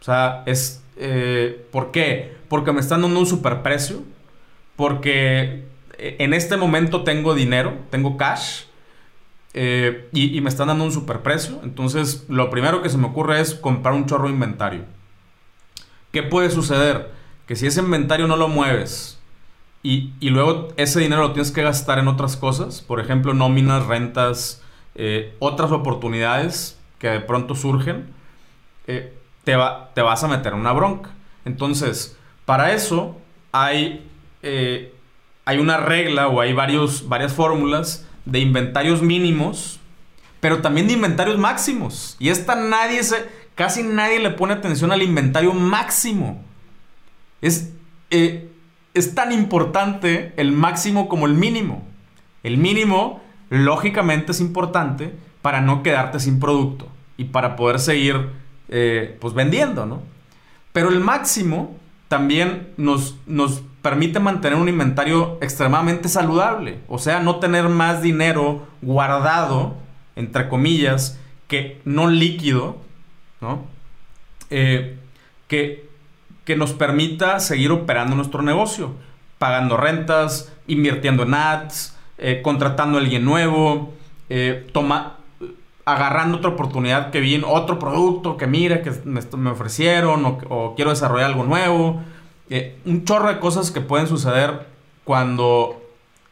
O 0.00 0.04
sea, 0.04 0.44
es... 0.46 0.82
Eh, 0.96 1.66
¿Por 1.72 1.90
qué? 1.90 2.38
Porque 2.48 2.72
me 2.72 2.80
están 2.80 3.02
dando 3.02 3.20
un 3.20 3.26
superprecio. 3.26 4.02
Porque 4.76 5.42
eh, 5.52 5.75
en 5.98 6.34
este 6.34 6.56
momento 6.56 7.04
tengo 7.04 7.34
dinero, 7.34 7.76
tengo 7.90 8.16
cash. 8.16 8.64
Eh, 9.54 10.08
y, 10.12 10.38
me 10.42 10.50
están 10.50 10.68
dando 10.68 10.84
un 10.84 10.92
superprecio. 10.92 11.60
Entonces, 11.62 12.26
lo 12.28 12.50
primero 12.50 12.82
que 12.82 12.90
se 12.90 12.98
me 12.98 13.06
ocurre 13.06 13.40
es 13.40 13.54
comprar 13.54 13.94
un 13.94 14.06
chorro 14.06 14.28
de 14.28 14.34
inventario. 14.34 14.84
¿Qué 16.12 16.22
puede 16.22 16.50
suceder? 16.50 17.10
Que 17.46 17.56
si 17.56 17.66
ese 17.66 17.80
inventario 17.80 18.26
no 18.26 18.36
lo 18.36 18.48
mueves 18.48 19.18
y, 19.82 20.12
luego 20.20 20.68
ese 20.76 21.00
dinero 21.00 21.22
lo 21.22 21.32
tienes 21.32 21.52
que 21.52 21.62
gastar 21.62 21.98
en 21.98 22.08
otras 22.08 22.36
cosas, 22.36 22.82
por 22.82 23.00
ejemplo, 23.00 23.32
nóminas, 23.32 23.86
rentas, 23.86 24.62
otras 25.38 25.72
oportunidades, 25.72 26.78
que 26.98 27.08
de 27.08 27.20
pronto 27.20 27.54
surgen, 27.54 28.06
eh, 28.86 29.12
te, 29.44 29.56
va, 29.56 29.90
te 29.94 30.02
vas 30.02 30.22
a 30.24 30.28
meter 30.28 30.52
en 30.52 30.60
una 30.60 30.72
bronca. 30.72 31.10
Entonces, 31.44 32.16
para 32.44 32.72
eso 32.72 33.16
hay, 33.52 34.08
eh, 34.42 34.94
hay 35.46 35.58
una 35.58 35.78
regla 35.78 36.28
o 36.28 36.40
hay 36.40 36.52
varios, 36.52 37.08
varias 37.08 37.32
fórmulas 37.32 38.04
de 38.24 38.40
inventarios 38.40 39.00
mínimos, 39.00 39.80
pero 40.40 40.60
también 40.60 40.88
de 40.88 40.94
inventarios 40.94 41.38
máximos. 41.38 42.16
Y 42.18 42.28
esta 42.28 42.56
nadie 42.56 43.02
se, 43.04 43.26
casi 43.54 43.84
nadie 43.84 44.18
le 44.18 44.30
pone 44.30 44.54
atención 44.54 44.90
al 44.90 45.02
inventario 45.02 45.54
máximo. 45.54 46.44
Es, 47.40 47.72
eh, 48.10 48.50
es 48.92 49.14
tan 49.14 49.30
importante 49.30 50.34
el 50.36 50.50
máximo 50.50 51.08
como 51.08 51.26
el 51.26 51.34
mínimo. 51.34 51.86
El 52.42 52.58
mínimo, 52.58 53.22
lógicamente, 53.48 54.32
es 54.32 54.40
importante 54.40 55.14
para 55.42 55.60
no 55.60 55.84
quedarte 55.84 56.18
sin 56.18 56.40
producto 56.40 56.88
y 57.16 57.24
para 57.24 57.54
poder 57.54 57.78
seguir 57.78 58.30
eh, 58.68 59.16
pues 59.20 59.32
vendiendo, 59.32 59.86
¿no? 59.86 60.02
Pero 60.72 60.88
el 60.88 60.98
máximo 60.98 61.76
también 62.08 62.72
nos, 62.76 63.16
nos 63.26 63.62
permite 63.86 64.18
mantener 64.18 64.58
un 64.58 64.68
inventario 64.68 65.38
extremadamente 65.40 66.08
saludable, 66.08 66.80
o 66.88 66.98
sea, 66.98 67.20
no 67.20 67.36
tener 67.36 67.68
más 67.68 68.02
dinero 68.02 68.66
guardado, 68.82 69.76
entre 70.16 70.48
comillas, 70.48 71.20
que 71.46 71.80
no 71.84 72.08
líquido, 72.08 72.78
¿no? 73.40 73.60
Eh, 74.50 74.98
que, 75.46 75.88
que 76.44 76.56
nos 76.56 76.72
permita 76.72 77.38
seguir 77.38 77.70
operando 77.70 78.16
nuestro 78.16 78.42
negocio, 78.42 78.90
pagando 79.38 79.76
rentas, 79.76 80.52
invirtiendo 80.66 81.22
en 81.22 81.34
ads, 81.34 81.96
eh, 82.18 82.40
contratando 82.42 82.98
a 82.98 83.00
alguien 83.00 83.24
nuevo, 83.24 83.94
toma, 84.72 85.18
agarrando 85.84 86.38
otra 86.38 86.50
oportunidad 86.50 87.12
que 87.12 87.20
vi 87.20 87.40
otro 87.46 87.78
producto 87.78 88.36
que 88.36 88.48
mire, 88.48 88.82
que 88.82 88.90
me, 89.04 89.20
ofrecieron 89.48 90.38
o, 90.50 90.74
quiero 90.74 90.90
desarrollar 90.90 91.26
algo 91.26 91.44
nuevo. 91.44 92.02
Eh, 92.48 92.78
un 92.84 93.04
chorro 93.04 93.28
de 93.28 93.40
cosas 93.40 93.70
que 93.70 93.80
pueden 93.80 94.06
suceder 94.06 94.66
cuando... 95.04 95.82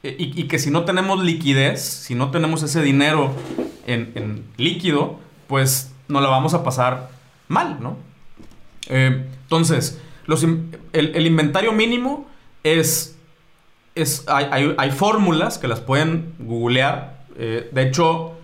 Eh, 0.03 0.17
y, 0.19 0.45
que 0.45 0.59
si 0.59 0.71
no 0.71 0.85
tenemos 0.85 1.23
liquidez, 1.23 1.83
si 1.83 2.15
no 2.15 2.31
tenemos 2.31 2.63
ese 2.63 2.83
dinero 2.83 3.33
en, 3.87 4.45
líquido, 4.57 5.19
pues 5.47 5.93
no 6.09 6.21
lo 6.21 6.31
vamos 6.31 6.53
a 6.55 6.63
pasar 6.63 7.11
mal, 7.49 7.79
¿no? 7.81 7.97
Eh, 8.89 9.27
entonces, 9.43 10.01
los, 10.27 10.45
el, 10.93 11.27
inventario 11.27 11.73
mínimo 11.73 12.29
es... 12.63 13.17
es 13.95 14.25
hay, 14.29 14.75
hay 14.77 14.91
fórmulas 14.91 15.59
que 15.59 15.69
las 15.69 15.81
pueden 15.81 16.35
googlear. 16.39 17.25
de 17.37 17.83
hecho, 17.83 18.35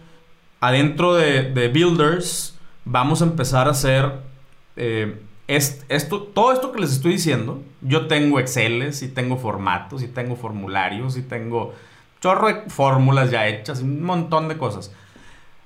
adentro 0.61 1.15
de, 1.15 1.69
Builders 1.69 2.59
vamos 2.87 3.21
a 3.21 3.27
empezar 3.27 3.69
a 3.69 3.73
hacer 3.73 4.13
es, 5.51 5.85
esto, 5.89 6.23
todo 6.23 6.53
esto 6.53 6.71
que 6.71 6.81
les 6.81 6.93
estoy 6.93 7.13
diciendo, 7.13 7.61
yo 7.81 8.07
tengo 8.07 8.39
Exceles 8.39 9.03
y 9.03 9.09
tengo 9.09 9.37
formatos 9.37 10.01
y 10.05 10.07
tengo 10.07 10.37
formularios 10.37 11.17
y 11.17 11.23
tengo 11.23 11.75
chorro 12.21 12.47
de 12.47 12.71
fórmulas 12.71 13.33
ya 13.33 13.49
hechas 13.49 13.81
un 13.81 14.01
montón 14.05 14.47
de 14.47 14.57
cosas. 14.57 14.93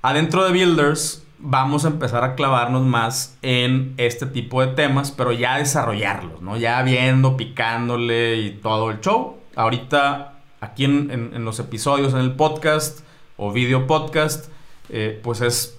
Adentro 0.00 0.42
de 0.44 0.52
Builders 0.52 1.22
vamos 1.38 1.84
a 1.84 1.88
empezar 1.88 2.24
a 2.24 2.34
clavarnos 2.34 2.82
más 2.82 3.36
en 3.42 3.92
este 3.98 4.24
tipo 4.24 4.62
de 4.64 4.68
temas, 4.68 5.10
pero 5.10 5.32
ya 5.32 5.58
desarrollarlos, 5.58 6.40
¿no? 6.40 6.56
Ya 6.56 6.80
viendo, 6.82 7.36
picándole 7.36 8.36
y 8.36 8.50
todo 8.52 8.90
el 8.90 9.00
show. 9.00 9.36
Ahorita, 9.54 10.38
aquí 10.60 10.84
en, 10.84 11.44
los 11.44 11.58
episodios, 11.58 12.14
en 12.14 12.20
el 12.20 12.32
podcast 12.32 13.00
o 13.36 13.52
video 13.52 13.86
podcast, 13.86 14.46
eh, 14.88 15.20
pues 15.22 15.42
es 15.42 15.73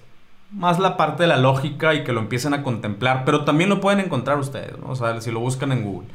más 0.55 0.79
la 0.79 0.95
parte 0.95 1.23
de 1.23 1.27
la 1.27 1.37
lógica 1.37 1.93
y 1.93 2.03
que 2.03 2.13
lo 2.13 2.21
empiecen 2.21 2.53
a 2.53 2.63
contemplar, 2.63 3.23
pero 3.25 3.43
también 3.43 3.69
lo 3.69 3.81
pueden 3.81 3.99
encontrar 3.99 4.39
ustedes, 4.39 4.77
¿no? 4.79 4.89
O 4.89 4.95
sea, 4.95 5.19
si 5.19 5.31
lo 5.31 5.41
buscan 5.41 5.71
en 5.73 5.83
Google. 5.83 6.07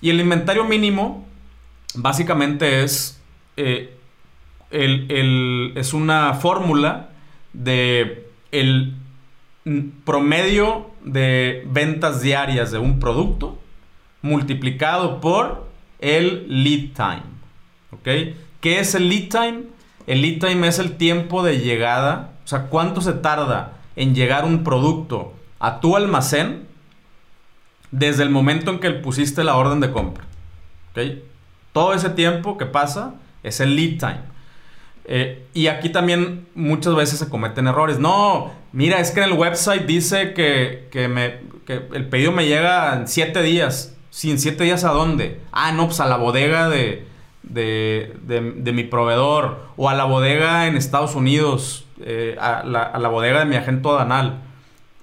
Y 0.00 0.10
el 0.10 0.20
inventario 0.20 0.64
mínimo, 0.64 1.26
básicamente 1.94 2.84
es, 2.84 3.20
eh, 3.56 3.96
es 4.70 5.92
una 5.92 6.34
fórmula 6.34 7.08
de 7.52 8.28
el 8.52 8.94
promedio 10.04 10.90
de 11.04 11.64
ventas 11.66 12.22
diarias 12.22 12.70
de 12.70 12.78
un 12.78 13.00
producto 13.00 13.58
multiplicado 14.22 15.20
por 15.20 15.66
el 15.98 16.46
lead 16.48 16.92
time. 16.94 17.22
¿Ok? 17.90 18.36
¿Qué 18.60 18.78
es 18.78 18.94
el 18.94 19.08
lead 19.08 19.28
time? 19.28 19.64
El 20.06 20.22
lead 20.22 20.38
time 20.38 20.68
es 20.68 20.78
el 20.78 20.96
tiempo 20.96 21.42
de 21.42 21.58
llegada, 21.58 22.34
o 22.44 22.48
sea, 22.48 22.66
cuánto 22.66 23.00
se 23.00 23.14
tarda 23.14 23.79
en 23.96 24.14
llegar 24.14 24.44
un 24.44 24.64
producto 24.64 25.32
a 25.58 25.80
tu 25.80 25.96
almacén 25.96 26.66
desde 27.90 28.22
el 28.22 28.30
momento 28.30 28.70
en 28.70 28.78
que 28.78 28.90
pusiste 28.90 29.44
la 29.44 29.56
orden 29.56 29.80
de 29.80 29.90
compra. 29.90 30.24
¿Ok? 30.90 31.00
Todo 31.72 31.94
ese 31.94 32.10
tiempo 32.10 32.58
que 32.58 32.66
pasa 32.66 33.14
es 33.42 33.60
el 33.60 33.76
lead 33.76 33.98
time. 33.98 34.30
Eh, 35.04 35.46
y 35.54 35.66
aquí 35.66 35.88
también 35.88 36.46
muchas 36.54 36.94
veces 36.94 37.18
se 37.18 37.28
cometen 37.28 37.66
errores. 37.66 37.98
No, 37.98 38.52
mira, 38.72 39.00
es 39.00 39.10
que 39.10 39.20
en 39.20 39.30
el 39.30 39.38
website 39.38 39.86
dice 39.86 40.34
que, 40.34 41.08
me, 41.08 41.40
el 41.94 42.08
pedido 42.08 42.32
me 42.32 42.46
llega 42.46 42.94
en 42.94 43.08
7 43.08 43.42
días. 43.42 43.96
¿Sí, 44.10 44.30
en 44.30 44.38
7 44.38 44.62
días 44.64 44.84
a 44.84 44.90
dónde? 44.90 45.40
Ah, 45.52 45.72
no, 45.72 45.86
pues 45.86 46.00
a 46.00 46.06
la 46.06 46.16
bodega 46.16 46.68
de, 46.68 47.06
de, 47.42 48.72
mi 48.72 48.84
proveedor. 48.84 49.66
O 49.76 49.88
a 49.88 49.94
la 49.94 50.04
bodega 50.04 50.66
en 50.66 50.76
Estados 50.76 51.14
Unidos. 51.14 51.86
Eh, 52.02 52.36
a, 52.40 52.62
la, 52.64 53.08
bodega 53.08 53.40
de 53.40 53.44
mi 53.44 53.56
agente 53.56 53.88
aduanal. 53.88 54.40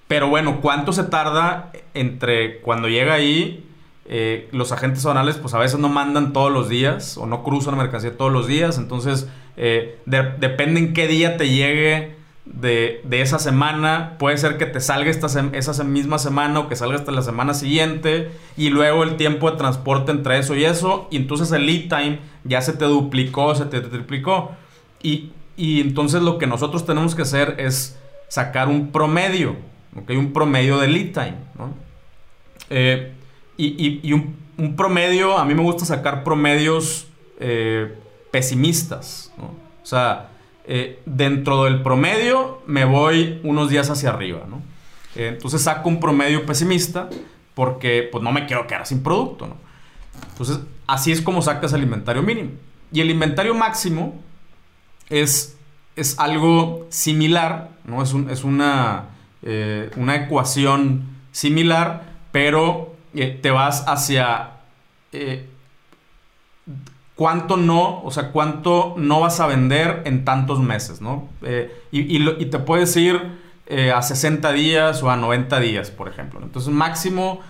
Pero 0.08 0.30
bueno, 0.30 0.62
¿cuánto 0.62 0.94
se 0.94 1.04
tarda 1.04 1.72
entre 1.94 2.60
cuando 2.62 2.88
llega 2.88 3.14
ahí 3.14 3.64
eh, 4.06 4.48
los 4.52 4.72
agentes 4.72 5.02
zonales 5.02 5.36
pues 5.36 5.54
a 5.54 5.60
veces 5.60 5.80
no 5.80 5.90
mandan 5.90 6.32
todos 6.32 6.50
los 6.50 6.70
días 6.70 7.18
o 7.18 7.26
no 7.26 7.44
cruzan 7.44 7.76
la 7.76 7.84
mercancía 7.84 8.16
todos 8.16 8.32
los 8.32 8.48
días, 8.48 8.78
entonces 8.78 9.28
eh, 9.58 10.00
depende 10.06 10.80
en 10.80 10.94
qué 10.94 11.08
día 11.08 11.36
te 11.36 11.50
llegue 11.50 12.16
de, 12.46 13.02
esa 13.12 13.40
semana, 13.40 14.16
puede 14.18 14.38
ser 14.38 14.58
que 14.58 14.66
te 14.66 14.80
salga 14.80 15.10
esta 15.10 15.28
esa 15.54 15.84
misma 15.84 16.20
semana 16.20 16.60
o 16.60 16.70
que 16.70 16.76
salga 16.76 16.96
hasta 16.96 17.12
la 17.12 17.22
semana 17.22 17.54
siguiente 17.54 18.32
y 18.56 18.70
luego 18.70 19.04
el 19.04 19.18
tiempo 19.18 19.52
de 19.52 19.58
transporte 19.58 20.12
entre 20.12 20.40
eso 20.40 20.56
y 20.56 20.64
eso. 20.64 21.08
Y 21.12 21.18
entonces 21.18 21.52
el 21.52 21.66
lead 21.66 21.90
time 21.90 22.20
ya 22.44 22.62
se 22.62 22.74
te 22.74 22.86
duplicó, 22.86 23.56
se 23.56 23.66
te 23.66 23.82
triplicó. 23.82 24.52
Y, 25.04 25.32
entonces 25.58 26.22
lo 26.22 26.38
que 26.38 26.48
nosotros 26.48 26.86
tenemos 26.86 27.16
que 27.16 27.24
hacer 27.24 27.56
es 27.58 27.98
sacar 28.28 28.70
un 28.70 28.92
promedio, 28.92 29.56
¿ok? 29.96 30.12
Un 30.12 30.32
promedio 30.32 30.78
de 30.78 30.88
lead 30.88 31.14
time. 31.14 31.36
Eh, 32.70 33.14
y, 33.58 34.14
un, 34.14 34.76
promedio, 34.76 35.38
a 35.38 35.46
mí 35.46 35.56
me 35.56 35.64
gusta 35.64 35.86
sacar 35.86 36.24
promedios 36.24 37.08
eh, 37.40 37.98
pesimistas. 38.32 39.34
O 39.82 39.86
sea, 39.86 40.30
eh, 40.66 41.02
dentro 41.06 41.64
del 41.64 41.82
promedio 41.82 42.62
me 42.68 42.86
voy 42.86 43.40
unos 43.44 43.70
días 43.70 43.90
hacia 43.90 44.10
arriba, 44.10 44.42
entonces 45.16 45.64
saco 45.64 45.90
un 45.90 46.00
promedio 46.00 46.46
pesimista 46.46 47.10
porque 47.56 48.08
pues 48.12 48.24
no 48.24 48.32
me 48.32 48.46
quiero 48.46 48.68
quedar 48.68 48.86
sin 48.86 49.02
producto. 49.02 49.48
Entonces, 50.30 50.60
así 50.86 51.12
es 51.12 51.22
como 51.22 51.42
sacas 51.42 51.74
el 51.74 51.82
inventario 51.82 52.22
mínimo. 52.22 52.52
Y 52.92 53.02
el 53.02 53.10
inventario 53.10 53.56
máximo 53.56 54.22
es, 55.10 55.58
es 55.96 56.20
algo 56.20 56.88
similar, 56.90 57.70
¿no? 57.86 58.02
Es, 58.04 58.14
es 58.30 58.44
una, 58.44 59.10
una 59.96 60.16
ecuación 60.16 61.18
similar, 61.32 62.04
pero 62.32 62.96
eh, 63.14 63.40
te 63.42 63.52
vas 63.52 63.84
hacia 63.88 64.52
eh, 65.12 65.48
cuánto 67.16 67.58
no, 67.58 68.02
o 68.04 68.12
sea, 68.12 68.32
cuánto 68.32 68.96
no 68.98 69.20
vas 69.22 69.40
a 69.40 69.48
vender 69.48 70.04
en 70.06 70.26
tantos 70.26 70.60
meses, 70.60 71.02
¿no? 71.02 71.30
Eh, 71.42 71.72
y, 71.92 72.46
te 72.46 72.60
puedes 72.60 72.96
ir 72.98 73.48
a 73.94 74.02
60 74.02 74.52
días 74.54 75.04
o 75.04 75.10
a 75.10 75.18
90 75.18 75.60
días, 75.60 75.92
por 75.92 76.08
ejemplo. 76.08 76.40
Entonces, 76.42 76.72
máximo, 76.72 77.42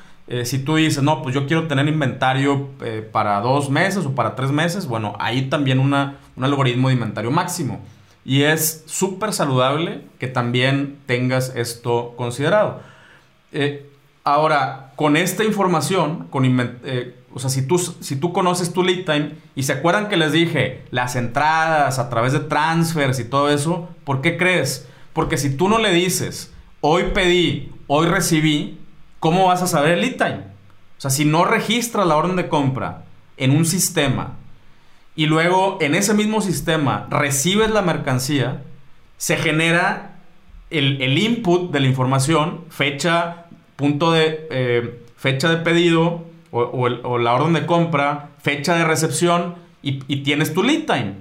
si 0.46 0.60
tú 0.60 0.78
dices, 0.78 1.04
no, 1.04 1.22
pues 1.22 1.36
yo 1.36 1.46
quiero 1.46 1.68
tener 1.68 1.88
inventario 1.88 2.70
para 3.12 3.40
dos 3.42 3.70
meses 3.70 4.04
o 4.06 4.16
para 4.16 4.36
tres 4.36 4.52
meses, 4.52 4.88
bueno, 4.88 5.16
ahí 5.20 5.44
también 5.44 5.80
una, 5.80 6.16
un 6.38 6.44
algoritmo 6.44 6.88
de 6.88 6.94
inventario 6.94 7.32
máximo. 7.32 7.82
Y 8.24 8.44
es 8.44 8.84
súper 8.86 9.34
saludable 9.34 10.02
que 10.20 10.28
también 10.28 11.00
tengas 11.06 11.54
esto 11.56 12.14
considerado. 12.16 12.82
Ahora, 14.28 14.92
con 14.98 15.16
esta 15.16 15.46
información, 15.46 16.28
con 16.30 16.44
eh, 16.84 17.16
o 17.34 17.40
sea, 17.40 17.50
si 17.50 17.66
tú, 17.66 17.78
si 17.78 18.18
tú 18.18 18.34
conoces 18.34 18.74
tu 18.74 18.84
lead 18.84 19.06
time 19.06 19.36
y 19.56 19.64
se 19.64 19.72
acuerdan 19.72 20.10
que 20.10 20.18
les 20.18 20.34
dije 20.34 20.84
las 20.92 21.16
entradas 21.16 21.98
a 21.98 22.10
través 22.10 22.34
de 22.34 22.42
transfers 22.42 23.20
y 23.20 23.24
todo 23.24 23.50
eso, 23.50 23.88
¿por 24.04 24.20
qué 24.20 24.36
crees? 24.36 24.86
Porque 25.14 25.38
si 25.38 25.56
tú 25.56 25.70
no 25.70 25.80
le 25.80 25.94
dices, 25.94 26.52
hoy 26.82 27.04
pedí, 27.14 27.72
hoy 27.88 28.08
recibí, 28.08 28.78
¿cómo 29.22 29.46
vas 29.46 29.62
a 29.62 29.68
saber 29.68 29.92
el 29.92 30.02
lead 30.02 30.18
time? 30.18 30.42
O 30.98 31.00
sea, 31.02 31.10
si 31.10 31.24
no 31.24 31.46
registras 31.46 32.06
la 32.06 32.18
orden 32.18 32.36
de 32.36 32.50
compra 32.50 33.06
en 33.38 33.52
un 33.52 33.64
sistema 33.66 34.34
y 35.18 35.26
luego 35.26 35.80
en 35.82 35.96
ese 35.96 36.14
mismo 36.14 36.40
sistema 36.40 37.08
recibes 37.10 37.72
la 37.72 37.82
mercancía, 37.82 38.62
se 39.18 39.36
genera 39.36 40.20
el, 40.70 41.02
el 41.02 41.18
input 41.18 41.72
de 41.72 41.80
la 41.82 41.88
información, 41.88 42.62
fecha, 42.70 43.48
punto 43.76 44.12
de 44.12 44.48
eh, 44.52 45.04
fecha 45.18 45.50
de 45.50 45.58
pedido 45.58 46.26
o, 46.52 47.18
la 47.20 47.34
orden 47.34 47.54
de 47.54 47.66
compra, 47.66 48.30
fecha 48.42 48.76
de 48.76 48.86
recepción 48.86 49.56
y, 49.82 50.00
tienes 50.24 50.54
tu 50.54 50.64
lead 50.64 50.86
time. 50.86 51.16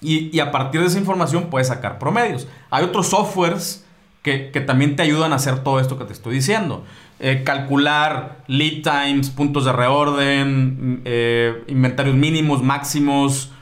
Y, 0.00 0.38
a 0.40 0.50
partir 0.50 0.80
de 0.80 0.86
esa 0.86 0.98
información 0.98 1.48
puedes 1.50 1.68
sacar 1.68 1.98
promedios. 1.98 2.48
Hay 2.70 2.84
otros 2.84 3.08
softwares 3.08 3.83
que, 4.24 4.64
también 4.66 4.96
te 4.96 5.02
ayudan 5.02 5.32
a 5.32 5.36
hacer 5.36 5.62
todo 5.62 5.78
esto 5.78 5.98
que 5.98 6.04
te 6.06 6.12
estoy 6.12 6.34
diciendo. 6.34 6.84
Eh, 7.20 7.42
calcular 7.44 8.38
lead 8.48 8.82
times, 8.82 9.30
puntos 9.30 9.66
de 9.66 9.72
reorden, 9.72 11.02
eh, 11.04 11.62
inventarios 11.68 12.16
mínimos, 12.16 12.62
máximos, 12.62 13.52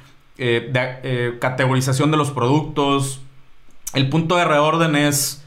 categorización 1.41 2.11
de 2.11 2.17
los 2.17 2.31
productos. 2.31 3.21
El 3.93 4.09
punto 4.09 4.37
de 4.37 4.45
reorden 4.45 4.97
es 4.97 5.45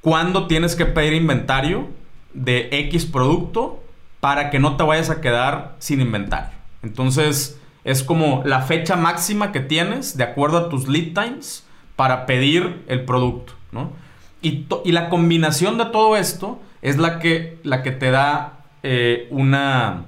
cuándo 0.00 0.46
tienes 0.46 0.74
que 0.74 0.86
pedir 0.86 1.12
inventario 1.12 1.88
de 2.32 2.68
X 2.72 3.06
producto 3.06 3.82
para 4.20 4.50
que 4.50 4.58
no 4.58 4.76
te 4.76 4.84
vayas 4.84 5.10
a 5.10 5.20
quedar 5.20 5.76
sin 5.78 6.00
inventario. 6.00 6.56
Entonces, 6.82 7.60
es 7.84 8.02
como 8.02 8.42
la 8.44 8.62
fecha 8.62 8.96
máxima 8.96 9.52
que 9.52 9.60
tienes 9.60 10.16
de 10.16 10.24
acuerdo 10.24 10.58
a 10.58 10.68
tus 10.68 10.88
lead 10.88 11.14
times 11.14 11.66
para 11.96 12.26
pedir 12.26 12.84
el 12.88 13.04
producto, 13.04 13.54
¿no? 13.72 13.92
Y, 14.42 14.66
la 14.84 15.08
combinación 15.08 15.78
de 15.78 15.86
todo 15.86 16.16
esto 16.16 16.58
es 16.82 16.98
la 16.98 17.18
que, 17.18 17.58
la 17.62 17.82
que 17.82 17.90
te 17.90 18.10
da 18.10 18.60
eh, 18.82 19.28
una, 19.30 20.04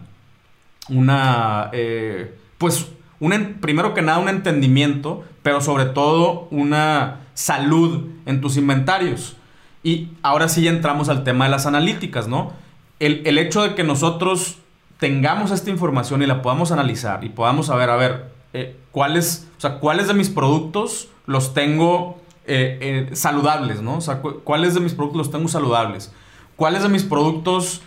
una, 0.88 1.68
eh, 1.72 2.34
pues, 2.58 2.88
un, 3.20 3.58
primero 3.60 3.94
que 3.94 4.02
nada 4.02 4.18
un 4.18 4.28
entendimiento, 4.28 5.24
pero 5.42 5.60
sobre 5.60 5.86
todo 5.86 6.48
una 6.50 7.20
salud 7.34 8.08
en 8.26 8.40
tus 8.40 8.56
inventarios. 8.56 9.36
Y 9.82 10.08
ahora 10.22 10.48
sí 10.48 10.66
entramos 10.66 11.08
al 11.08 11.24
tema 11.24 11.44
de 11.44 11.50
las 11.50 11.66
analíticas, 11.66 12.28
¿no? 12.28 12.52
El, 13.00 13.36
hecho 13.36 13.62
de 13.62 13.74
que 13.74 13.82
nosotros 13.82 14.58
tengamos 14.98 15.50
esta 15.50 15.70
información 15.70 16.22
y 16.22 16.26
la 16.26 16.40
podamos 16.40 16.70
analizar 16.70 17.24
y 17.24 17.30
podamos 17.30 17.66
saber, 17.66 17.90
a 17.90 17.96
ver, 17.96 18.30
eh, 18.52 18.76
cuáles, 18.92 19.48
o 19.58 19.60
sea, 19.60 19.78
cuáles 19.80 20.06
de 20.06 20.14
mis 20.14 20.30
productos 20.30 21.08
los 21.26 21.52
tengo 21.52 22.21
eh, 22.46 23.08
eh, 23.10 23.16
saludables, 23.16 23.82
¿no? 23.82 23.96
O 23.96 24.00
sea, 24.00 24.20
cuáles 24.20 24.74
de 24.74 24.80
mis 24.80 24.94
productos 24.94 25.18
los 25.18 25.30
tengo 25.30 25.48
saludables. 25.48 26.12
¿Cuáles 26.56 26.82
de 26.82 26.88
mis 26.88 27.04
productos 27.04 27.82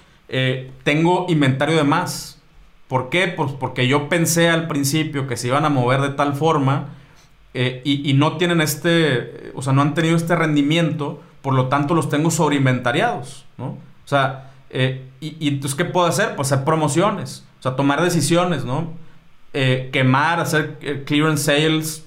tengo 0.83 1.27
inventario 1.29 1.77
de 1.77 1.83
más? 1.83 2.41
¿Por 2.87 3.09
qué? 3.09 3.27
Pues 3.27 3.51
porque 3.51 3.87
yo 3.87 4.09
pensé 4.09 4.49
al 4.49 4.67
principio 4.67 5.27
que 5.27 5.37
se 5.37 5.47
iban 5.47 5.65
a 5.65 5.69
mover 5.69 6.01
de 6.01 6.09
tal 6.09 6.33
forma 6.33 6.89
y, 7.53 8.09
y, 8.09 8.13
no 8.15 8.37
tienen 8.37 8.59
este, 8.59 9.51
o 9.55 9.61
sea, 9.61 9.71
no 9.71 9.81
han 9.81 9.93
tenido 9.93 10.15
este 10.15 10.35
rendimiento 10.35 11.21
por 11.41 11.53
lo 11.53 11.67
tanto 11.67 11.93
los 11.93 12.09
tengo 12.09 12.31
sobreinventariados, 12.31 13.45
¿no? 13.57 13.65
O 13.67 14.07
sea, 14.07 14.51
Eh, 14.71 15.07
y, 15.21 15.47
entonces, 15.47 15.75
¿qué 15.77 15.85
puedo 15.85 16.07
hacer? 16.07 16.35
Pues 16.35 16.51
hacer 16.51 16.65
promociones, 16.65 17.45
o 17.59 17.63
sea, 17.63 17.75
tomar 17.75 18.01
decisiones, 18.01 18.65
¿no? 18.65 18.93
Eh, 19.53 19.89
quemar, 19.93 20.39
hacer 20.39 20.77
eh, 20.81 21.03
clearance 21.05 21.43
sales 21.43 22.04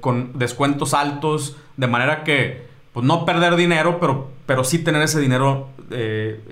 con 0.00 0.38
descuentos 0.38 0.94
altos, 0.94 1.56
de 1.76 1.86
manera 1.86 2.24
que, 2.24 2.66
pues 2.92 3.04
no 3.06 3.24
perder 3.24 3.56
dinero, 3.56 3.98
pero, 4.00 4.30
pero 4.46 4.64
sí 4.64 4.78
tener 4.78 5.02
ese 5.02 5.20
dinero 5.20 5.68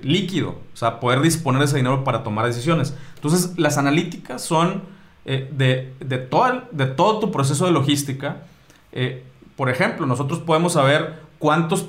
líquido, 0.01 0.51
o 0.73 0.77
sea, 0.77 0.99
poder 1.01 1.19
disponer 1.21 1.59
de 1.59 1.65
ese 1.65 1.77
dinero 1.77 2.03
para 2.03 2.23
tomar 2.23 2.45
decisiones. 2.45 2.95
Entonces, 3.15 3.57
las 3.57 3.77
analíticas 3.77 4.41
son 4.41 4.83
de, 5.25 5.93
de, 5.99 6.17
todo 6.17 6.63
de 6.71 6.85
todo 6.85 7.19
tu 7.19 7.31
proceso 7.31 7.65
de 7.65 7.71
logística. 7.71 8.43
por 9.57 9.69
ejemplo, 9.69 10.05
nosotros 10.05 10.39
podemos 10.39 10.73
saber 10.73 11.19
cuántos, 11.39 11.85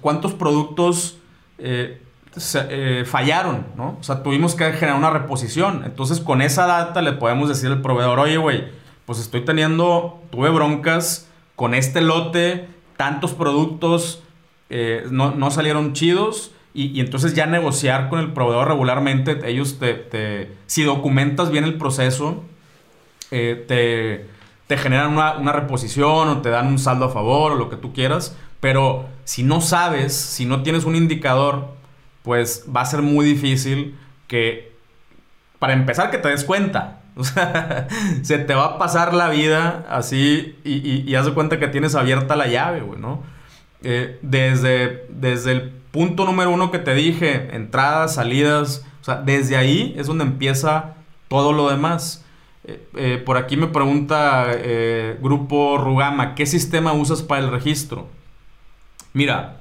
cuántos 0.00 0.34
productos 0.34 1.18
eh, 1.58 3.04
fallaron, 3.06 3.66
¿no? 3.76 3.96
O 4.00 4.02
sea, 4.02 4.22
tuvimos 4.22 4.54
que 4.54 4.72
generar 4.72 4.98
una 4.98 5.10
reposición. 5.10 5.82
Entonces, 5.84 6.20
con 6.20 6.42
esa 6.42 6.66
data 6.66 7.00
le 7.00 7.12
podemos 7.12 7.48
decir 7.48 7.70
al 7.70 7.80
proveedor, 7.80 8.18
oye, 8.18 8.36
güey, 8.36 8.64
pues 9.06 9.18
estoy 9.18 9.44
teniendo, 9.44 10.22
tuve 10.30 10.50
broncas 10.50 11.28
con 11.56 11.74
este 11.74 12.00
lote, 12.00 12.68
tantos 12.96 13.32
productos 13.32 14.22
eh, 14.70 15.06
no, 15.10 15.50
salieron 15.50 15.92
chidos. 15.92 16.52
Y, 16.72 16.98
entonces 16.98 17.34
ya 17.34 17.46
negociar 17.46 18.08
con 18.08 18.18
el 18.18 18.32
proveedor 18.32 18.66
regularmente, 18.66 19.38
ellos 19.48 19.78
te, 19.78 20.50
si 20.66 20.82
documentas 20.82 21.50
bien 21.50 21.62
el 21.62 21.78
proceso, 21.78 22.42
eh, 23.30 23.64
te, 23.68 24.26
te, 24.66 24.82
generan 24.82 25.12
una, 25.12 25.36
una 25.36 25.52
reposición 25.52 26.28
o 26.28 26.42
te 26.42 26.50
dan 26.50 26.66
un 26.66 26.80
saldo 26.80 27.04
a 27.04 27.10
favor 27.10 27.52
o 27.52 27.54
lo 27.54 27.70
que 27.70 27.76
tú 27.76 27.92
quieras. 27.92 28.36
Pero 28.58 29.06
si 29.22 29.44
no 29.44 29.60
sabes, 29.60 30.14
si 30.14 30.46
no 30.46 30.62
tienes 30.62 30.84
un 30.84 30.96
indicador, 30.96 31.68
pues 32.22 32.64
va 32.74 32.80
a 32.80 32.86
ser 32.86 33.02
muy 33.02 33.24
difícil 33.24 33.96
que, 34.26 34.72
para 35.60 35.74
empezar, 35.74 36.10
que 36.10 36.18
te 36.18 36.28
des 36.28 36.42
cuenta. 36.42 37.02
O 37.16 37.22
sea, 37.22 37.86
se 38.22 38.38
te 38.38 38.54
va 38.54 38.64
a 38.64 38.78
pasar 38.78 39.14
la 39.14 39.28
vida 39.28 39.86
así 39.88 40.56
y, 40.64 41.08
y, 41.08 41.14
haz 41.14 41.26
de 41.26 41.34
cuenta 41.34 41.60
que 41.60 41.68
tienes 41.68 41.94
abierta 41.94 42.34
la 42.34 42.48
llave, 42.48 42.80
güey, 42.80 43.00
¿no? 43.00 43.22
Eh, 43.82 44.18
desde, 44.22 45.06
desde 45.10 45.52
el 45.52 45.70
punto 45.90 46.24
número 46.24 46.50
uno 46.50 46.70
que 46.70 46.78
te 46.78 46.94
dije, 46.94 47.54
entradas, 47.54 48.14
salidas, 48.14 48.84
o 49.00 49.04
sea, 49.04 49.16
desde 49.16 49.56
ahí 49.56 49.94
es 49.96 50.06
donde 50.06 50.24
empieza 50.24 50.94
todo 51.28 51.52
lo 51.52 51.68
demás. 51.68 52.24
Eh, 52.64 52.88
eh, 52.96 53.22
por 53.24 53.36
aquí 53.36 53.58
me 53.58 53.66
pregunta 53.66 54.46
Grupo 55.20 55.76
Rugama, 55.76 56.34
¿qué 56.34 56.46
sistema 56.46 56.94
usas 56.94 57.22
para 57.22 57.42
el 57.44 57.50
registro? 57.50 58.08
Mira, 59.12 59.58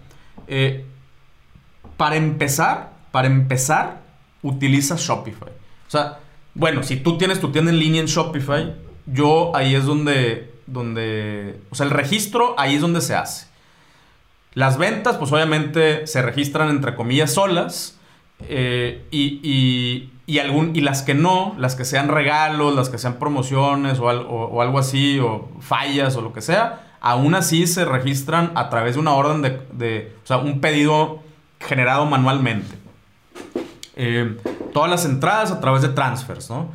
para 1.98 2.16
empezar, 2.16 2.94
para 3.12 3.28
empezar, 3.28 4.02
utiliza 4.42 4.96
Shopify. 4.98 5.50
O 5.50 5.92
sea, 5.92 6.20
bueno, 6.56 6.84
si 6.84 6.98
tú 6.98 7.18
tienes 7.18 7.40
tu 7.40 7.52
tienda 7.52 7.72
en 7.72 7.80
línea 7.80 8.02
en 8.02 8.08
Shopify, 8.08 8.76
yo 9.06 9.56
ahí 9.56 9.76
es 9.76 9.86
donde, 9.86 10.52
donde, 10.68 11.60
o 11.72 11.76
sea, 11.76 11.86
el 11.86 11.92
registro 11.92 12.56
ahí 12.58 12.76
es 12.76 12.82
donde 12.82 13.02
se 13.02 13.16
hace. 13.16 13.48
Las 14.54 14.78
ventas, 14.78 15.18
pues 15.18 15.32
obviamente 15.32 16.06
se 16.06 16.22
registran 16.22 16.70
entre 16.70 16.96
comillas 16.96 17.34
solas. 17.34 18.00
Eh, 18.48 19.06
y, 19.10 20.10
y, 20.28 20.40
algún, 20.40 20.76
y 20.76 20.82
las 20.82 21.02
que 21.02 21.14
no, 21.14 21.56
las 21.58 21.76
que 21.76 21.86
sean 21.86 22.10
regalos, 22.10 22.76
las 22.76 22.90
que 22.90 22.98
sean 22.98 23.16
promociones 23.16 24.00
o, 24.00 24.10
algo 24.62 24.80
así, 24.80 25.20
o 25.20 25.50
fallas 25.60 26.16
o 26.18 26.22
lo 26.22 26.34
que 26.34 26.42
sea, 26.42 26.98
aún 27.02 27.36
así 27.36 27.68
se 27.68 27.86
registran 27.86 28.52
a 28.56 28.70
través 28.70 28.96
de 28.96 29.00
una 29.00 29.14
orden 29.14 29.42
de, 29.42 29.62
de 29.72 30.14
o 30.24 30.28
sea, 30.28 30.38
un 30.38 30.62
pedido 30.62 31.24
generado 31.60 32.06
manualmente. 32.06 32.83
Eh, 33.96 34.38
todas 34.74 34.90
las 34.90 35.06
entradas 35.06 35.52
a 35.52 35.60
través 35.60 35.82
de 35.82 35.90
transfers, 35.90 36.50
¿no? 36.50 36.70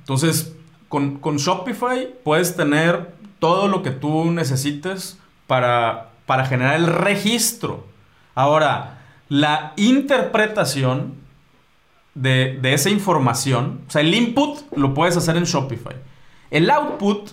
Entonces, 0.00 0.54
con, 0.88 1.36
Shopify 1.36 2.08
puedes 2.22 2.56
tener 2.56 3.14
todo 3.38 3.68
lo 3.68 3.82
que 3.82 3.90
tú 3.90 4.30
necesites 4.30 5.18
para, 5.46 6.10
para 6.26 6.46
generar 6.46 6.74
el 6.76 6.86
registro. 6.86 7.86
Ahora, 8.34 8.98
la 9.28 9.72
interpretación 9.76 11.14
de, 12.14 12.58
de, 12.60 12.74
esa 12.74 12.90
información, 12.90 13.82
o 13.88 13.90
sea, 13.90 14.02
el 14.02 14.14
input 14.14 14.60
lo 14.76 14.94
puedes 14.94 15.16
hacer 15.16 15.36
en 15.36 15.44
Shopify. 15.44 15.96
El 16.50 16.70
output, 16.70 17.30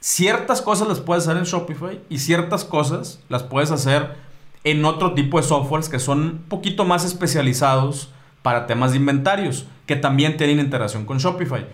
ciertas 0.00 0.60
cosas 0.60 0.88
las 0.88 1.00
puedes 1.00 1.26
hacer 1.26 1.38
en 1.38 1.44
Shopify 1.44 2.00
y 2.08 2.18
ciertas 2.18 2.64
cosas 2.64 3.20
las 3.28 3.42
puedes 3.42 3.70
hacer 3.70 4.16
en 4.64 4.84
otro 4.84 5.14
tipo 5.14 5.40
de 5.40 5.46
softwares 5.46 5.88
que 5.88 5.98
son 5.98 6.20
un 6.20 6.38
poquito 6.48 6.84
más 6.84 7.04
especializados 7.04 8.10
para 8.46 8.68
temas 8.68 8.92
de 8.92 8.98
inventarios, 8.98 9.66
que 9.86 9.96
también 9.96 10.36
tienen 10.36 10.60
integración 10.60 11.04
con 11.04 11.18
Shopify. 11.18 11.66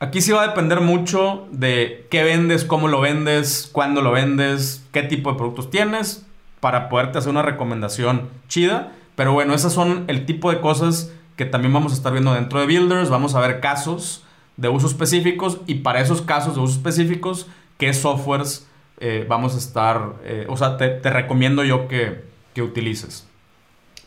Aquí 0.00 0.20
sí 0.20 0.32
va 0.32 0.42
a 0.42 0.48
depender 0.48 0.80
mucho 0.80 1.46
de 1.52 2.08
qué 2.10 2.24
vendes, 2.24 2.64
cómo 2.64 2.88
lo 2.88 3.00
vendes, 3.00 3.70
cuándo 3.70 4.02
lo 4.02 4.10
vendes, 4.10 4.84
qué 4.90 5.04
tipo 5.04 5.30
de 5.30 5.38
productos 5.38 5.70
tienes, 5.70 6.26
para 6.58 6.88
poderte 6.88 7.18
hacer 7.18 7.30
una 7.30 7.42
recomendación 7.42 8.28
chida. 8.48 8.90
Pero 9.14 9.32
bueno, 9.32 9.54
esas 9.54 9.72
son 9.72 10.02
el 10.08 10.26
tipo 10.26 10.50
de 10.50 10.60
cosas 10.60 11.12
que 11.36 11.44
también 11.44 11.72
vamos 11.72 11.92
a 11.92 11.94
estar 11.94 12.10
viendo 12.10 12.34
dentro 12.34 12.58
de 12.58 12.66
Builders. 12.66 13.08
Vamos 13.08 13.36
a 13.36 13.40
ver 13.40 13.60
casos 13.60 14.24
de 14.56 14.68
uso 14.68 14.88
específicos 14.88 15.60
y 15.68 15.76
para 15.76 16.00
esos 16.00 16.22
casos 16.22 16.56
de 16.56 16.60
uso 16.60 16.72
específicos, 16.74 17.46
qué 17.76 17.94
softwares 17.94 18.66
eh, 18.98 19.24
vamos 19.28 19.54
a 19.54 19.58
estar, 19.58 20.14
eh, 20.24 20.44
o 20.48 20.56
sea, 20.56 20.76
te, 20.76 20.98
recomiendo 21.08 21.62
yo 21.62 21.86
que, 21.86 22.24
que, 22.52 22.62
utilices. 22.62 23.28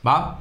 ¿Va? 0.05 0.39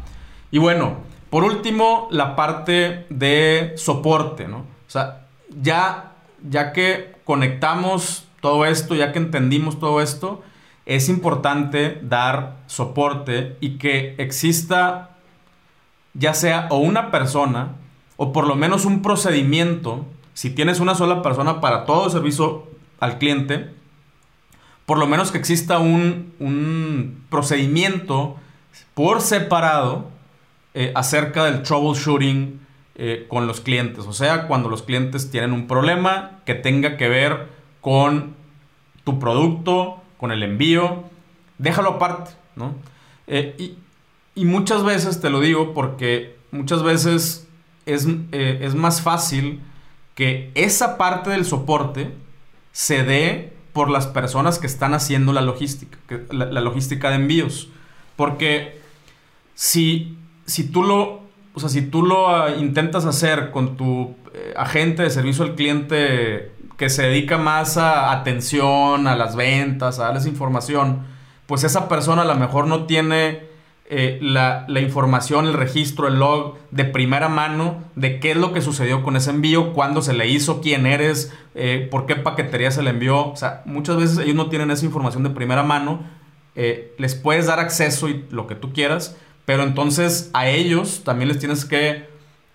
Y 0.50 0.58
bueno, 0.58 1.08
por 1.30 1.44
último, 1.44 2.08
la 2.10 2.36
parte 2.36 3.06
de 3.08 3.72
soporte, 3.76 4.48
¿no? 4.48 4.58
O 4.58 4.90
sea, 4.90 5.26
ya, 5.62 6.12
ya 6.48 6.72
que 6.72 7.14
conectamos 7.24 8.26
todo 8.40 8.64
esto, 8.64 8.94
ya 8.94 9.12
que 9.12 9.18
entendimos 9.18 9.78
todo 9.78 10.00
esto, 10.00 10.42
es 10.86 11.08
importante 11.08 12.00
dar 12.02 12.56
soporte 12.66 13.56
y 13.60 13.78
que 13.78 14.14
exista 14.18 15.10
ya 16.14 16.34
sea 16.34 16.66
o 16.70 16.78
una 16.78 17.10
persona 17.10 17.76
o 18.16 18.32
por 18.32 18.46
lo 18.46 18.56
menos 18.56 18.84
un 18.84 19.00
procedimiento, 19.00 20.04
si 20.34 20.50
tienes 20.50 20.80
una 20.80 20.94
sola 20.94 21.22
persona 21.22 21.60
para 21.60 21.86
todo 21.86 22.10
servicio 22.10 22.66
al 22.98 23.18
cliente, 23.18 23.70
por 24.84 24.98
lo 24.98 25.06
menos 25.06 25.30
que 25.30 25.38
exista 25.38 25.78
un, 25.78 27.24
procedimiento 27.30 28.36
por 28.94 29.20
separado 29.20 30.10
eh, 30.74 30.92
acerca 30.94 31.44
del 31.44 31.62
troubleshooting 31.62 32.60
eh, 32.96 33.26
con 33.28 33.46
los 33.46 33.60
clientes. 33.60 34.06
O 34.06 34.12
sea, 34.12 34.46
cuando 34.46 34.68
los 34.68 34.82
clientes 34.82 35.30
tienen 35.30 35.52
un 35.52 35.66
problema 35.66 36.40
que 36.44 36.54
tenga 36.54 36.96
que 36.96 37.08
ver 37.08 37.48
con 37.80 38.34
tu 39.04 39.18
producto, 39.18 40.02
con 40.18 40.32
el 40.32 40.42
envío, 40.42 41.04
déjalo 41.58 41.90
aparte, 41.90 42.32
¿no? 42.56 42.74
Eh, 43.26 43.56
y, 43.58 43.76
muchas 44.44 44.84
veces 44.84 45.20
te 45.20 45.28
lo 45.28 45.40
digo 45.40 45.74
porque 45.74 46.34
muchas 46.50 46.82
veces 46.82 47.46
es, 47.84 48.06
es 48.32 48.74
más 48.74 49.02
fácil 49.02 49.60
que 50.14 50.50
esa 50.54 50.96
parte 50.96 51.28
del 51.28 51.44
soporte 51.44 52.10
se 52.72 53.04
dé 53.04 53.52
por 53.72 53.90
las 53.90 54.06
personas 54.06 54.58
que 54.58 54.66
están 54.66 54.94
haciendo 54.94 55.32
la 55.32 55.40
logística, 55.40 55.98
la, 56.30 56.60
logística 56.60 57.10
de 57.10 57.16
envíos. 57.16 57.68
Porque 58.16 58.80
si, 59.54 60.18
si 60.50 60.64
tú 60.64 60.82
lo, 60.82 61.20
o 61.54 61.60
sea, 61.60 61.68
si 61.68 61.82
tú 61.82 62.04
lo 62.04 62.28
ah, 62.28 62.50
intentas 62.58 63.04
hacer 63.04 63.50
con 63.52 63.76
tu 63.76 64.16
eh, 64.34 64.52
agente 64.56 65.02
de 65.02 65.10
servicio 65.10 65.44
al 65.44 65.54
cliente 65.54 66.52
que 66.76 66.90
se 66.90 67.04
dedica 67.04 67.38
más 67.38 67.76
a 67.76 68.10
atención, 68.10 69.06
a 69.06 69.14
las 69.14 69.36
ventas, 69.36 69.98
a 69.98 70.04
darles 70.04 70.26
información, 70.26 71.06
pues 71.46 71.62
esa 71.62 71.88
persona 71.88 72.22
a 72.22 72.24
lo 72.24 72.34
mejor 72.34 72.66
no 72.66 72.86
tiene 72.86 73.48
eh, 73.86 74.18
la, 74.22 74.66
información, 74.80 75.46
el 75.46 75.52
registro, 75.52 76.08
el 76.08 76.18
log 76.18 76.56
de 76.70 76.84
primera 76.84 77.28
mano 77.28 77.84
de 77.94 78.18
qué 78.18 78.32
es 78.32 78.36
lo 78.36 78.52
que 78.52 78.60
sucedió 78.60 79.04
con 79.04 79.16
ese 79.16 79.30
envío, 79.30 79.72
cuándo 79.72 80.02
se 80.02 80.14
le 80.14 80.26
hizo, 80.26 80.60
quién 80.60 80.86
eres, 80.86 81.32
eh, 81.54 81.86
por 81.90 82.06
qué 82.06 82.16
paquetería 82.16 82.70
se 82.70 82.82
le 82.82 82.90
envió. 82.90 83.28
O 83.28 83.36
sea, 83.36 83.62
muchas 83.66 83.96
veces 83.96 84.18
ellos 84.18 84.36
no 84.36 84.48
tienen 84.48 84.70
esa 84.70 84.84
información 84.84 85.22
de 85.22 85.30
primera 85.30 85.62
mano. 85.62 86.00
Les 86.98 87.14
puedes 87.14 87.46
dar 87.46 87.58
acceso 87.58 88.06
y 88.10 88.26
lo 88.30 88.46
que 88.46 88.54
tú 88.54 88.74
quieras, 88.74 89.16
pero 89.50 89.64
entonces 89.64 90.30
a 90.32 90.46
ellos 90.46 91.02
también 91.02 91.26
les 91.26 91.40
tienes 91.40 91.64
que 91.64 92.08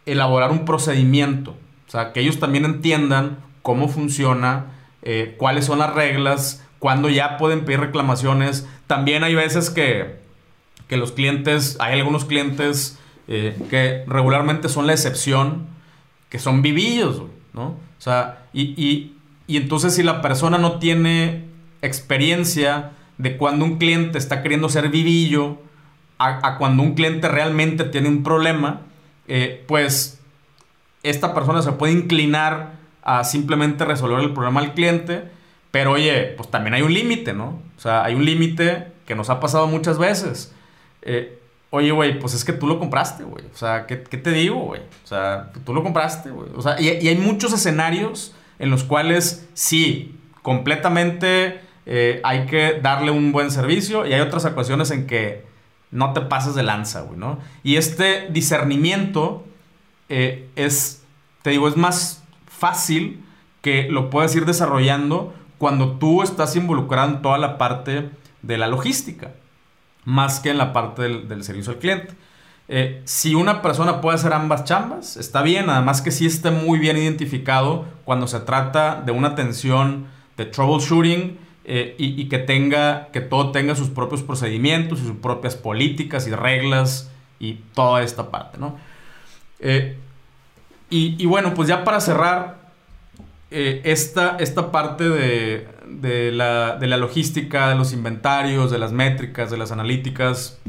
elaborar 0.06 0.52
un 0.52 0.64
procedimiento. 0.64 1.52
O 1.88 1.91
sea, 1.91 2.14
que 2.14 2.22
ellos 2.22 2.39
también 2.39 2.64
entiendan 2.64 3.39
cómo 3.64 3.89
funciona, 3.89 4.68
cuáles 5.36 5.66
son 5.66 5.80
las 5.80 5.93
reglas, 5.93 6.66
cuándo 6.80 7.10
ya 7.10 7.36
pueden 7.36 7.66
pedir 7.66 7.82
reclamaciones. 7.82 8.66
También 8.88 9.26
hay 9.26 9.36
veces 9.36 9.70
que 9.70 10.24
que 10.88 10.98
los 10.98 11.12
clientes, 11.12 11.78
hay 11.80 12.00
algunos 12.00 12.26
clientes 12.26 13.00
eh, 13.28 13.58
que 13.70 14.04
regularmente 14.08 14.70
son 14.70 14.88
la 14.88 14.93
excepción, 14.93 15.68
que 16.30 16.39
son 16.39 16.62
vivillos, 16.62 17.24
¿no? 17.54 17.68
O 17.68 18.02
sea, 18.02 18.46
y, 18.54 19.14
entonces 19.48 19.96
si 19.96 20.04
la 20.04 20.22
persona 20.22 20.58
no 20.58 20.80
tiene 20.80 21.46
experiencia 21.82 22.91
de 23.18 23.38
cuando 23.38 23.66
un 23.66 23.78
cliente 23.78 24.18
está 24.18 24.41
queriendo 24.41 24.70
ser 24.70 24.89
vivillo, 24.89 25.60
a, 26.18 26.57
cuando 26.57 26.84
un 26.84 26.93
cliente 26.95 27.28
realmente 27.28 27.84
tiene 27.84 28.09
un 28.09 28.24
problema, 28.24 28.82
eh, 29.28 29.63
pues 29.68 30.20
esta 31.03 31.34
persona 31.34 31.61
se 31.61 31.72
puede 31.74 31.93
inclinar 31.93 32.74
a 33.03 33.24
simplemente 33.24 33.86
resolver 33.86 34.20
el 34.20 34.34
problema 34.34 34.61
al 34.61 34.74
cliente, 34.74 35.24
pero 35.72 35.91
oye, 35.91 36.34
pues 36.38 36.49
también 36.49 36.74
hay 36.74 36.82
un 36.82 36.93
límite, 36.93 37.34
¿no? 37.34 37.59
O 37.78 37.80
sea, 37.80 38.03
hay 38.03 38.16
un 38.16 38.26
límite 38.26 38.88
que 39.05 39.16
nos 39.16 39.30
ha 39.30 39.39
pasado 39.39 39.68
muchas 39.68 39.99
veces. 39.99 40.53
Eh, 41.01 41.39
oye, 41.70 41.91
güey, 41.91 42.18
pues 42.20 42.34
es 42.34 42.43
que 42.43 42.53
tú 42.53 42.66
lo 42.66 42.80
compraste, 42.80 43.24
güey. 43.24 43.45
O 43.53 43.57
sea, 43.57 43.86
¿qué, 43.86 43.97
te 43.97 44.32
digo, 44.32 44.55
güey? 44.55 44.82
O 45.03 45.07
sea, 45.07 45.51
tú 45.66 45.74
lo 45.74 45.84
compraste, 45.84 46.32
güey. 46.32 46.49
O 46.55 46.61
sea, 46.61 46.80
y, 46.80 46.88
hay 46.89 47.18
muchos 47.18 47.53
escenarios 47.53 48.34
en 48.57 48.72
los 48.72 48.84
cuales 48.84 49.47
sí, 49.53 50.18
completamente 50.41 51.59
eh, 51.86 52.22
hay 52.24 52.45
que 52.45 52.80
darle 52.82 53.11
un 53.11 53.32
buen 53.32 53.51
servicio 53.51 54.07
y 54.07 54.13
hay 54.13 54.22
otras 54.22 54.45
ocasiones 54.45 54.89
en 54.91 55.05
que 55.05 55.43
no 55.92 56.14
te 56.14 56.22
pases 56.22 56.56
de 56.56 56.64
lanza, 56.64 57.02
güey, 57.02 57.18
¿no? 57.18 57.40
Y 57.64 57.78
este 57.78 58.28
discernimiento 58.30 59.46
eh, 60.10 60.50
es, 60.56 61.04
te 61.42 61.52
digo, 61.52 61.68
es 61.68 61.78
más 61.78 62.24
fácil 62.48 63.24
que 63.62 63.88
lo 63.90 64.10
puedas 64.10 64.36
ir 64.36 64.46
desarrollando 64.46 65.34
cuando 65.58 65.94
tú 65.98 66.22
estás 66.22 66.56
involucrado 66.56 67.10
en 67.10 67.22
toda 67.22 67.38
la 67.38 67.58
parte 67.58 68.10
de 68.42 68.58
la 68.58 68.68
logística, 68.68 69.32
más 70.04 70.40
que 70.40 70.52
en 70.52 70.58
la 70.58 70.74
parte 70.74 71.04
del, 71.04 71.44
servicio 71.44 71.74
al 71.74 71.80
cliente. 71.80 72.14
Eh, 72.68 73.02
si 73.06 73.36
una 73.36 73.62
persona 73.62 74.02
puede 74.02 74.16
hacer 74.16 74.34
ambas 74.34 74.64
chambas, 74.64 75.18
está 75.18 75.42
bien, 75.42 75.70
además 75.70 76.02
que 76.02 76.12
sí 76.12 76.26
esté 76.26 76.52
muy 76.52 76.80
bien 76.80 76.98
identificado 76.98 77.86
cuando 78.04 78.28
se 78.28 78.40
trata 78.40 79.02
de 79.02 79.12
una 79.12 79.30
atención 79.30 80.08
de 80.38 80.46
troubleshooting 80.46 81.45
eh, 81.68 81.95
y, 81.97 82.30
que 82.30 82.38
tenga, 82.38 83.07
que 83.11 83.22
todo 83.22 83.51
tenga 83.51 83.74
sus 83.74 83.89
propios 83.89 84.22
procedimientos 84.22 84.99
y 84.99 85.07
sus 85.07 85.18
propias 85.18 85.55
políticas 85.55 86.28
y 86.28 86.32
reglas 86.32 87.09
y 87.39 87.55
toda 87.74 88.03
esta 88.03 88.30
parte, 88.30 88.59
¿no? 88.59 88.78
Eh, 89.59 89.97
y, 90.91 91.26
bueno, 91.26 91.55
pues 91.55 91.68
ya 91.68 91.84
para 91.84 91.99
cerrar 91.99 92.59
eh, 93.49 93.82
esta, 93.84 94.38
esta 94.39 94.72
parte 94.72 95.09
de, 95.09 95.68
de, 95.88 96.32
la, 96.32 96.78
de 96.78 96.86
la 96.86 96.97
logística, 96.97 97.70
de 97.70 97.76
los 97.76 97.91
inventarios, 97.91 98.70
de 98.70 98.78
las 98.78 98.91
métricas, 98.91 99.49
de 99.49 99.57
las 99.57 99.72
analíticas, 99.72 100.59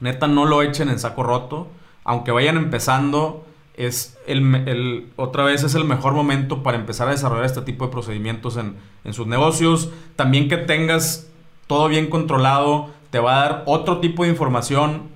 neta 0.00 0.26
no 0.28 0.46
lo 0.46 0.62
echen 0.62 0.88
en 0.88 0.98
saco 0.98 1.22
roto, 1.22 1.68
aunque 2.04 2.32
vayan 2.32 2.56
empezando 2.56 3.46
es 3.74 4.18
el, 4.26 5.10
otra 5.16 5.44
vez 5.44 5.62
es 5.62 5.74
el 5.74 5.84
mejor 5.84 6.12
momento 6.12 6.62
para 6.62 6.76
empezar 6.76 7.08
a 7.08 7.12
desarrollar 7.12 7.44
este 7.44 7.62
tipo 7.62 7.86
de 7.86 7.92
procedimientos 7.92 8.56
en, 8.56 8.76
en, 9.04 9.14
sus 9.14 9.26
negocios. 9.26 9.90
También 10.16 10.48
que 10.48 10.58
tengas 10.58 11.30
todo 11.66 11.88
bien 11.88 12.10
controlado, 12.10 12.90
te 13.10 13.18
va 13.18 13.36
a 13.36 13.48
dar 13.48 13.62
otro 13.66 13.98
tipo 13.98 14.24
de 14.24 14.30
información, 14.30 15.10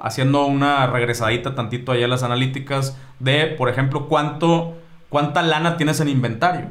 haciendo 0.00 0.44
una 0.46 0.86
regresadita 0.86 1.54
tantito 1.54 1.92
allá 1.92 2.06
a 2.06 2.08
las 2.08 2.22
analíticas 2.22 2.98
de, 3.18 3.46
por 3.46 3.68
ejemplo, 3.68 4.08
cuánto, 4.08 4.74
cuánta 5.08 5.42
lana 5.42 5.76
tienes 5.76 6.00
en 6.00 6.08
inventario. 6.08 6.66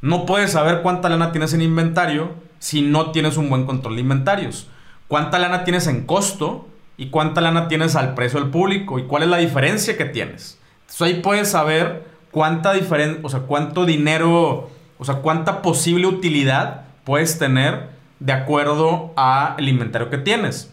No 0.00 0.26
puedes 0.26 0.52
saber 0.52 0.82
cuánta 0.82 1.08
lana 1.08 1.32
tienes 1.32 1.52
en 1.54 1.62
inventario 1.62 2.34
si 2.58 2.82
no 2.82 3.12
tienes 3.12 3.36
un 3.36 3.48
buen 3.50 3.66
control 3.66 3.96
de 3.96 4.02
inventarios. 4.02 4.68
Cuánta 5.08 5.38
lana 5.38 5.64
tienes 5.64 5.86
en 5.86 6.06
costo 6.06 6.68
y 6.96 7.10
cuánta 7.10 7.40
lana 7.40 7.68
tienes 7.68 7.96
al 7.96 8.14
precio 8.14 8.40
del 8.40 8.50
público 8.50 8.98
y 8.98 9.04
cuál 9.04 9.22
es 9.24 9.28
la 9.28 9.36
diferencia 9.38 9.96
que 9.96 10.04
tienes. 10.04 10.58
Entonces 10.82 11.02
ahí 11.02 11.14
puedes 11.20 11.50
saber 11.50 12.04
cuánta 12.30 12.72
diferencia, 12.72 13.20
o 13.22 13.28
sea, 13.28 13.40
cuánto 13.40 13.84
dinero, 13.84 14.70
o 14.98 15.04
sea, 15.04 15.16
cuánta 15.16 15.62
posible 15.62 16.06
utilidad 16.06 16.84
puedes 17.04 17.38
tener 17.38 17.90
de 18.20 18.32
acuerdo 18.32 19.12
al 19.16 19.68
inventario 19.68 20.10
que 20.10 20.18
tienes. 20.18 20.72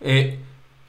Eh, 0.00 0.40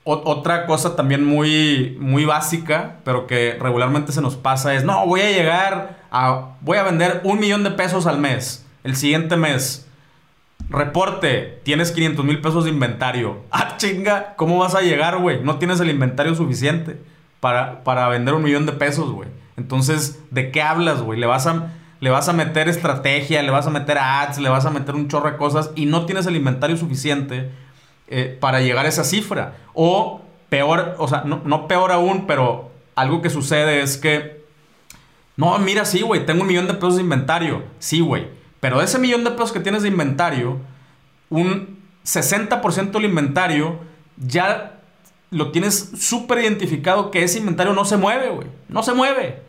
otra 0.04 0.66
cosa 0.66 0.96
también 0.96 1.24
muy, 1.24 1.96
muy 2.00 2.26
básica, 2.26 2.96
pero 3.04 3.28
que 3.28 3.58
regularmente 3.60 4.12
se 4.12 4.22
nos 4.22 4.36
pasa 4.36 4.74
es, 4.74 4.84
no, 4.84 5.06
voy 5.06 5.22
a 5.22 5.32
llegar 5.32 6.00
a, 6.12 6.56
voy 6.62 6.78
a 6.78 6.84
vender 6.84 7.22
un 7.24 7.40
millón 7.40 7.64
de 7.64 7.72
pesos 7.72 8.08
al 8.08 8.18
mes, 8.18 8.66
el 8.84 8.96
siguiente 8.96 9.36
mes. 9.36 9.89
Reporte, 10.70 11.59
tienes 11.63 11.91
500 11.91 12.24
mil 12.24 12.41
pesos 12.41 12.63
de 12.63 12.70
inventario. 12.70 13.43
Ah, 13.51 13.76
chinga, 13.78 14.36
¿cómo 14.36 14.57
vas 14.57 14.76
a 14.76 14.82
llegar, 14.82 15.17
güey? 15.17 15.41
No 15.43 15.57
tienes 15.57 15.80
el 15.80 15.89
inventario 15.89 16.36
suficiente 16.36 16.97
para, 17.39 17.84
para 17.84 18.07
vender 18.07 18.34
un 18.34 18.43
millón 18.43 18.65
de 18.65 18.74
pesos, 18.74 19.11
güey. 19.11 19.30
Entonces, 19.57 20.20
¿de 20.32 20.51
qué 20.51 20.61
hablas, 20.61 21.01
güey? 21.01 21.20
Le 21.20 21.26
vas 21.26 21.47
a... 21.47 21.74
Le 22.01 22.09
vas 22.09 22.30
a 22.30 22.34
meter 22.34 22.70
estrategia, 22.70 23.43
le 23.43 23.51
vas 23.51 23.67
a 23.67 23.72
meter 23.72 23.97
ads, 23.97 24.38
le 24.38 24.47
vas 24.47 24.65
a 24.65 24.70
meter 24.70 24.95
un 24.95 25.09
chorro 25.09 25.32
de 25.32 25.36
cosas 25.36 25.72
y 25.76 25.86
no 25.86 26.05
tienes 26.05 26.26
el 26.28 26.38
inventario 26.38 26.78
suficiente 26.78 27.51
eh, 28.07 28.38
para 28.39 28.61
llegar 28.61 28.86
a 28.86 28.88
esa 28.88 29.03
cifra. 29.03 29.55
O 29.74 30.22
peor, 30.47 30.95
o 30.97 31.09
sea, 31.09 31.24
no, 31.26 31.41
no 31.43 31.67
peor 31.67 31.91
aún, 31.91 32.26
pero 32.26 32.72
algo 32.95 33.22
que 33.22 33.30
sucede 33.30 33.82
es 33.82 33.97
que, 33.97 34.45
no, 35.36 35.57
mira, 35.59 35.84
sí, 35.84 36.01
güey, 36.01 36.26
tengo 36.26 36.43
un 36.43 36.47
millón 36.47 36.67
de 36.67 36.74
pesos 36.74 36.95
de 36.95 37.01
inventario. 37.01 37.63
Sí, 37.80 37.99
güey. 37.99 38.28
Pero 38.60 38.80
de 38.80 38.86
ese 38.86 38.99
millón 38.99 39.24
de 39.24 39.32
pesos 39.32 39.51
que 39.51 39.60
tienes 39.60 39.84
de 39.84 39.88
inventario, 39.89 40.57
un 41.30 41.80
60% 42.05 42.91
del 42.91 43.05
inventario 43.05 43.80
ya 44.18 44.80
lo 45.32 45.51
tienes 45.51 45.91
súper 45.97 46.39
identificado 46.39 47.12
que 47.12 47.24
ese 47.24 47.39
inventario 47.39 47.74
no 47.74 47.86
se 47.86 47.97
mueve, 47.97 48.30
güey. 48.30 48.47
No 48.68 48.84
se 48.84 48.93
mueve. 48.93 49.41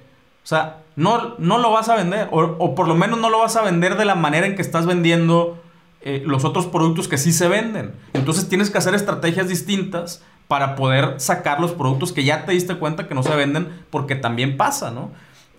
O 0.45 0.47
sea, 0.47 0.83
no, 0.97 1.35
no 1.39 1.59
lo 1.59 1.73
vas 1.73 1.89
a 1.89 1.97
vender. 1.97 2.29
O, 2.31 2.75
por 2.75 2.87
lo 2.87 2.95
menos 2.95 3.19
no 3.19 3.31
lo 3.31 3.39
vas 3.39 3.57
a 3.57 3.63
vender 3.63 3.97
de 3.97 4.05
la 4.05 4.15
manera 4.15 4.47
en 4.47 4.57
que 4.57 4.63
estás 4.63 4.87
vendiendo 4.87 5.59
eh, 6.03 6.23
los 6.27 6.45
otros 6.45 6.67
productos 6.67 7.09
que 7.09 7.19
sí 7.19 7.33
se 7.33 7.49
venden. 7.49 7.93
Entonces 8.13 8.49
tienes 8.49 8.71
que 8.71 8.79
hacer 8.79 8.95
estrategias 8.95 9.49
distintas 9.49 10.23
para 10.49 10.75
poder 10.75 11.21
sacar 11.21 11.61
los 11.61 11.73
productos 11.73 12.13
que 12.13 12.25
ya 12.25 12.45
te 12.45 12.53
diste 12.53 12.75
cuenta 12.75 13.07
que 13.07 13.15
no 13.15 13.23
se 13.23 13.35
venden 13.35 13.85
porque 13.91 14.17
también 14.17 14.57
pasa, 14.57 14.91
¿no? 14.91 15.13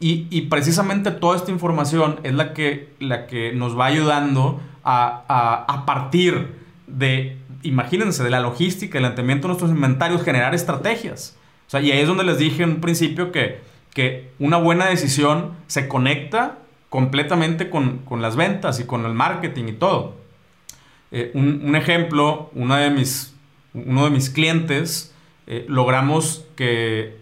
Y, 0.03 0.41
precisamente 0.49 1.11
toda 1.11 1.37
esta 1.37 1.51
información 1.51 2.19
es 2.23 2.33
la 2.33 2.53
que, 2.53 2.89
la 2.99 3.27
que 3.27 3.53
nos 3.53 3.77
va 3.77 3.85
ayudando 3.85 4.59
a, 4.83 5.65
a, 5.67 5.85
partir 5.85 6.55
de, 6.87 7.37
imagínense, 7.61 8.23
de 8.23 8.31
la 8.31 8.39
logística, 8.39 8.97
el 8.97 9.05
entendimiento 9.05 9.47
de 9.47 9.49
nuestros 9.49 9.69
inventarios, 9.69 10.23
generar 10.23 10.55
estrategias. 10.55 11.37
O 11.67 11.69
sea, 11.69 11.81
y 11.81 11.91
ahí 11.91 11.99
es 11.99 12.07
donde 12.07 12.23
les 12.23 12.39
dije 12.39 12.63
en 12.63 12.71
un 12.71 12.81
principio 12.81 13.31
que, 13.31 13.59
que 13.93 14.31
una 14.39 14.57
buena 14.57 14.87
decisión 14.87 15.51
se 15.67 15.87
conecta 15.87 16.57
completamente 16.89 17.69
con, 17.69 17.99
con 17.99 18.23
las 18.23 18.35
ventas 18.35 18.79
y 18.79 18.85
con 18.85 19.05
el 19.05 19.13
marketing 19.13 19.65
y 19.67 19.73
todo. 19.73 20.15
Eh, 21.11 21.29
un, 21.35 21.75
ejemplo, 21.75 22.49
una 22.55 22.77
de 22.79 22.89
mis, 22.89 23.35
uno 23.75 24.05
de 24.05 24.09
mis 24.09 24.31
clientes 24.31 25.13
eh, 25.45 25.63
logramos 25.67 26.47
que, 26.55 27.19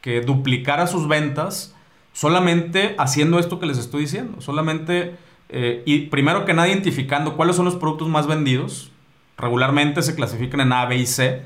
que 0.00 0.22
duplicara 0.22 0.86
sus 0.86 1.08
ventas 1.08 1.71
solamente 2.12 2.94
haciendo 2.98 3.38
esto 3.38 3.58
que 3.58 3.66
les 3.66 3.78
estoy 3.78 4.02
diciendo, 4.02 4.40
solamente, 4.40 5.16
eh, 5.48 5.82
y 5.86 6.06
primero 6.06 6.44
que 6.44 6.54
nada 6.54 6.68
identificando 6.68 7.36
cuáles 7.36 7.56
son 7.56 7.64
los 7.64 7.76
productos 7.76 8.08
más 8.08 8.26
vendidos, 8.26 8.90
regularmente 9.36 10.02
se 10.02 10.14
clasifican 10.14 10.60
en 10.60 10.72
A, 10.72 10.86
B 10.86 10.96
y 10.96 11.06
C, 11.06 11.42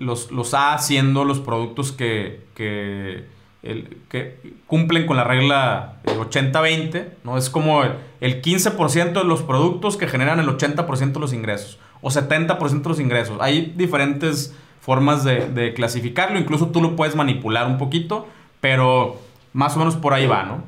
los, 0.00 0.30
los, 0.30 0.54
A 0.54 0.78
siendo 0.78 1.24
los 1.24 1.40
productos 1.40 1.92
que, 1.92 2.44
que, 2.54 3.26
cumplen 4.66 5.06
con 5.06 5.16
la 5.16 5.24
regla 5.24 6.00
80-20, 6.04 7.08
¿no? 7.24 7.36
Es 7.36 7.50
como 7.50 7.82
el, 7.82 8.42
15% 8.42 9.12
de 9.12 9.24
los 9.24 9.42
productos 9.42 9.96
que 9.96 10.08
generan 10.08 10.40
el 10.40 10.48
80% 10.48 11.12
de 11.12 11.20
los 11.20 11.32
ingresos, 11.32 11.78
o 12.00 12.10
70% 12.10 12.82
de 12.82 12.88
los 12.88 13.00
ingresos. 13.00 13.38
Hay 13.40 13.74
diferentes 13.76 14.54
formas 14.80 15.24
de 15.24 15.74
clasificarlo, 15.74 16.38
incluso 16.38 16.68
tú 16.68 16.80
lo 16.80 16.96
puedes 16.96 17.14
manipular 17.16 17.66
un 17.66 17.76
poquito, 17.76 18.26
pero 18.62 19.18
más 19.52 19.76
o 19.76 19.78
menos 19.78 19.96
por 19.96 20.14
ahí 20.14 20.26
va, 20.26 20.44
¿no? 20.44 20.62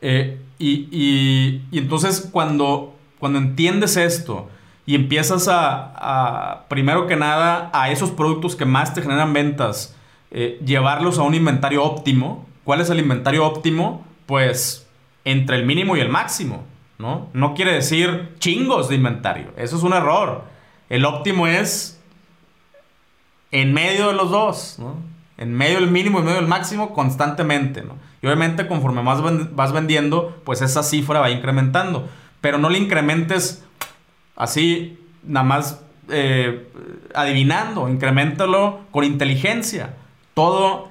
Eh, 0.00 0.40
y, 0.58 1.60
entonces 1.72 2.28
cuando, 2.32 2.96
cuando 3.18 3.38
entiendes 3.38 3.96
esto 3.96 4.48
y 4.86 4.94
empiezas 4.94 5.48
a, 5.50 6.64
primero 6.68 7.06
que 7.06 7.16
nada, 7.16 7.70
a 7.72 7.90
esos 7.90 8.10
productos 8.10 8.56
que 8.56 8.64
más 8.64 8.94
te 8.94 9.02
generan 9.02 9.32
ventas, 9.32 9.94
eh, 10.30 10.60
llevarlos 10.64 11.18
a 11.18 11.22
un 11.22 11.34
inventario 11.34 11.84
óptimo. 11.84 12.46
¿Cuál 12.64 12.80
es 12.80 12.90
el 12.90 12.98
inventario 12.98 13.46
óptimo? 13.46 14.04
Pues 14.26 14.86
entre 15.24 15.56
el 15.56 15.66
mínimo 15.66 15.96
y 15.96 16.00
el 16.00 16.08
máximo, 16.08 16.64
¿no? 16.98 17.28
No 17.32 17.54
quiere 17.54 17.72
decir 17.72 18.34
chingos 18.38 18.88
de 18.88 18.94
inventario. 18.94 19.52
Eso 19.56 19.76
es 19.76 19.82
un 19.82 19.92
error. 19.92 20.44
El 20.88 21.04
óptimo 21.04 21.46
es 21.46 22.00
en 23.50 23.72
medio 23.72 24.08
de 24.08 24.14
los 24.14 24.30
dos, 24.30 24.76
¿no? 24.78 24.96
En 25.38 25.54
medio 25.54 25.80
del 25.80 25.90
mínimo 25.90 26.20
y 26.20 26.22
medio 26.22 26.36
del 26.36 26.48
máximo 26.48 26.92
constantemente, 26.92 27.82
¿no? 27.82 27.94
Y 28.20 28.26
obviamente 28.26 28.66
conforme 28.66 29.02
más 29.02 29.20
vas 29.54 29.72
vendiendo, 29.72 30.40
pues 30.44 30.60
esa 30.60 30.82
cifra 30.82 31.20
va 31.20 31.30
incrementando. 31.30 32.08
Pero 32.40 32.58
no 32.58 32.68
le 32.68 32.78
incrementes 32.78 33.64
así, 34.36 34.98
nada 35.22 35.44
más 35.44 35.80
eh, 36.08 36.68
adivinando, 37.14 37.88
incrementalo 37.88 38.80
con 38.90 39.04
inteligencia. 39.04 39.94
Todo, 40.34 40.88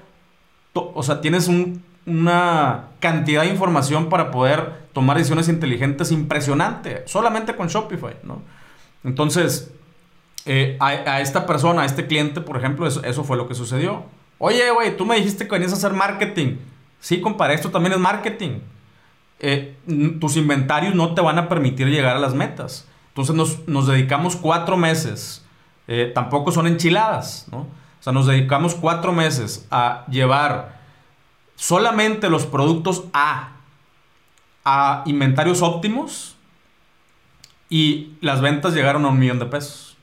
o 0.74 1.04
sea, 1.04 1.22
tienes 1.22 1.50
una 2.06 2.86
cantidad 3.00 3.43
de 3.43 3.50
información 3.50 4.10
para 4.10 4.32
poder 4.32 4.88
tomar 4.93 5.18
decisiones 5.18 5.50
inteligentes 5.50 6.12
impresionante, 6.12 7.04
solamente 7.06 7.56
con 7.56 7.68
Shopify, 7.68 8.16
¿no? 8.24 8.41
Entonces, 9.04 9.72
eh, 10.45 10.78
a, 10.80 11.20
esta 11.20 11.45
persona, 11.45 11.82
a 11.82 11.86
este 11.86 12.08
cliente, 12.08 12.41
por 12.41 12.58
ejemplo, 12.58 12.88
eso, 12.88 13.24
fue 13.24 13.36
lo 13.36 13.48
que 13.48 13.54
sucedió. 13.54 14.06
Oye, 14.39 14.69
güey, 14.71 14.95
tú 14.95 15.05
me 15.05 15.15
dijiste 15.15 15.45
que 15.45 15.53
venías 15.53 15.73
a 15.73 15.75
hacer 15.75 15.93
marketing. 15.93 16.57
Sí, 16.99 17.21
compadre, 17.21 17.55
esto 17.55 17.71
también 17.71 17.93
es 17.93 17.99
marketing. 17.99 18.59
Eh, 19.39 19.77
tus 20.19 20.35
inventarios 20.35 20.95
no 20.95 21.13
te 21.13 21.21
van 21.21 21.38
a 21.38 21.47
permitir 21.49 21.88
llegar 21.88 22.15
a 22.15 22.19
las 22.19 22.33
metas. 22.33 22.88
Entonces 23.09 23.35
nos, 23.67 23.88
dedicamos 23.88 24.35
cuatro 24.35 24.77
meses. 24.77 25.43
Eh, 25.88 26.11
tampoco 26.13 26.51
son 26.51 26.67
enchiladas, 26.67 27.47
¿no? 27.51 27.59
O 27.59 28.03
sea, 28.03 28.13
nos 28.13 28.27
dedicamos 28.27 28.75
cuatro 28.75 29.11
meses 29.11 29.65
a 29.71 30.05
llevar 30.09 30.79
solamente 31.55 32.29
los 32.29 32.45
productos 32.45 33.05
A 33.13 33.53
a 34.69 35.03
inventarios 35.05 35.61
óptimos 35.61 36.35
y 37.69 38.17
las 38.19 38.41
ventas 38.41 38.73
llegaron 38.73 39.05
a 39.05 39.07
un 39.07 39.17
millón 39.17 39.39
de 39.39 39.45
pesos. 39.45 39.95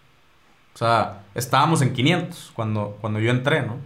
O 0.74 0.78
sea, 0.78 1.22
estábamos 1.34 1.82
en 1.82 1.92
500 1.92 2.52
cuando, 2.54 2.96
cuando 3.02 3.20
yo 3.20 3.30
entré, 3.30 3.60
¿no? 3.60 3.76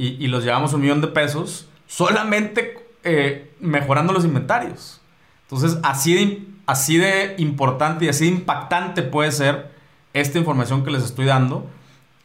Y, 0.00 0.28
los 0.28 0.44
llevamos 0.44 0.72
un 0.74 0.80
millón 0.80 1.00
de 1.00 1.08
pesos 1.08 1.68
solamente 1.88 2.86
eh, 3.02 3.50
mejorando 3.58 4.12
los 4.12 4.24
inventarios. 4.24 5.00
Entonces, 5.42 5.78
así 5.82 6.14
de, 6.14 6.46
así 6.66 6.98
de 6.98 7.34
importante 7.38 8.04
y 8.04 8.08
así 8.08 8.26
de 8.26 8.36
impactante 8.36 9.02
puede 9.02 9.32
ser 9.32 9.72
esta 10.12 10.38
información 10.38 10.84
que 10.84 10.92
les 10.92 11.02
estoy 11.02 11.26
dando. 11.26 11.68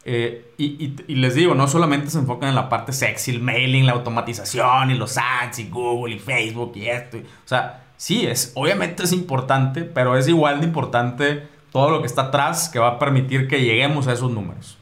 Eh, 0.04 0.52
y, 0.56 0.94
y, 1.08 1.14
les 1.16 1.34
digo, 1.34 1.54
no 1.56 1.66
solamente 1.66 2.10
se 2.10 2.18
enfocan 2.18 2.50
en 2.50 2.54
la 2.54 2.68
parte 2.68 2.92
sexy, 2.92 3.32
el 3.32 3.40
mailing, 3.40 3.86
la 3.86 3.92
automatización 3.92 4.92
y 4.92 4.94
los 4.94 5.18
ads 5.18 5.58
y 5.58 5.68
Google 5.68 6.14
y 6.14 6.18
Facebook 6.20 6.72
y 6.76 6.86
esto. 6.86 7.16
O 7.16 7.48
sea, 7.48 7.86
sí, 7.96 8.24
es, 8.24 8.52
obviamente 8.54 9.02
es 9.02 9.12
importante, 9.12 9.82
pero 9.82 10.16
es 10.16 10.28
igual 10.28 10.60
de 10.60 10.66
importante 10.66 11.48
todo 11.72 11.90
lo 11.90 12.00
que 12.02 12.06
está 12.06 12.22
atrás 12.22 12.68
que 12.68 12.78
va 12.78 12.88
a 12.88 12.98
permitir 13.00 13.48
que 13.48 13.60
lleguemos 13.62 14.06
a 14.06 14.12
esos 14.12 14.30
números. 14.30 14.78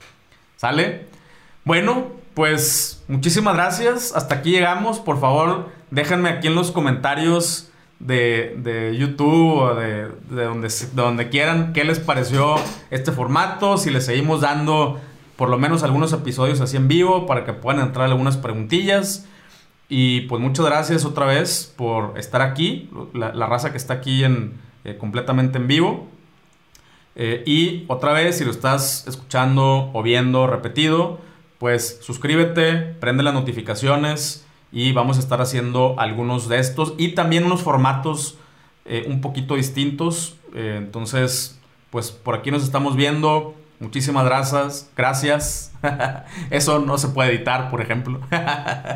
¿Sale? 0.57 1.07
Bueno, 1.65 2.22
pues 2.35 3.03
muchísimas 3.09 3.55
gracias. 3.55 4.13
Hasta 4.15 4.37
aquí 4.37 4.51
llegamos. 4.51 5.01
Por 5.01 5.21
favor, 5.21 5.71
déjenme 5.91 6.29
aquí 6.29 6.49
en 6.49 6.55
los 6.55 6.71
comentarios 6.71 7.71
de, 7.99 8.97
YouTube 8.99 9.59
o 9.59 9.75
de, 9.75 10.09
donde, 10.31 10.69
de 10.69 11.03
donde 11.03 11.29
quieran 11.29 11.73
qué 11.73 11.85
les 11.85 12.01
pareció 12.01 12.57
este 12.91 13.13
formato. 13.13 13.77
Si 13.77 13.91
les 13.91 14.07
seguimos 14.07 14.41
dando 14.41 15.01
por 15.37 15.49
lo 15.49 15.59
menos 15.59 15.83
algunos 15.83 16.13
episodios 16.13 16.61
así 16.61 16.77
en 16.77 16.89
vivo 16.89 17.27
para 17.27 17.45
que 17.45 17.53
puedan 17.53 17.83
entrar 17.85 18.09
algunas 18.09 18.37
preguntillas. 18.37 19.27
Y 19.89 20.23
pues 20.23 20.41
muchas 20.41 20.65
gracias 20.65 21.05
otra 21.05 21.27
vez 21.27 21.73
por 21.77 22.19
estar 22.19 22.41
aquí, 22.41 22.89
la, 23.13 23.47
raza 23.47 23.73
que 23.73 23.77
está 23.77 23.95
aquí 23.95 24.25
en, 24.25 24.55
eh, 24.85 24.97
completamente 24.97 25.59
en 25.59 25.67
vivo. 25.67 26.09
Eh, 27.15 27.43
y 27.45 27.85
otra 27.89 28.13
vez, 28.13 28.39
si 28.39 28.45
lo 28.45 28.51
estás 28.51 29.07
escuchando 29.07 29.91
o 29.93 30.03
viendo 30.03 30.47
repetido, 30.47 31.19
pues 31.63 32.01
suscríbete, 32.03 32.73
prende 32.99 33.23
las 33.23 33.35
notificaciones 33.35 34.45
y 34.73 34.91
vamos 34.91 35.17
a 35.17 35.21
estar 35.21 35.41
haciendo 35.41 35.95
algunos 35.97 36.49
de 36.49 36.59
estos 36.59 36.95
y 36.99 37.11
también 37.11 37.45
unos 37.45 37.63
formatos 37.63 38.37
eh, 38.85 39.05
un 39.07 39.21
poquito 39.21 39.55
distintos. 39.55 40.35
entonces, 40.53 41.61
pues 41.91 42.11
por 42.11 42.35
aquí 42.35 42.51
nos 42.51 42.65
estamos 42.65 42.97
viendo. 42.97 43.55
Muchísimas 43.79 44.25
gracias. 44.25 44.91
Gracias. 44.97 45.73
Eso 46.51 46.81
no 46.81 46.99
se 46.99 47.07
puede 47.07 47.33
editar, 47.33 47.71
por 47.71 47.81
ejemplo. 47.81 48.21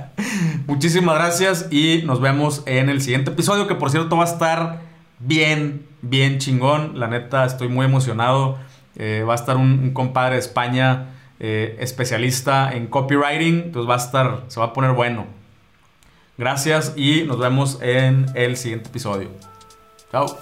Muchísimas 0.67 1.15
gracias 1.15 1.69
y 1.71 2.03
nos 2.05 2.21
vemos 2.21 2.65
en 2.67 2.89
el 2.89 3.01
siguiente 3.01 3.31
episodio, 3.31 3.69
que 3.69 3.77
por 3.77 3.93
cierto 3.93 4.17
va 4.17 4.25
a 4.25 4.27
estar 4.27 4.81
bien, 5.21 5.87
bien 6.03 6.39
chingón. 6.39 6.99
La 6.99 7.07
neta, 7.07 7.45
estoy 7.45 7.69
muy 7.69 7.87
emocionado. 7.87 8.59
Eh, 8.97 9.23
va 9.23 9.35
a 9.35 9.37
estar 9.37 9.57
un, 9.57 9.93
compadre 9.93 10.35
de 10.35 10.41
España 10.41 11.13
eh, 11.41 11.77
especialista 11.81 12.73
en 12.73 12.87
copywriting. 12.87 13.65
Entonces 13.67 13.91
va 13.91 13.95
a 13.95 13.99
estar, 13.99 14.45
se 14.49 14.61
va 14.61 14.67
a 14.67 14.73
poner 14.73 14.93
bueno. 14.93 15.27
Gracias 16.39 16.93
y 16.97 17.23
nos 17.23 17.39
vemos 17.39 17.79
en 17.81 18.27
el 18.35 18.57
siguiente 18.57 18.89
episodio. 18.89 19.31
Chao. 20.13 20.39